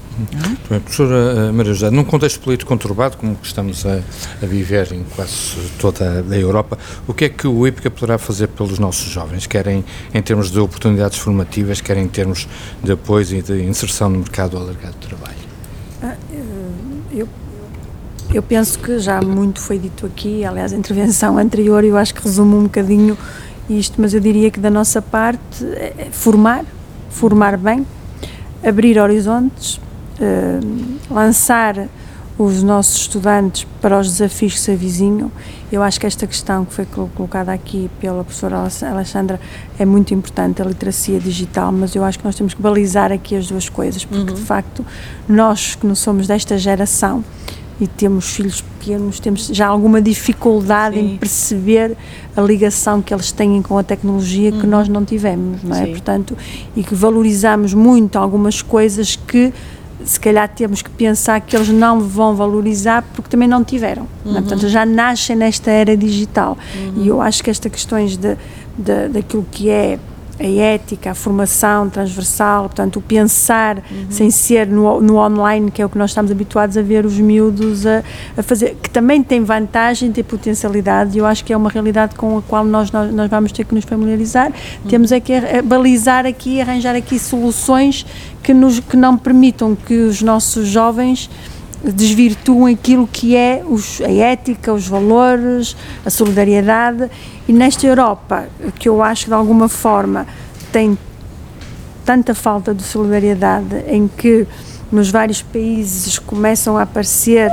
Bem, 0.70 0.80
professora 0.80 1.16
eh, 1.16 1.51
Maria 1.51 1.74
José, 1.74 1.91
num 1.91 2.05
contexto 2.05 2.39
político 2.39 2.70
conturbado, 2.70 3.18
como 3.18 3.38
estamos 3.43 3.86
a, 3.86 3.99
a, 4.41 4.45
viver 4.45 4.93
em 4.93 5.03
quase 5.03 5.57
toda 5.78 6.24
a 6.30 6.38
Europa, 6.38 6.78
o 7.05 7.13
que 7.13 7.26
é 7.26 7.30
que 7.30 7.45
o 7.45 7.68
IPCA 7.68 7.91
poderá 7.91 8.18
fazer 8.18 8.47
pelos 8.47 8.80
nossos 8.80 9.11
jovens, 9.11 9.45
querem 9.45 9.84
em 10.13 10.22
termos 10.22 10.49
de 10.49 10.57
oportunidades 10.57 11.18
formativas, 11.18 11.82
querem 11.82 12.05
em 12.05 12.07
termos 12.07 12.47
de 12.82 12.93
apoio 12.93 13.26
e 13.30 13.41
de 13.41 13.61
inserção 13.63 14.09
no 14.09 14.20
mercado 14.20 14.55
alargado 14.55 14.95
de 15.01 15.05
trabalho? 15.05 15.36
Ah, 16.01 16.16
eu, 17.11 17.28
eu 18.34 18.41
penso 18.41 18.80
que 18.80 18.97
já 18.99 19.22
muito 19.22 19.59
foi 19.59 19.78
dito 19.78 20.05
aqui, 20.05 20.45
aliás, 20.45 20.72
a 20.72 20.78
intervenção 20.78 21.38
anterior 21.38 21.84
eu 21.84 21.97
acho 21.97 22.16
que 22.16 22.24
resume 22.24 22.55
um 22.55 22.63
bocadinho 22.63 23.18
isto, 23.70 23.99
mas 23.99 24.13
eu 24.13 24.22
diria 24.22 24.49
que 24.49 24.61
da 24.61 24.70
nossa 24.70 25.01
parte 25.01 25.66
é, 25.66 26.07
formar, 26.09 26.63
formar 27.09 27.57
bem, 27.57 27.86
abrir 28.63 28.97
horizontes, 28.97 29.82
lançar 31.09 31.88
os 32.38 32.61
nossos 32.61 33.01
estudantes 33.01 33.66
para 33.82 33.97
os 33.99 34.07
desafios 34.07 34.53
que 34.53 34.59
se 34.59 34.72
avizinham. 34.72 35.32
Eu 35.72 35.82
acho 35.82 35.99
que 35.99 36.05
esta 36.05 36.28
questão 36.28 36.66
que 36.66 36.74
foi 36.74 36.86
colocada 36.86 37.51
aqui 37.51 37.89
pela 37.99 38.24
professora 38.24 38.68
Alexandra 38.91 39.39
é 39.80 39.86
muito 39.86 40.13
importante, 40.13 40.61
a 40.61 40.66
literacia 40.66 41.20
digital, 41.20 41.72
mas 41.72 41.95
eu 41.95 42.03
acho 42.03 42.20
que 42.20 42.26
nós 42.26 42.36
temos 42.36 42.53
que 42.53 42.61
balizar 42.61 43.11
aqui 43.11 43.36
as 43.36 43.47
duas 43.47 43.70
coisas, 43.70 44.03
porque 44.03 44.32
uhum. 44.32 44.36
de 44.36 44.41
facto 44.41 44.86
nós 45.28 45.76
que 45.76 45.88
não 45.88 45.95
somos 45.95 46.28
desta 46.28 46.57
geração 46.57 47.24
e 47.80 47.88
temos 47.88 48.30
filhos 48.30 48.61
pequenos, 48.61 49.20
temos 49.20 49.47
já 49.47 49.68
alguma 49.68 50.01
dificuldade 50.01 50.95
Sim. 50.95 51.13
em 51.13 51.18
perceber 51.18 51.97
a 52.36 52.41
ligação 52.41 53.01
que 53.01 53.13
eles 53.13 53.32
têm 53.32 53.61
com 53.61 53.78
a 53.78 53.84
tecnologia 53.84 54.51
que 54.51 54.63
uhum. 54.63 54.70
nós 54.70 54.88
não 54.88 55.03
tivemos, 55.03 55.61
não 55.63 55.76
é? 55.76 55.86
Sim. 55.86 55.91
Portanto, 55.91 56.38
e 56.76 56.84
que 56.84 56.95
valorizamos 56.95 57.74
muito 57.74 58.18
algumas 58.18 58.61
coisas 58.61 59.16
que 59.16 59.53
se 60.04 60.20
calhar 60.20 60.48
temos 60.50 60.82
que 60.82 60.89
pensar 60.89 61.39
que 61.41 61.56
eles 61.56 61.70
não 61.70 62.02
vão 62.02 62.36
valorizar 62.36 63.04
porque 63.14 63.30
também 63.30 63.48
não 63.48 63.64
tiveram. 63.64 64.04
Uhum. 64.26 64.32
Não 64.32 64.38
é? 64.38 64.41
Portanto, 64.41 64.68
já 64.68 64.86
nascem 64.86 65.36
nesta 65.36 65.72
era 65.72 65.96
digital. 65.96 66.58
Uhum. 66.76 67.04
E 67.04 67.08
eu 67.08 67.22
acho 67.22 67.43
que 67.43 67.50
estas 67.50 67.72
questões 67.72 68.18
de, 68.18 68.38
de, 68.78 69.08
daquilo 69.10 69.46
que 69.50 69.70
é 69.70 69.98
a 70.40 70.46
ética, 70.46 71.12
a 71.12 71.16
formação 71.16 71.90
transversal, 71.90 72.64
portanto, 72.64 72.98
o 72.98 73.02
pensar 73.02 73.78
uhum. 73.78 74.06
sem 74.10 74.30
ser 74.30 74.68
no, 74.68 75.00
no, 75.02 75.18
online, 75.18 75.72
que 75.72 75.82
é 75.82 75.86
o 75.86 75.90
que 75.90 75.98
nós 75.98 76.12
estamos 76.12 76.32
habituados 76.32 76.78
a 76.78 76.82
ver 76.82 77.06
os 77.06 77.18
miúdos 77.18 77.86
a, 77.86 78.04
a, 78.38 78.44
fazer, 78.44 78.76
que 78.82 78.90
também 78.90 79.24
tem 79.24 79.44
vantagem, 79.44 80.12
tem 80.12 80.24
potencialidade, 80.24 81.16
e 81.16 81.20
eu 81.20 81.26
acho 81.26 81.44
que 81.46 81.54
é 81.54 81.58
uma 81.58 81.70
realidade 81.70 82.16
com 82.16 82.38
a 82.38 82.42
qual 82.42 82.66
nós, 82.66 82.92
nós, 82.92 83.14
nós 83.14 83.30
vamos 83.30 83.52
ter 83.52 83.64
que 83.64 83.74
nos 83.74 83.86
familiarizar. 83.86 84.48
Uhum. 84.48 84.90
Temos 84.90 85.12
é 85.12 85.20
que 85.20 85.34
balizar 85.64 86.26
aqui, 86.26 86.60
arranjar 86.60 86.96
aqui 86.96 87.18
soluções 87.18 88.06
que, 88.44 88.54
nos, 88.54 88.80
que 88.80 88.98
não 88.98 89.18
permitam 89.18 89.76
que 89.76 89.94
os 89.94 90.22
nossos 90.22 90.68
jovens 90.68 91.30
desvirtuam 91.92 92.66
aquilo 92.66 93.08
que 93.08 93.36
é 93.36 93.64
os, 93.68 94.02
a 94.02 94.12
ética, 94.12 94.74
os 94.74 94.88
valores, 94.88 95.76
a 96.06 96.10
solidariedade. 96.10 97.10
E 97.48 97.54
nesta 97.54 97.86
Europa, 97.86 98.48
que 98.80 98.89
eu 98.89 99.04
acho 99.04 99.26
que 99.26 99.30
de 99.30 99.36
alguma 99.36 99.70
forma 99.70 100.26
tem 100.72 100.98
tanta 102.04 102.34
falta 102.34 102.74
de 102.74 102.84
solidariedade, 102.84 103.84
em 103.88 104.08
que 104.08 104.48
nos 104.91 105.10
vários 105.10 105.41
países 105.41 106.20
começam 106.20 106.78
a 106.78 106.84
aparecer 106.84 107.50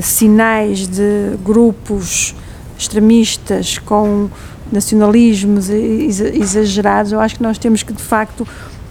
sinais 0.00 0.86
de 0.86 1.36
grupos 1.44 2.34
extremistas 2.78 3.78
com 3.78 4.28
nacionalismos 4.72 5.68
exagerados, 5.68 7.12
eu 7.12 7.20
acho 7.20 7.36
que 7.36 7.42
nós 7.42 7.58
temos 7.58 7.82
que 7.82 7.92
de 7.92 8.02
facto 8.02 8.46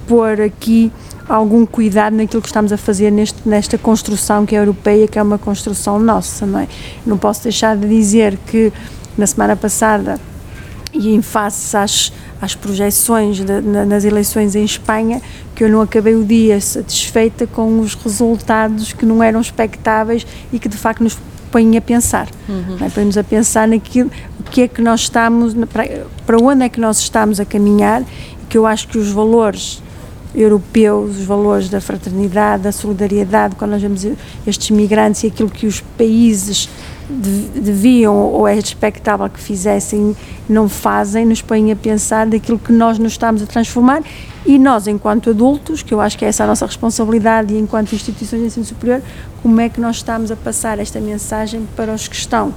pôr 0.08 0.42
aqui 0.42 0.92
algum 1.28 1.66
cuidado 1.66 2.16
naquilo 2.16 2.42
que 2.42 2.48
estamos 2.48 2.74
a 2.74 2.78
fazer 2.78 3.12
neste, 3.12 3.48
nesta 3.48 3.78
construção 3.78 4.46
que 4.46 4.56
é 4.56 4.60
europeia, 4.60 5.08
que 5.08 5.18
é 5.18 5.24
uma 5.24 5.38
construção 5.38 6.00
nossa, 6.00 6.46
não 6.46 6.60
é? 6.60 6.68
Não 7.06 7.18
posso 7.18 7.44
deixar 7.44 7.78
de 7.78 7.88
dizer 7.88 8.38
que 8.48 8.74
na 9.18 9.28
semana 9.28 9.55
passada 9.55 10.20
e 10.93 11.14
em 11.14 11.22
face 11.22 11.76
às, 11.78 12.12
às 12.41 12.55
projeções 12.55 13.38
de, 13.38 13.62
na, 13.62 13.86
nas 13.86 14.03
eleições 14.03 14.55
em 14.55 14.64
Espanha, 14.64 15.22
que 15.55 15.64
eu 15.64 15.70
não 15.70 15.82
acabei 15.82 16.16
o 16.16 16.24
dia 16.24 16.60
satisfeita 16.60 17.45
com 17.45 17.80
os 17.80 17.93
resultados 17.95 18.93
que 18.93 19.05
não 19.05 19.24
eram 19.24 19.39
expectáveis 19.39 20.26
e 20.51 20.60
que 20.60 20.68
de 20.68 20.78
facto 20.78 21.03
nos 21.03 21.18
põem 21.51 21.78
a 21.78 21.82
pensar, 21.82 22.28
uhum. 22.47 22.78
é? 22.80 22.89
põem-nos 22.89 23.18
a 23.18 23.24
pensar 23.24 23.68
naquilo, 23.68 24.12
o 24.39 24.43
que 24.43 24.62
é 24.62 24.68
que 24.68 24.82
nós 24.82 25.01
estamos, 25.01 25.55
para, 26.26 26.38
onde 26.38 26.64
é 26.64 26.70
que 26.70 26.80
nós 26.80 26.99
estamos 26.99 27.39
a 27.39 27.45
caminhar, 27.45 28.03
que 28.47 28.57
eu 28.57 28.66
acho 28.66 28.88
que 28.88 28.97
os 28.97 29.12
valores 29.12 29.82
europeus, 30.34 31.18
os 31.18 31.26
valores 31.26 31.70
da 31.70 31.82
fraternidade, 31.82 32.64
da 32.64 32.72
solidariedade, 32.72 33.55
quando 33.55 33.72
nós 33.72 33.82
vemos 33.82 34.05
estes 34.45 34.70
migrantes 34.70 35.24
e 35.24 35.28
aquilo 35.28 35.49
que 35.49 35.66
os 35.66 35.82
países 35.97 36.70
deviam 37.10 38.16
ou 38.16 38.47
é 38.47 38.55
expectável 38.55 39.28
que 39.30 39.39
fizessem, 39.39 40.16
não 40.47 40.70
fazem, 40.70 41.26
nos 41.26 41.41
põem 41.41 41.72
a 41.72 41.76
pensar 41.76 42.28
daquilo 42.28 42.60
que 42.60 42.72
nós 42.72 42.99
nos 42.99 43.14
estamos 43.14 43.41
a 43.41 43.45
transformar 43.45 44.03
e 44.45 44.60
nós, 44.60 44.88
enquanto 44.88 45.32
adultos, 45.32 45.82
que 45.82 45.93
eu 45.93 45.99
acho 45.99 46.18
que 46.18 46.24
é 46.24 46.28
essa 46.28 46.43
a 46.43 46.47
nossa 46.47 46.66
responsabilidade 46.66 47.53
e 47.53 47.60
enquanto 47.60 47.93
instituições 47.93 48.41
de 48.41 48.47
ensino 48.47 48.66
superior, 48.66 49.01
como 49.41 49.60
é 49.60 49.70
que 49.70 49.82
nós 49.82 49.97
estamos 49.97 50.32
a 50.32 50.36
passar 50.36 50.80
esta 50.80 50.99
mensagem 50.99 51.68
para 51.76 51.93
os 51.93 52.07
que 52.07 52.16
estão 52.16 52.53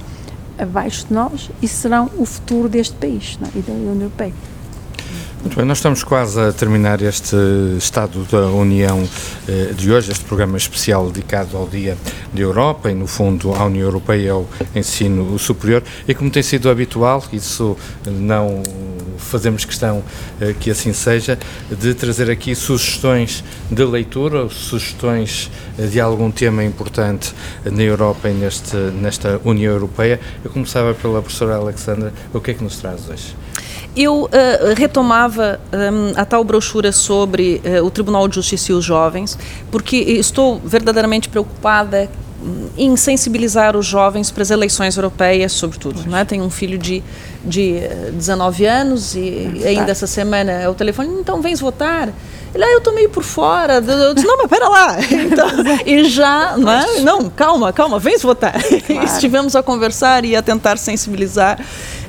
abaixo 0.57 1.07
de 1.07 1.13
nós 1.13 1.49
e 1.61 1.67
serão 1.67 2.09
o 2.17 2.25
futuro 2.25 2.69
deste 2.69 2.95
país 2.95 3.37
é? 3.41 3.57
e 3.57 3.61
da 3.61 3.73
União 3.73 3.95
Europeia. 3.95 4.52
Muito 5.43 5.57
bem, 5.57 5.65
nós 5.65 5.79
estamos 5.79 6.05
quase 6.05 6.39
a 6.39 6.53
terminar 6.53 7.01
este 7.01 7.35
Estado 7.77 8.23
da 8.31 8.47
União 8.47 9.03
eh, 9.45 9.73
de 9.75 9.91
hoje, 9.91 10.09
este 10.09 10.23
programa 10.23 10.55
especial 10.55 11.11
dedicado 11.11 11.57
ao 11.57 11.67
Dia 11.67 11.97
da 12.33 12.41
Europa 12.41 12.89
e, 12.89 12.95
no 12.95 13.07
fundo, 13.07 13.53
à 13.53 13.65
União 13.65 13.83
Europeia 13.83 14.21
e 14.21 14.29
ao 14.29 14.47
ensino 14.73 15.37
superior. 15.37 15.83
E 16.07 16.15
como 16.15 16.31
tem 16.31 16.41
sido 16.41 16.69
habitual, 16.69 17.21
isso 17.33 17.77
não 18.05 18.63
fazemos 19.17 19.65
questão 19.65 20.01
eh, 20.39 20.55
que 20.57 20.71
assim 20.71 20.93
seja, 20.93 21.37
de 21.69 21.93
trazer 21.93 22.31
aqui 22.31 22.55
sugestões 22.55 23.43
de 23.69 23.83
leitura, 23.83 24.47
sugestões 24.47 25.51
eh, 25.77 25.87
de 25.87 25.99
algum 25.99 26.31
tema 26.31 26.63
importante 26.63 27.35
na 27.65 27.83
Europa 27.83 28.29
e 28.29 28.33
neste, 28.33 28.77
nesta 28.77 29.41
União 29.43 29.73
Europeia. 29.73 30.21
Eu 30.41 30.49
começava 30.49 30.93
pela 30.93 31.21
professora 31.21 31.55
Alexandra. 31.57 32.13
O 32.33 32.39
que 32.39 32.51
é 32.51 32.53
que 32.53 32.63
nos 32.63 32.77
traz 32.77 33.09
hoje? 33.09 33.35
Eu 33.95 34.23
uh, 34.23 34.29
retomava 34.75 35.59
um, 35.71 36.19
a 36.19 36.25
tal 36.25 36.43
brochura 36.43 36.91
sobre 36.91 37.61
uh, 37.63 37.85
o 37.85 37.91
Tribunal 37.91 38.27
de 38.27 38.35
Justiça 38.35 38.71
e 38.71 38.75
os 38.75 38.83
jovens, 38.83 39.37
porque 39.71 39.97
estou 39.97 40.59
verdadeiramente 40.59 41.29
preocupada 41.29 42.09
em 42.77 42.95
sensibilizar 42.97 43.75
os 43.77 43.85
jovens 43.85 44.29
para 44.29 44.43
as 44.43 44.51
eleições 44.51 44.97
europeias, 44.97 45.51
sobretudo. 45.53 46.03
Não 46.05 46.17
é? 46.17 46.25
Tenho 46.25 46.43
um 46.43 46.49
filho 46.49 46.77
de, 46.77 47.03
de 47.43 47.79
19 48.11 48.65
anos 48.65 49.15
e 49.15 49.61
ainda 49.65 49.91
essa 49.91 50.07
semana 50.07 50.51
é 50.51 50.67
o 50.67 50.73
telefone, 50.73 51.09
então 51.19 51.41
vens 51.41 51.59
votar. 51.59 52.09
Ele, 52.53 52.63
ah, 52.63 52.71
eu 52.71 52.77
estou 52.77 52.93
meio 52.93 53.09
por 53.09 53.23
fora. 53.23 53.75
Eu 53.75 54.13
disse, 54.13 54.27
não, 54.27 54.37
mas 54.37 54.47
pera 54.47 54.69
lá. 54.69 54.97
Então, 55.11 55.47
e 55.85 56.03
já, 56.05 56.55
não, 56.57 56.71
é? 56.71 56.99
não, 56.99 57.29
calma, 57.29 57.73
calma, 57.73 57.97
vens 57.97 58.21
votar. 58.21 58.53
Claro. 58.85 59.05
Estivemos 59.05 59.55
a 59.55 59.63
conversar 59.63 60.23
e 60.23 60.35
a 60.35 60.41
tentar 60.41 60.77
sensibilizar. 60.77 61.59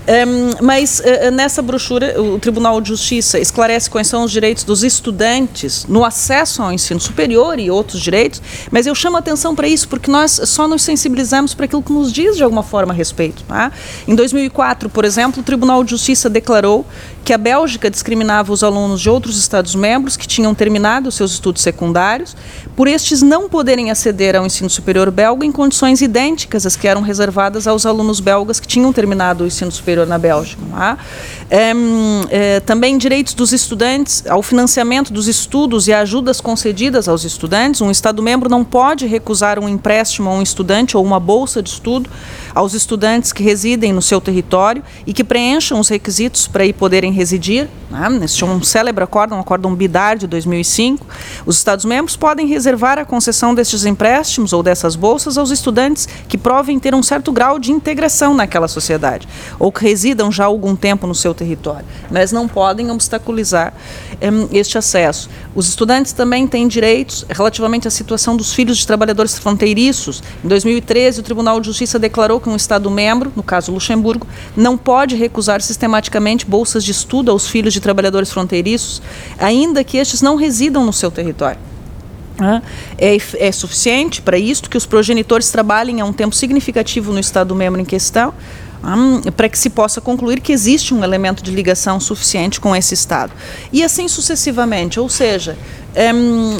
Um, 0.06 0.64
mas 0.64 1.00
uh, 1.00 1.30
nessa 1.30 1.62
brochura, 1.62 2.20
o 2.20 2.38
Tribunal 2.38 2.78
de 2.80 2.88
Justiça 2.88 3.38
esclarece 3.38 3.88
quais 3.88 4.06
são 4.06 4.24
os 4.24 4.30
direitos 4.30 4.62
dos 4.62 4.84
estudantes 4.84 5.86
no 5.86 6.04
acesso 6.04 6.62
ao 6.62 6.70
ensino 6.70 7.00
superior 7.00 7.58
e 7.58 7.70
outros 7.70 8.02
direitos, 8.02 8.42
mas 8.70 8.86
eu 8.86 8.94
chamo 8.94 9.16
a 9.16 9.20
atenção 9.20 9.54
para 9.54 9.66
isso 9.66 9.88
porque 9.88 10.10
nós 10.10 10.40
só 10.44 10.68
nos 10.68 10.82
sensibilizamos 10.82 11.54
para 11.54 11.64
aquilo 11.64 11.82
que 11.82 11.92
nos 11.92 12.12
diz 12.12 12.36
de 12.36 12.42
alguma 12.44 12.62
forma 12.62 12.92
a 12.92 12.96
respeito. 12.96 13.42
Tá? 13.44 13.72
Em 14.06 14.14
2004, 14.14 14.90
por 14.90 15.06
exemplo, 15.06 15.40
o 15.40 15.44
Tribunal 15.44 15.82
de 15.82 15.92
Justiça 15.92 16.28
declarou 16.28 16.84
que 17.24 17.32
a 17.32 17.38
Bélgica 17.38 17.90
discriminava 17.90 18.52
os 18.52 18.62
alunos 18.62 19.00
de 19.00 19.08
outros 19.08 19.38
Estados-membros 19.38 20.16
que 20.16 20.28
tinham 20.28 20.54
terminado 20.54 21.10
seus 21.10 21.32
estudos 21.32 21.62
secundários, 21.62 22.36
por 22.76 22.86
estes 22.86 23.22
não 23.22 23.48
poderem 23.48 23.90
aceder 23.90 24.36
ao 24.36 24.44
ensino 24.44 24.68
superior 24.68 25.10
belga 25.10 25.46
em 25.46 25.50
condições 25.50 26.02
idênticas 26.02 26.66
às 26.66 26.76
que 26.76 26.86
eram 26.86 27.00
reservadas 27.00 27.66
aos 27.66 27.86
alunos 27.86 28.20
belgas 28.20 28.60
que 28.60 28.66
tinham 28.66 28.92
terminado 28.92 29.44
o 29.44 29.46
ensino 29.46 29.72
superior 29.72 30.06
na 30.06 30.18
Bélgica. 30.18 30.62
É? 31.50 31.72
É, 32.30 32.60
também 32.60 32.98
direitos 32.98 33.32
dos 33.32 33.52
estudantes 33.52 34.24
ao 34.26 34.42
financiamento 34.42 35.12
dos 35.12 35.26
estudos 35.26 35.88
e 35.88 35.92
ajudas 35.92 36.40
concedidas 36.40 37.08
aos 37.08 37.24
estudantes. 37.24 37.80
Um 37.80 37.90
Estado-membro 37.90 38.50
não 38.50 38.64
pode 38.64 39.06
recusar 39.06 39.58
um 39.58 39.68
empréstimo 39.68 40.28
a 40.28 40.34
um 40.34 40.42
estudante 40.42 40.96
ou 40.96 41.04
uma 41.04 41.20
bolsa 41.20 41.62
de 41.62 41.70
estudo 41.70 42.10
aos 42.54 42.74
estudantes 42.74 43.32
que 43.32 43.42
residem 43.42 43.92
no 43.92 44.02
seu 44.02 44.20
território 44.20 44.82
e 45.06 45.12
que 45.12 45.24
preencham 45.24 45.80
os 45.80 45.88
requisitos 45.88 46.46
para 46.46 46.64
aí 46.64 46.72
poderem 46.72 47.13
residir. 47.14 47.68
Né? 47.90 48.20
Este 48.22 48.42
é 48.42 48.46
um 48.46 48.62
célebre 48.62 49.04
acordo, 49.04 49.34
um 49.34 49.40
acórdão 49.40 49.74
BIDAR 49.74 50.18
de 50.18 50.26
2005. 50.26 51.06
Os 51.46 51.56
Estados-membros 51.56 52.16
podem 52.16 52.46
reservar 52.46 52.98
a 52.98 53.04
concessão 53.04 53.54
destes 53.54 53.86
empréstimos 53.86 54.52
ou 54.52 54.62
dessas 54.62 54.96
bolsas 54.96 55.38
aos 55.38 55.50
estudantes 55.50 56.08
que 56.28 56.36
provem 56.36 56.78
ter 56.78 56.94
um 56.94 57.02
certo 57.02 57.32
grau 57.32 57.58
de 57.58 57.70
integração 57.72 58.34
naquela 58.34 58.68
sociedade 58.68 59.28
ou 59.58 59.70
que 59.70 59.82
residam 59.84 60.30
já 60.30 60.44
há 60.44 60.46
algum 60.46 60.74
tempo 60.76 61.06
no 61.06 61.14
seu 61.14 61.34
território, 61.34 61.84
mas 62.10 62.32
não 62.32 62.48
podem 62.48 62.90
obstaculizar 62.90 63.72
um, 64.20 64.48
este 64.52 64.76
acesso. 64.78 65.28
Os 65.54 65.68
estudantes 65.68 66.12
também 66.12 66.46
têm 66.46 66.66
direitos 66.66 67.24
relativamente 67.30 67.86
à 67.86 67.90
situação 67.90 68.36
dos 68.36 68.52
filhos 68.52 68.78
de 68.78 68.86
trabalhadores 68.86 69.38
fronteiriços. 69.38 70.22
Em 70.44 70.48
2013, 70.48 71.20
o 71.20 71.22
Tribunal 71.22 71.60
de 71.60 71.66
Justiça 71.66 71.98
declarou 71.98 72.40
que 72.40 72.48
um 72.48 72.56
Estado-membro, 72.56 73.32
no 73.36 73.42
caso 73.42 73.72
Luxemburgo, 73.72 74.26
não 74.56 74.76
pode 74.76 75.14
recusar 75.14 75.60
sistematicamente 75.60 76.44
bolsas 76.46 76.84
de 76.84 76.90
estudo 77.04 77.30
aos 77.30 77.46
filhos 77.46 77.72
de 77.72 77.80
trabalhadores 77.80 78.32
fronteiriços, 78.32 79.00
ainda 79.38 79.84
que 79.84 79.98
estes 79.98 80.22
não 80.22 80.36
residam 80.36 80.84
no 80.84 80.92
seu 80.92 81.10
território. 81.10 81.60
É, 82.98 83.16
é 83.46 83.52
suficiente 83.52 84.20
para 84.20 84.36
isto 84.36 84.68
que 84.68 84.76
os 84.76 84.84
progenitores 84.84 85.50
trabalhem 85.50 86.00
há 86.00 86.04
um 86.04 86.12
tempo 86.12 86.34
significativo 86.34 87.12
no 87.12 87.20
Estado-membro 87.20 87.80
em 87.80 87.84
questão, 87.84 88.34
para 89.36 89.48
que 89.48 89.58
se 89.58 89.70
possa 89.70 90.00
concluir 90.00 90.40
que 90.40 90.52
existe 90.52 90.92
um 90.92 91.04
elemento 91.04 91.42
de 91.42 91.50
ligação 91.52 92.00
suficiente 92.00 92.60
com 92.60 92.74
esse 92.74 92.92
Estado. 92.92 93.32
E 93.72 93.82
assim 93.82 94.08
sucessivamente, 94.08 94.98
ou 94.98 95.08
seja, 95.08 95.56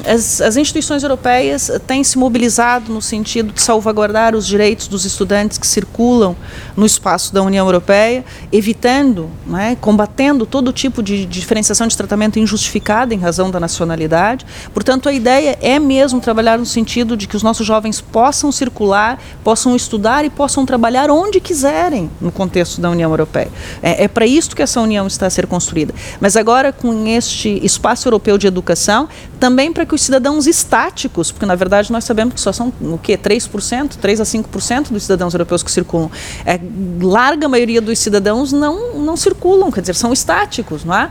as, 0.07 0.41
as, 0.41 0.57
instituições 0.57 1.03
europeias 1.03 1.70
têm 1.89 2.05
se 2.05 2.16
mobilizado 2.16 2.93
no 2.93 3.03
sentido 3.03 3.53
de 3.53 3.61
salvaguardar 3.61 4.35
os 4.35 4.47
direitos 4.47 4.87
dos 4.87 5.05
estudantes 5.05 5.59
que 5.59 5.66
circulam 5.66 6.37
no 6.76 6.87
espaço 6.87 7.35
da 7.35 7.43
União 7.43 7.66
Europeia, 7.66 8.24
evitando, 8.53 9.28
né, 9.45 9.76
combatendo 9.80 10.47
todo 10.47 10.72
tipo 10.72 11.03
de 11.03 11.26
diferenciação 11.26 11.89
de 11.89 11.97
tratamento 11.97 12.39
injustificada 12.39 13.12
em 13.12 13.18
razão 13.18 13.51
da 13.51 13.59
nacionalidade. 13.59 14.47
Portanto, 14.72 15.09
a 15.09 15.12
ideia 15.12 15.59
é 15.61 15.80
mesmo 15.80 16.20
trabalhar 16.20 16.57
no 16.57 16.66
sentido 16.66 17.16
de 17.16 17.26
que 17.26 17.37
os 17.37 17.43
nossos 17.43 17.66
jovens 17.66 18.01
possam 18.01 18.53
circular, 18.53 19.20
possam 19.43 19.74
estudar 19.74 20.24
e 20.24 20.30
possam 20.30 20.64
trabalhar 20.64 21.11
onde 21.11 21.41
quiserem 21.41 22.09
no 22.20 22.30
contexto 22.30 22.80
da 22.80 22.89
União 22.89 23.11
Europeia. 23.11 23.51
É, 23.82 24.05
é 24.05 24.09
para 24.09 24.26
isso 24.26 24.55
que 24.55 24.62
essa 24.62 24.80
União 24.80 25.09
está 25.09 25.26
a 25.26 25.30
ser 25.30 25.49
construída. 25.49 25.93
Mas 26.20 26.37
agora, 26.37 26.72
com 26.72 27.07
este 27.09 27.61
espaço 27.64 28.07
europeu 28.07 28.39
de 28.39 28.47
educação, 28.47 29.09
também 29.39 29.72
para 29.72 29.85
que 29.85 29.95
os 29.95 30.03
cidadãos 30.03 30.47
estáticos, 30.47 31.31
porque 31.31 31.47
na 31.47 31.55
verdade 31.55 31.93
nós 31.93 32.05
sabemos 32.05 32.35
que 32.35 32.41
só 32.41 32.53
são 32.53 32.72
o 32.81 32.99
quê? 32.99 33.18
3%, 33.18 33.97
3 34.01 34.20
a 34.20 34.25
5% 34.25 34.91
dos 34.91 35.03
cidadãos 35.03 35.35
europeus 35.35 35.62
que 35.62 35.70
circulam. 35.70 36.11
É, 36.45 36.59
larga 37.01 37.49
maioria 37.49 37.81
dos 37.81 37.99
cidadãos 37.99 38.53
não, 38.53 38.99
não 38.99 39.16
circulam, 39.16 39.70
quer 39.70 39.81
dizer, 39.81 39.95
são 39.95 40.12
estáticos, 40.12 40.85
não 40.85 40.95
é? 40.95 41.11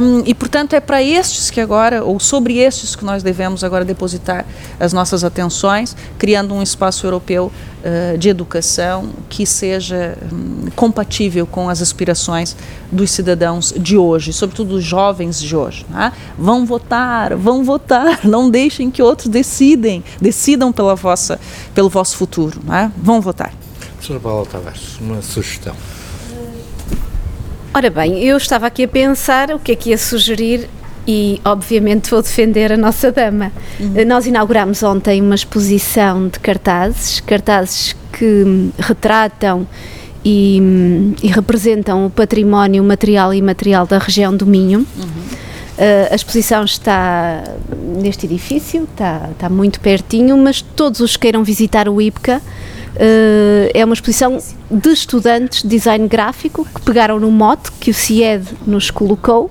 Um, 0.00 0.22
e 0.24 0.34
portanto 0.34 0.74
é 0.74 0.80
para 0.80 1.02
estes 1.02 1.50
que 1.50 1.60
agora, 1.60 2.04
ou 2.04 2.18
sobre 2.18 2.58
estes 2.58 2.96
que 2.96 3.04
nós 3.04 3.22
devemos 3.22 3.62
agora 3.64 3.84
depositar 3.84 4.44
as 4.78 4.92
nossas 4.92 5.24
atenções, 5.24 5.96
criando 6.18 6.54
um 6.54 6.62
espaço 6.62 7.06
europeu 7.06 7.52
uh, 7.84 8.18
de 8.18 8.28
educação 8.28 9.10
que 9.28 9.46
seja 9.46 10.16
um, 10.32 10.70
compatível 10.74 11.46
com 11.46 11.68
as 11.68 11.82
aspirações 11.82 12.56
dos 12.90 13.10
cidadãos 13.10 13.72
de 13.76 13.96
hoje, 13.96 14.32
sobretudo 14.32 14.70
dos 14.70 14.84
jovens 14.84 15.40
de 15.40 15.54
hoje. 15.54 15.84
É? 15.94 16.10
Vão 16.38 16.64
votar, 16.64 17.36
vão 17.36 17.62
votar, 17.62 18.20
não 18.26 18.50
deixem 18.50 18.90
que 18.90 19.02
outros 19.02 19.28
decidem, 19.28 20.02
decidam 20.20 20.72
pela 20.72 20.94
vossa, 20.94 21.38
pelo 21.74 21.88
vosso 21.88 22.16
futuro. 22.16 22.60
É? 22.72 22.90
Vão 22.96 23.20
votar. 23.20 23.52
Professora 23.92 24.20
Paula 24.20 24.46
Tavares, 24.46 24.98
uma 25.00 25.22
sugestão. 25.22 25.74
Ora 27.72 27.90
bem, 27.90 28.22
eu 28.22 28.36
estava 28.36 28.66
aqui 28.66 28.84
a 28.84 28.88
pensar 28.88 29.50
o 29.50 29.58
que 29.58 29.72
é 29.72 29.76
que 29.76 29.90
ia 29.90 29.98
sugerir 29.98 30.68
e, 31.06 31.40
obviamente, 31.44 32.10
vou 32.10 32.22
defender 32.22 32.72
a 32.72 32.76
nossa 32.76 33.12
dama. 33.12 33.52
Uhum. 33.78 34.04
Nós 34.06 34.26
inauguramos 34.26 34.82
ontem 34.82 35.20
uma 35.20 35.34
exposição 35.34 36.28
de 36.28 36.38
cartazes, 36.38 37.20
cartazes 37.20 37.94
que 38.12 38.70
retratam 38.78 39.66
e, 40.24 41.14
e 41.22 41.28
representam 41.28 42.06
o 42.06 42.10
património 42.10 42.82
material 42.82 43.34
e 43.34 43.38
imaterial 43.38 43.86
da 43.86 43.98
região 43.98 44.34
do 44.34 44.46
Minho. 44.46 44.80
Uhum. 44.96 45.44
Uh, 45.74 46.12
a 46.12 46.14
exposição 46.14 46.64
está 46.64 47.42
neste 47.96 48.26
edifício, 48.26 48.84
está, 48.84 49.28
está 49.32 49.48
muito 49.48 49.80
pertinho, 49.80 50.36
mas 50.38 50.62
todos 50.62 51.00
os 51.00 51.16
que 51.16 51.22
queiram 51.22 51.42
visitar 51.42 51.88
o 51.88 52.00
IPCA, 52.00 52.40
uh, 52.40 53.70
é 53.74 53.84
uma 53.84 53.94
exposição 53.94 54.38
de 54.70 54.88
estudantes 54.90 55.62
de 55.62 55.68
design 55.68 56.06
gráfico 56.06 56.64
que 56.72 56.80
pegaram 56.82 57.18
no 57.18 57.30
mote 57.30 57.72
que 57.72 57.90
o 57.90 57.94
CIED 57.94 58.46
nos 58.64 58.88
colocou, 58.88 59.50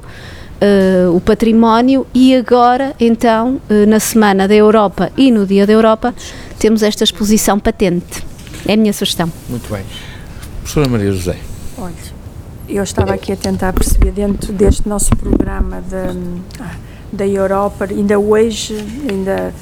uh, 0.64 1.16
o 1.16 1.20
património, 1.20 2.08
e 2.14 2.36
agora, 2.36 2.96
então, 3.00 3.60
na 3.88 4.00
Semana 4.00 4.48
da 4.48 4.56
Europa 4.56 5.12
e 5.18 5.32
no 5.32 5.46
Dia 5.46 5.68
da 5.68 5.74
Europa, 5.74 6.14
temos 6.58 6.82
esta 6.82 7.04
exposição 7.04 7.60
patente. 7.60 8.26
É 8.66 8.74
a 8.74 8.78
minha 8.78 8.94
sugestão. 8.94 9.32
Muito 9.50 9.72
bem. 9.72 9.84
Professora 10.62 10.88
Maria 10.88 11.12
José. 11.12 11.38
Olha, 11.78 11.94
eu 12.70 12.84
estava 12.84 13.14
aqui 13.14 13.32
a 13.32 13.36
tentar 13.36 13.74
perceber 13.74 14.12
dentro 14.12 14.54
deste 14.54 14.88
nosso 14.88 15.16
programa 15.16 15.82
de, 15.82 16.62
ah, 16.62 16.76
da 17.12 17.28
Europa, 17.28 17.86
ainda 17.90 18.18
hoje, 18.18 18.78
ainda 19.10 19.54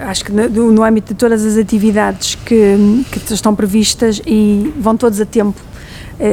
acho 0.00 0.24
que 0.24 0.32
no, 0.32 0.72
no, 0.72 0.82
âmbito 0.82 1.12
de 1.12 1.18
todas 1.18 1.44
as 1.44 1.56
atividades 1.56 2.34
que, 2.36 3.04
que 3.10 3.32
estão 3.32 3.54
previstas 3.54 4.20
e 4.26 4.72
vão 4.78 4.96
todos 4.96 5.20
a 5.20 5.26
tempo 5.26 5.60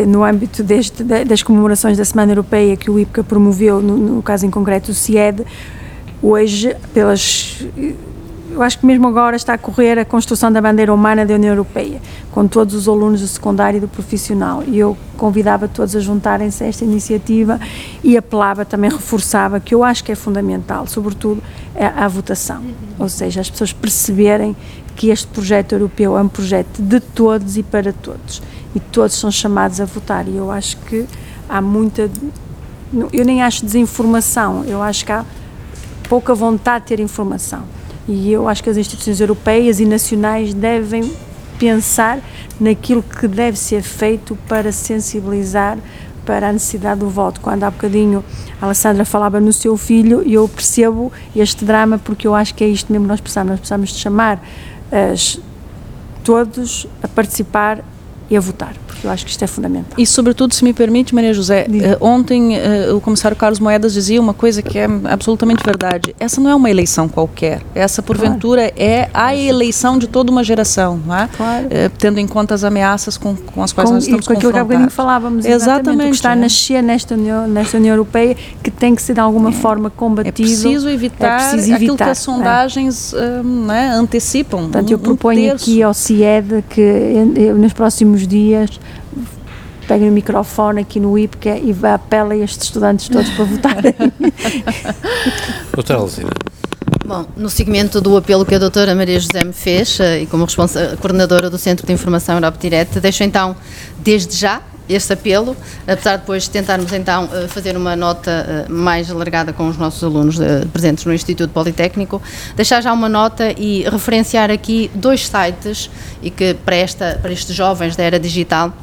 no 0.08 0.24
âmbito 0.24 0.64
deste, 0.64 1.04
das 1.04 1.44
comemorações 1.44 1.98
da 1.98 2.06
Semana 2.06 2.32
Europeia 2.32 2.78
que 2.78 2.90
o 2.90 3.00
IPCA 3.00 3.24
promoveu, 3.24 3.82
no, 3.82 3.98
no 3.98 4.22
caso 4.22 4.46
em 4.46 4.50
concreto 4.50 4.92
o 4.92 4.94
CIED, 4.94 5.44
hoje, 6.22 6.76
pelas 6.94 7.66
eu 8.52 8.62
acho 8.62 8.80
que 8.80 8.86
mesmo 8.86 9.08
agora 9.08 9.36
está 9.36 9.54
a 9.54 9.58
correr 9.58 9.98
a 9.98 10.06
construção 10.06 10.52
da 10.52 10.62
bandeira 10.62 10.94
humana 10.94 11.26
da 11.26 11.34
União 11.34 11.52
Europeia, 11.52 12.02
com 12.32 12.48
todos 12.48 12.76
os 12.76 12.88
alunos 12.88 13.22
do 13.22 13.28
secundário 13.28 13.78
e 13.78 13.80
do 13.80 13.88
profissional. 13.88 14.62
E 14.68 14.78
eu 14.78 14.98
convidava 15.18 15.68
todos 15.68 15.96
a 15.96 16.00
juntarem-se 16.00 16.64
a 16.64 16.68
esta 16.68 16.84
iniciativa 16.84 17.60
e 18.04 18.18
apelava, 18.18 18.66
também 18.66 18.92
reforçava, 18.92 19.60
que 19.60 19.74
eu 19.74 19.84
acho 19.84 20.04
que 20.04 20.12
é 20.12 20.16
fundamental, 20.16 20.86
sobretudo 20.86 21.42
a, 21.76 22.06
a 22.06 22.08
votação. 22.08 22.62
Ou 23.00 23.08
seja, 23.08 23.40
as 23.40 23.50
pessoas 23.50 23.72
perceberem 23.72 24.56
que 24.96 25.10
este 25.10 25.28
projeto 25.28 25.72
europeu 25.72 26.18
é 26.18 26.22
um 26.22 26.28
projeto 26.28 26.82
de 26.82 27.00
todos 27.00 27.58
e 27.58 27.64
para 27.64 27.94
todos. 27.94 28.42
E 28.74 28.80
todos 28.80 29.16
são 29.16 29.32
chamados 29.32 29.82
a 29.82 29.86
votar. 29.86 30.28
E 30.28 30.36
eu 30.36 30.52
acho 30.52 30.78
que 30.78 31.06
há 31.48 31.62
muita. 31.62 32.10
Eu 33.14 33.26
nem 33.26 33.42
acho 33.42 33.66
desinformação, 33.66 34.66
eu 34.66 34.82
acho 34.82 35.06
que 35.06 35.12
há 35.12 35.26
pouca 36.10 36.36
vontade 36.36 36.84
de 36.84 36.88
ter 36.90 37.00
informação 37.00 37.64
e 38.08 38.32
eu 38.32 38.48
acho 38.50 38.64
que 38.64 38.70
as 38.70 38.78
instituições 38.78 39.22
europeias 39.22 39.80
e 39.80 39.86
nacionais 39.86 40.54
devem 40.54 41.12
pensar 41.58 42.20
naquilo 42.60 43.04
que 43.04 43.28
deve 43.28 43.58
ser 43.58 43.82
feito 43.82 44.38
para 44.48 44.72
sensibilizar 44.72 45.78
para 46.26 46.50
a 46.50 46.54
necessidade 46.54 47.00
do 47.00 47.10
voto. 47.10 47.40
Quando 47.42 47.64
há 47.64 47.72
bocadinho 47.72 48.24
a 48.62 48.66
Alessandra 48.66 49.06
falava 49.06 49.40
no 49.40 49.54
seu 49.54 49.78
filho, 49.78 50.22
eu 50.28 50.48
percebo 50.48 51.12
este 51.36 51.64
drama 51.64 51.98
porque 51.98 52.28
eu 52.28 52.36
acho 52.36 52.54
que 52.54 52.64
é 52.64 52.68
isto 52.68 52.92
mesmo 52.92 53.06
que 53.06 53.10
nós 53.10 53.22
precisamos. 53.22 53.52
Nós 53.52 53.60
precisamos 53.60 53.90
de 53.90 54.00
chamar 54.00 54.44
as, 54.92 55.40
todos 56.24 56.88
a 57.02 57.08
participar 57.08 57.84
e 58.32 58.38
a 58.38 58.40
votar, 58.40 58.74
porque 58.88 59.06
eu 59.06 59.12
acho 59.12 59.26
que 59.26 59.32
isto 59.32 59.44
é 59.44 59.48
fundamental. 59.48 59.94
E, 59.98 60.08
sobretudo, 60.08 60.54
se 60.54 60.64
me 60.64 60.72
permite, 60.72 61.14
Maria 61.14 61.34
José, 61.34 61.68
uh, 61.68 62.06
ontem 62.06 62.58
uh, 62.58 62.96
o 62.96 63.02
comissário 63.02 63.36
Carlos 63.36 63.60
Moedas 63.60 63.94
dizia 63.94 64.22
uma 64.22 64.34
coisa 64.34 64.62
que 64.62 64.80
é 64.80 64.88
absolutamente 65.04 65.62
verdade. 65.66 66.16
Essa 66.18 66.40
não 66.40 66.50
é 66.50 66.56
uma 66.56 66.70
eleição 66.70 67.10
qualquer. 67.10 67.62
Essa, 67.76 68.02
porventura, 68.02 68.72
claro. 68.72 68.76
é 68.78 69.10
a 69.14 69.36
eleição 69.36 70.00
de 70.00 70.08
toda 70.08 70.32
uma 70.32 70.46
geração, 70.46 70.98
não 71.06 71.14
é? 71.14 71.28
Claro. 71.28 71.66
Uh, 71.66 71.70
tendo 71.98 72.22
em 72.22 72.28
conta 72.28 72.54
as 72.54 72.64
ameaças 72.64 73.18
com, 73.18 73.36
com 73.36 73.62
as 73.62 73.74
quais 73.74 73.90
com, 73.90 73.96
nós 73.96 74.06
estamos 74.06 74.24
e 74.24 74.28
com 74.30 74.34
aquilo 74.34 74.54
que 74.54 74.60
há 74.60 74.90
falávamos. 74.90 75.44
Exatamente. 75.44 75.64
exatamente. 75.64 76.08
O 76.08 76.10
que 76.12 76.16
está 76.16 76.32
a 76.32 76.36
nascer 76.38 76.82
nesta 76.82 77.16
União, 77.16 77.48
nesta 77.50 77.78
União 77.78 77.92
Europeia, 77.92 78.38
que 78.64 78.72
tem 78.72 78.96
que 78.96 79.02
ser 79.02 79.14
de 79.14 79.20
alguma 79.20 79.50
é. 79.50 79.52
forma 79.52 79.90
combatido. 79.90 80.30
É 80.30 80.32
preciso 80.32 80.88
evitar, 80.88 81.36
é 81.36 81.38
preciso 81.50 81.64
evitar 81.64 81.76
aquilo 81.76 81.98
que 81.98 82.04
as 82.04 82.20
sondagens 82.20 83.14
é. 83.14 83.90
antecipam. 83.90 84.62
Portanto, 84.62 84.88
um, 84.88 84.94
eu 84.94 85.00
proponho 85.00 85.52
um 85.52 85.56
aqui 85.56 85.84
ao 85.84 85.94
CIED 85.94 86.64
que 86.70 86.82
nos 87.58 87.74
próximos 87.74 88.21
dias 88.28 88.80
peguem 89.88 90.10
o 90.10 90.12
microfone 90.14 90.82
aqui 90.82 91.02
no 91.02 91.18
IPCA 91.18 91.58
e 91.58 91.76
apela 91.86 92.34
a 92.34 92.38
estes 92.38 92.68
estudantes 92.68 93.10
todos 93.10 93.30
para 93.32 93.44
votarem. 93.44 93.94
Doutora 95.76 96.00
Alzira. 96.00 96.30
Bom, 97.06 97.26
no 97.36 97.50
seguimento 97.50 98.00
do 98.00 98.16
apelo 98.16 98.46
que 98.46 98.56
a 98.56 98.60
doutora 98.60 98.96
Maria 98.96 99.20
José 99.20 99.44
me 99.44 99.52
fez, 99.52 100.00
eh, 100.00 100.22
e 100.22 100.28
como 100.28 100.46
coordenadora 101.02 101.50
do 101.50 101.58
Centro 101.58 101.86
de 101.86 101.92
Informação 101.92 102.36
Europa 102.36 102.58
Direct, 102.58 103.02
deixo 103.02 103.24
então, 103.24 103.54
desde 104.00 104.38
já, 104.38 104.62
este 104.94 105.14
apelo, 105.14 105.56
apesar 105.88 106.16
de 106.16 106.22
depois 106.22 106.48
tentarmos 106.48 106.92
então 106.94 107.30
eh, 107.34 107.48
fazer 107.48 107.76
uma 107.76 107.96
nota 107.96 108.32
eh, 108.32 108.66
mais 108.70 109.10
alargada 109.10 109.54
com 109.54 109.68
os 109.68 109.78
nossos 109.78 110.04
alunos 110.04 110.38
presentes 110.72 111.06
no 111.06 111.14
Instituto 111.14 111.52
Politécnico, 111.52 112.22
deixar 112.56 112.82
já 112.82 112.94
uma 112.94 113.10
nota 113.10 113.52
e 113.58 113.84
referenciar 113.90 114.52
aqui 114.52 114.90
dois 114.94 115.28
sites 115.28 115.90
e 116.22 116.30
que 116.30 116.54
para, 116.54 116.76
esta, 116.76 117.20
para 117.22 117.32
estes 117.32 117.56
jovens 117.56 117.96
da 117.96 118.04
era 118.04 118.20
digital 118.20 118.74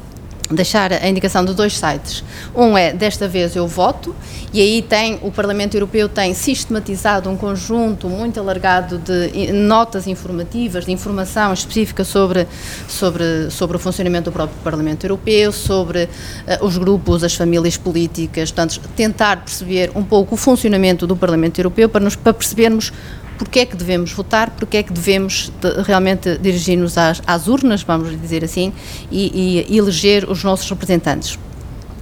deixar 0.49 0.91
a 0.91 1.07
indicação 1.07 1.45
de 1.45 1.53
dois 1.53 1.77
sites. 1.77 2.23
Um 2.55 2.77
é 2.77 2.91
Desta 2.91 3.27
vez 3.27 3.55
eu 3.55 3.67
voto, 3.67 4.15
e 4.51 4.59
aí 4.59 4.81
tem 4.81 5.19
o 5.21 5.31
Parlamento 5.31 5.75
Europeu 5.75 6.09
tem 6.09 6.33
sistematizado 6.33 7.29
um 7.29 7.37
conjunto 7.37 8.09
muito 8.09 8.39
alargado 8.39 8.97
de 8.97 9.51
notas 9.51 10.07
informativas, 10.07 10.85
de 10.85 10.91
informação 10.91 11.53
específica 11.53 12.03
sobre, 12.03 12.47
sobre, 12.87 13.49
sobre 13.51 13.77
o 13.77 13.79
funcionamento 13.79 14.29
do 14.29 14.33
próprio 14.33 14.57
Parlamento 14.63 15.05
Europeu, 15.05 15.51
sobre 15.51 16.03
uh, 16.03 16.65
os 16.65 16.77
grupos, 16.77 17.23
as 17.23 17.35
famílias 17.35 17.77
políticas, 17.77 18.51
portanto, 18.51 18.81
tentar 18.95 19.37
perceber 19.37 19.91
um 19.95 20.03
pouco 20.03 20.35
o 20.35 20.37
funcionamento 20.37 21.05
do 21.05 21.15
Parlamento 21.15 21.59
Europeu 21.59 21.87
para, 21.87 22.03
nos, 22.03 22.15
para 22.15 22.33
percebermos 22.33 22.91
porque 23.39 23.61
é 23.61 23.65
que 23.65 23.75
devemos 23.75 24.11
votar, 24.11 24.51
porque 24.51 24.77
é 24.77 24.83
que 24.83 24.91
devemos 24.91 25.51
de, 25.61 25.81
realmente 25.81 26.37
dirigir-nos 26.37 26.97
às, 26.97 27.21
às, 27.25 27.47
urnas, 27.47 27.81
vamos 27.81 28.19
dizer 28.21 28.43
assim, 28.43 28.73
e, 29.09 29.65
e 29.67 29.77
eleger 29.77 30.29
os 30.29 30.43
nossos 30.43 30.69
representantes. 30.69 31.39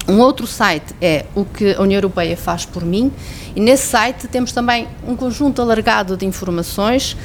Um 0.07 0.19
outro 0.19 0.47
site 0.47 0.95
é 0.99 1.25
o 1.35 1.45
que 1.45 1.73
a 1.73 1.81
União 1.81 1.97
Europeia 1.97 2.35
faz 2.35 2.65
por 2.65 2.83
mim, 2.83 3.11
e 3.57 3.59
nesse 3.59 3.87
site 3.87 4.27
temos 4.27 4.51
também 4.51 4.87
um 5.07 5.15
conjunto 5.15 5.59
alargado 5.63 6.15
de 6.15 6.27
informações 6.27 7.17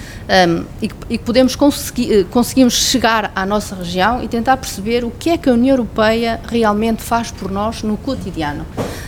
um, 0.48 0.64
e, 0.80 0.88
que, 0.88 1.18
podemos 1.18 1.54
conseguir, 1.54 2.20
eh, 2.20 2.24
conseguimos 2.30 2.72
chegar 2.72 3.30
à 3.36 3.44
nossa 3.44 3.74
região 3.74 4.22
e 4.22 4.28
tentar 4.28 4.56
perceber 4.56 5.04
o 5.04 5.10
que 5.10 5.28
é 5.28 5.36
que 5.36 5.50
a 5.50 5.52
União 5.52 5.74
Europeia 5.74 6.40
realmente 6.48 7.02
faz 7.02 7.30
por 7.30 7.50
nós 7.50 7.82
no 7.82 7.98
cotidiano. 7.98 8.64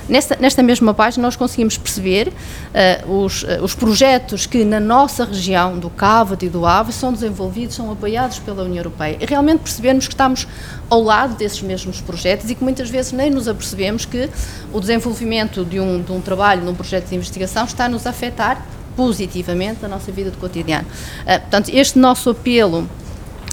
Nesta, 0.06 0.36
nesta 0.38 0.62
mesma 0.62 0.92
página 0.92 1.22
nós 1.22 1.34
conseguimos 1.34 1.78
perceber 1.78 2.28
uh, 2.28 3.24
os, 3.24 3.42
uh, 3.42 3.62
os 3.62 3.74
projetos 3.74 4.44
que 4.44 4.62
na 4.62 4.78
nossa 4.78 5.24
região 5.24 5.78
do 5.78 5.88
Cávado 5.88 6.44
e 6.44 6.50
do 6.50 6.66
Ave 6.66 6.92
são 6.92 7.10
desenvolvidos, 7.10 7.76
são 7.76 7.90
apoiados 7.90 8.38
pela 8.38 8.64
União 8.64 8.80
Europeia 8.80 9.16
e 9.18 9.24
realmente 9.24 9.60
percebermos 9.60 10.06
que 10.06 10.12
estamos 10.12 10.46
ao 10.90 11.02
lado 11.02 11.36
desses 11.36 11.62
mesmos 11.62 12.02
projetos 12.02 12.50
e 12.50 12.54
que 12.54 12.62
muitas 12.62 12.90
vezes 12.90 13.12
nem 13.12 13.30
nos 13.30 13.48
apercebemos 13.48 14.04
que 14.04 14.28
o 14.72 14.78
desenvolvimento 14.78 15.64
de 15.64 15.80
um, 15.80 16.02
de 16.02 16.12
um 16.12 16.20
trabalho, 16.20 16.62
num 16.62 16.74
projeto 16.74 17.13
investigação, 17.14 17.64
está-nos 17.64 18.06
a 18.06 18.10
afetar 18.10 18.66
positivamente 18.96 19.82
na 19.82 19.88
nossa 19.88 20.12
vida 20.12 20.30
do 20.30 20.38
cotidiano. 20.38 20.86
Uh, 21.22 21.40
portanto, 21.40 21.70
este 21.72 21.98
nosso 21.98 22.30
apelo 22.30 22.88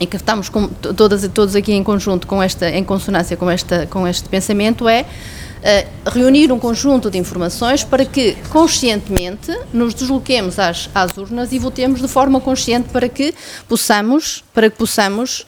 e 0.01 0.07
que 0.07 0.15
estamos 0.15 0.49
com, 0.49 0.67
todas, 0.67 1.27
todos 1.27 1.55
aqui 1.55 1.73
em 1.73 1.83
conjunto 1.83 2.25
com 2.25 2.41
esta, 2.41 2.67
em 2.69 2.83
consonância 2.83 3.37
com, 3.37 3.49
esta, 3.49 3.85
com 3.85 4.07
este 4.07 4.27
pensamento 4.27 4.89
é 4.89 5.01
uh, 5.05 6.09
reunir 6.09 6.51
um 6.51 6.57
conjunto 6.57 7.11
de 7.11 7.19
informações 7.19 7.83
para 7.83 8.03
que 8.03 8.35
conscientemente 8.49 9.55
nos 9.71 9.93
desloquemos 9.93 10.57
às, 10.57 10.89
às 10.95 11.15
urnas 11.15 11.51
e 11.51 11.59
votemos 11.59 12.01
de 12.01 12.07
forma 12.07 12.41
consciente 12.41 12.89
para 12.89 13.07
que 13.07 13.31
possamos, 13.67 14.43
para 14.53 14.69
que 14.69 14.77
possamos 14.77 15.45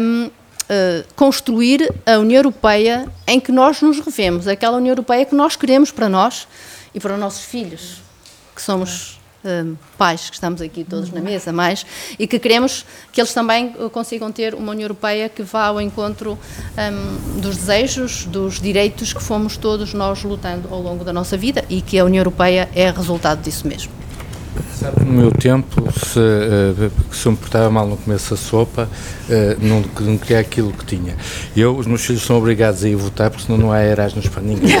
um, 0.00 0.30
Uh, 0.70 1.02
construir 1.16 1.90
a 2.04 2.18
União 2.18 2.40
Europeia 2.40 3.08
em 3.26 3.40
que 3.40 3.50
nós 3.50 3.80
nos 3.80 4.00
revemos, 4.00 4.46
aquela 4.46 4.76
União 4.76 4.92
Europeia 4.92 5.24
que 5.24 5.34
nós 5.34 5.56
queremos 5.56 5.90
para 5.90 6.10
nós 6.10 6.46
e 6.98 7.00
para 7.00 7.14
os 7.14 7.20
nossos 7.20 7.44
filhos, 7.44 8.02
que 8.56 8.60
somos 8.60 9.20
uh, 9.44 9.78
pais, 9.96 10.28
que 10.28 10.34
estamos 10.34 10.60
aqui 10.60 10.82
todos 10.82 11.12
na 11.12 11.20
mesa, 11.20 11.52
mais, 11.52 11.86
e 12.18 12.26
que 12.26 12.40
queremos 12.40 12.84
que 13.12 13.20
eles 13.20 13.32
também 13.32 13.72
consigam 13.92 14.32
ter 14.32 14.52
uma 14.52 14.72
União 14.72 14.86
Europeia 14.86 15.28
que 15.28 15.44
vá 15.44 15.66
ao 15.66 15.80
encontro 15.80 16.36
um, 16.76 17.40
dos 17.40 17.56
desejos, 17.56 18.24
dos 18.24 18.60
direitos 18.60 19.12
que 19.12 19.22
fomos 19.22 19.56
todos 19.56 19.94
nós 19.94 20.24
lutando 20.24 20.68
ao 20.74 20.82
longo 20.82 21.04
da 21.04 21.12
nossa 21.12 21.36
vida 21.36 21.64
e 21.70 21.80
que 21.80 21.96
a 22.00 22.04
União 22.04 22.20
Europeia 22.20 22.68
é 22.74 22.90
resultado 22.90 23.40
disso 23.42 23.68
mesmo. 23.68 23.92
Sabe, 24.78 25.04
no 25.04 25.12
meu 25.12 25.30
tempo, 25.32 25.82
se, 25.92 26.18
uh, 26.18 26.90
se 27.12 27.26
eu 27.26 27.32
me 27.32 27.38
portava 27.38 27.68
mal 27.68 27.86
no 27.86 27.96
começo 27.96 28.30
da 28.30 28.36
sopa, 28.36 28.88
uh, 29.28 29.56
não, 29.60 29.84
não 30.00 30.16
queria 30.16 30.38
aquilo 30.38 30.72
que 30.72 30.84
tinha. 30.84 31.16
Eu, 31.56 31.76
os 31.76 31.86
meus 31.86 32.04
filhos 32.04 32.22
são 32.22 32.38
obrigados 32.38 32.84
a 32.84 32.88
ir 32.88 32.94
votar, 32.94 33.30
porque 33.30 33.44
senão 33.44 33.58
não 33.58 33.72
há 33.72 33.82
Erasmus 33.84 34.28
para 34.28 34.42
ninguém. 34.42 34.76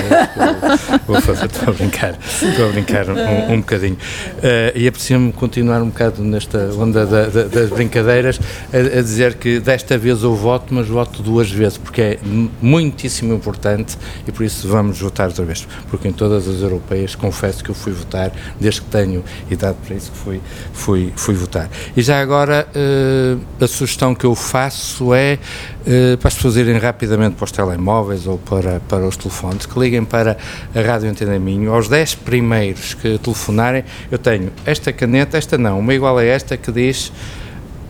Vou 1.06 1.20
fazer, 1.20 1.46
estou 1.46 1.68
a 1.68 1.72
brincar, 1.72 2.18
estou 2.22 2.68
a 2.68 2.72
brincar 2.72 3.08
um, 3.10 3.54
um 3.54 3.60
bocadinho. 3.60 3.96
Uh, 3.96 4.78
e 4.78 4.86
aprecio-me 4.86 5.32
continuar 5.32 5.82
um 5.82 5.88
bocado 5.88 6.22
nesta 6.22 6.70
onda 6.78 7.04
da, 7.04 7.26
da, 7.26 7.42
das 7.44 7.70
brincadeiras, 7.70 8.40
a, 8.72 8.98
a, 8.98 9.02
dizer 9.02 9.34
que 9.34 9.58
desta 9.58 9.98
vez 9.98 10.22
eu 10.22 10.34
voto, 10.34 10.72
mas 10.72 10.86
voto 10.86 11.22
duas 11.22 11.50
vezes, 11.50 11.76
porque 11.76 12.00
é 12.00 12.18
muitíssimo 12.62 13.34
importante 13.34 13.98
e 14.26 14.32
por 14.32 14.44
isso 14.44 14.68
vamos 14.68 15.00
votar 15.00 15.28
outra 15.28 15.44
vez. 15.44 15.66
Porque 15.90 16.08
em 16.08 16.12
todas 16.12 16.48
as 16.48 16.60
europeias, 16.60 17.14
confesso 17.14 17.64
que 17.64 17.70
eu 17.70 17.74
fui 17.74 17.92
votar 17.92 18.32
desde 18.60 18.80
que 18.82 18.86
tenho 18.88 19.24
idade 19.50 19.67
para 19.74 19.94
isso 19.94 20.10
que 20.10 20.18
fui, 20.18 20.40
fui, 20.72 21.12
fui 21.16 21.34
votar. 21.34 21.68
E 21.96 22.02
já 22.02 22.20
agora, 22.20 22.66
uh, 22.68 23.64
a 23.64 23.66
sugestão 23.66 24.14
que 24.14 24.24
eu 24.24 24.34
faço 24.34 25.14
é 25.14 25.38
uh, 25.82 26.16
para 26.18 26.28
as 26.28 26.34
pessoas 26.34 26.56
irem 26.56 26.78
rapidamente 26.78 27.36
para 27.36 27.44
os 27.44 27.52
telemóveis 27.52 28.26
ou 28.26 28.38
para, 28.38 28.80
para 28.80 29.06
os 29.06 29.16
telefones, 29.16 29.66
que 29.66 29.78
liguem 29.78 30.04
para 30.04 30.36
a 30.74 30.80
Rádio 30.80 31.10
Antena 31.10 31.38
Minho. 31.38 31.72
Aos 31.72 31.88
10 31.88 32.16
primeiros 32.16 32.94
que 32.94 33.18
telefonarem, 33.18 33.84
eu 34.10 34.18
tenho 34.18 34.52
esta 34.64 34.92
caneta, 34.92 35.38
esta 35.38 35.58
não, 35.58 35.78
uma 35.78 35.94
igual 35.94 36.18
a 36.18 36.24
esta 36.24 36.56
que 36.56 36.72
diz 36.72 37.12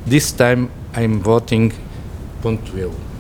This 0.09 0.33
time 0.33 0.69
I'm 0.97 1.21
voting. 1.21 1.73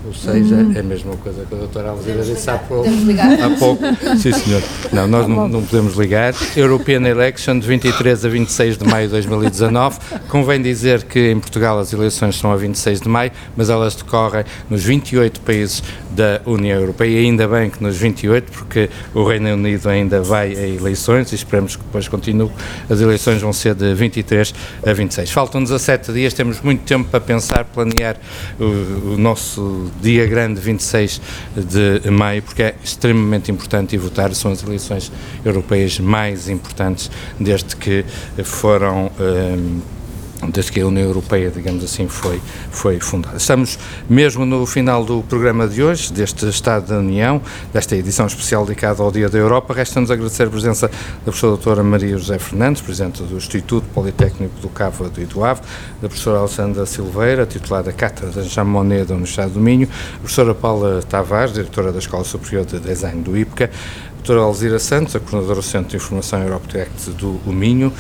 Eu 0.09 0.13
ou 0.13 0.15
seja, 0.15 0.55
hum. 0.55 0.73
é 0.75 0.81
a 0.81 0.83
mesma 0.83 1.17
coisa 1.19 1.45
que 1.45 1.55
a 1.55 1.59
doutora 1.59 1.91
Alzira 1.91 2.23
disse 2.23 2.49
há 2.49 2.57
pouco. 2.57 2.89
Há 2.89 3.59
pouco. 3.59 3.83
Sim, 4.17 4.33
senhor. 4.33 4.63
Não, 4.91 5.07
nós 5.07 5.23
tá 5.23 5.29
não, 5.29 5.49
não, 5.49 5.63
podemos 5.63 5.97
ligar. 5.97 6.35
European 6.57 7.07
Election 7.07 7.59
de 7.59 7.67
23 7.67 8.25
a 8.25 8.29
26 8.29 8.79
de 8.79 8.85
maio 8.87 9.07
de 9.07 9.13
2019. 9.13 9.99
Convém 10.29 10.63
dizer 10.63 11.03
que 11.03 11.31
em 11.31 11.39
Portugal 11.39 11.79
as 11.79 11.93
eleições 11.93 12.37
são 12.37 12.51
a 12.51 12.57
26 12.57 13.03
de 13.03 13.09
maio, 13.09 13.33
mas 13.55 13.69
elas 13.69 13.95
decorrem 13.95 14.45
nos 14.71 14.83
28 14.83 15.41
países 15.43 15.83
da 16.11 16.41
União 16.47 16.81
Europeia 16.81 17.21
e 17.21 17.25
ainda 17.25 17.47
bem 17.47 17.71
que 17.71 17.83
nos 17.83 17.97
28, 17.97 18.53
porque 18.53 18.89
o 19.15 19.25
Reino 19.25 19.53
Unido 19.53 19.89
ainda 19.89 20.23
vai 20.23 20.55
a 20.55 20.67
eleições 20.67 21.33
e 21.33 21.35
esperamos 21.35 21.77
que 21.77 21.83
depois 21.83 22.09
continue. 22.09 22.51
As 22.89 23.01
eleições 23.01 23.41
vão 23.41 23.53
ser 23.53 23.75
de 23.75 23.95
23 23.95 24.55
a 24.87 24.93
26. 24.93 25.31
Faltam 25.31 25.63
17 25.63 26.13
dias, 26.13 26.33
temos 26.33 26.61
muito 26.61 26.85
tempo 26.85 27.09
para 27.11 27.21
pensar, 27.21 27.65
planear 27.65 28.17
o, 28.59 29.15
o 29.15 29.17
nosso 29.19 29.91
dia 30.01 30.27
grande 30.27 30.61
26 30.61 31.21
de 31.57 32.11
maio, 32.11 32.43
porque 32.43 32.63
é 32.63 32.75
extremamente 32.83 33.51
importante 33.51 33.95
e 33.95 33.99
votar. 33.99 34.35
São 34.35 34.53
as 34.53 34.63
eleições 34.63 35.13
europeias 35.45 35.99
mais 35.99 36.49
importantes 36.49 37.11
desde 37.39 37.77
que 37.77 38.05
foram. 38.45 39.11
Um, 39.19 39.98
desde 40.47 40.71
que 40.71 40.81
a 40.81 40.87
União 40.87 41.05
Europeia, 41.05 41.51
digamos 41.51 41.83
assim, 41.83 42.07
foi, 42.07 42.41
foi 42.71 43.01
fundada. 43.01 43.37
Estamos 43.37 43.79
mesmo 44.09 44.47
no 44.47 44.65
final 44.67 45.05
do 45.05 45.23
programa 45.23 45.67
de 45.67 45.83
hoje, 45.83 46.13
deste 46.13 46.49
Estado 46.49 46.89
da 46.89 46.99
União, 46.99 47.41
desta 47.73 47.97
edição 47.97 48.27
especial 48.27 48.65
dedicada 48.65 49.03
ao 49.03 49.11
Dia 49.11 49.29
da 49.29 49.39
Europa. 49.39 49.75
Resta-nos 49.75 50.11
agradecer 50.11 50.45
a 50.45 50.51
presença 50.51 50.89
da 50.89 51.25
professora 51.25 51.53
doutora 51.53 51.83
Maria 51.83 52.17
José 52.17 52.39
Fernandes, 52.39 52.81
Presidente 52.81 53.23
do 53.23 53.37
Instituto 53.37 53.87
Politécnico 53.93 54.59
do 54.61 54.69
Cabo 54.69 55.11
e 55.19 55.25
do 55.25 55.45
Ave, 55.45 55.63
da 56.01 56.09
professora 56.09 56.39
Alessandra 56.39 56.87
Silveira, 56.87 57.45
titular 57.45 57.83
da 57.83 57.93
Cátedra 57.93 58.43
Jean 58.43 58.65
Monnet 58.65 59.07
da 59.07 59.15
Universidade 59.15 59.53
do 59.53 59.61
Minho, 59.61 59.89
a 60.15 60.19
professora 60.19 60.55
Paula 60.55 61.03
Tavares, 61.03 61.53
Diretora 61.53 61.93
da 61.93 61.99
Escola 61.99 62.25
Superior 62.25 62.65
de 62.65 62.79
Design 62.79 63.23
do 63.23 63.37
IPCA, 63.37 63.71
a 63.71 64.15
doutora 64.15 64.41
Alzira 64.41 64.79
Santos, 64.79 65.17
a 65.17 65.21
Coordenadora 65.21 65.57
do 65.57 65.63
Centro 65.63 65.91
de 65.91 65.97
Informação 65.97 66.43
Europe 66.43 66.69
Direct 66.69 67.11
do 67.11 67.41
Minho, 67.47 67.93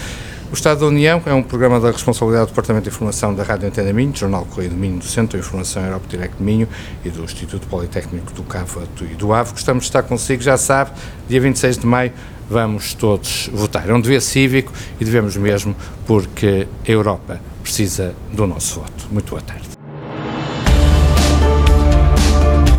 o 0.50 0.54
Estado 0.54 0.80
da 0.80 0.86
União 0.86 1.20
é 1.26 1.34
um 1.34 1.42
programa 1.42 1.78
da 1.78 1.90
responsabilidade 1.90 2.46
do 2.46 2.48
Departamento 2.50 2.84
de 2.84 2.88
Informação 2.88 3.34
da 3.34 3.42
Rádio 3.42 3.68
Antena 3.68 3.92
Minho, 3.92 4.12
do 4.12 4.18
Jornal 4.18 4.46
Correio 4.46 4.70
do 4.70 4.76
Minho, 4.76 4.98
do 4.98 5.04
Centro 5.04 5.38
de 5.38 5.44
Informação 5.44 5.84
Europa 5.84 6.06
Direct 6.08 6.42
Minho 6.42 6.66
e 7.04 7.10
do 7.10 7.22
Instituto 7.22 7.66
Politécnico 7.66 8.32
do 8.32 8.42
Cava 8.42 8.84
e 9.02 9.14
do 9.14 9.32
Ave. 9.32 9.52
Gostamos 9.52 9.84
de 9.84 9.88
estar 9.90 10.02
consigo, 10.02 10.42
já 10.42 10.56
sabe, 10.56 10.92
dia 11.28 11.40
26 11.40 11.78
de 11.78 11.86
maio 11.86 12.12
vamos 12.48 12.94
todos 12.94 13.50
votar. 13.52 13.88
É 13.90 13.92
um 13.92 14.00
dever 14.00 14.22
cívico 14.22 14.72
e 14.98 15.04
devemos 15.04 15.36
mesmo, 15.36 15.76
porque 16.06 16.66
a 16.86 16.90
Europa 16.90 17.40
precisa 17.62 18.14
do 18.32 18.46
nosso 18.46 18.80
voto. 18.80 19.06
Muito 19.10 19.28
boa 19.30 19.42
tarde. 19.42 19.68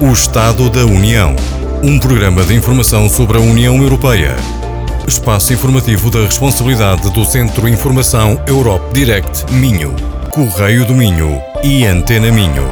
O 0.02 0.12
Estado 0.12 0.70
da 0.72 0.86
União. 0.86 1.36
Um 1.84 2.00
programa 2.00 2.44
de 2.44 2.56
informação 2.56 3.08
sobre 3.08 3.38
a 3.38 3.42
União 3.42 3.82
Europeia 3.82 4.36
Espaço 5.10 5.52
informativo 5.52 6.12
da 6.12 6.20
responsabilidade 6.20 7.10
do 7.10 7.26
Centro 7.26 7.68
Informação 7.68 8.40
Europe 8.46 8.94
Direct 8.94 9.52
Minho, 9.52 9.96
Correio 10.30 10.86
do 10.86 10.94
Minho 10.94 11.42
e 11.64 11.84
Antena 11.84 12.32
Minho. 12.32 12.70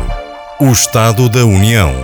O 0.60 0.72
Estado 0.72 1.28
da 1.30 1.44
União. 1.44 1.96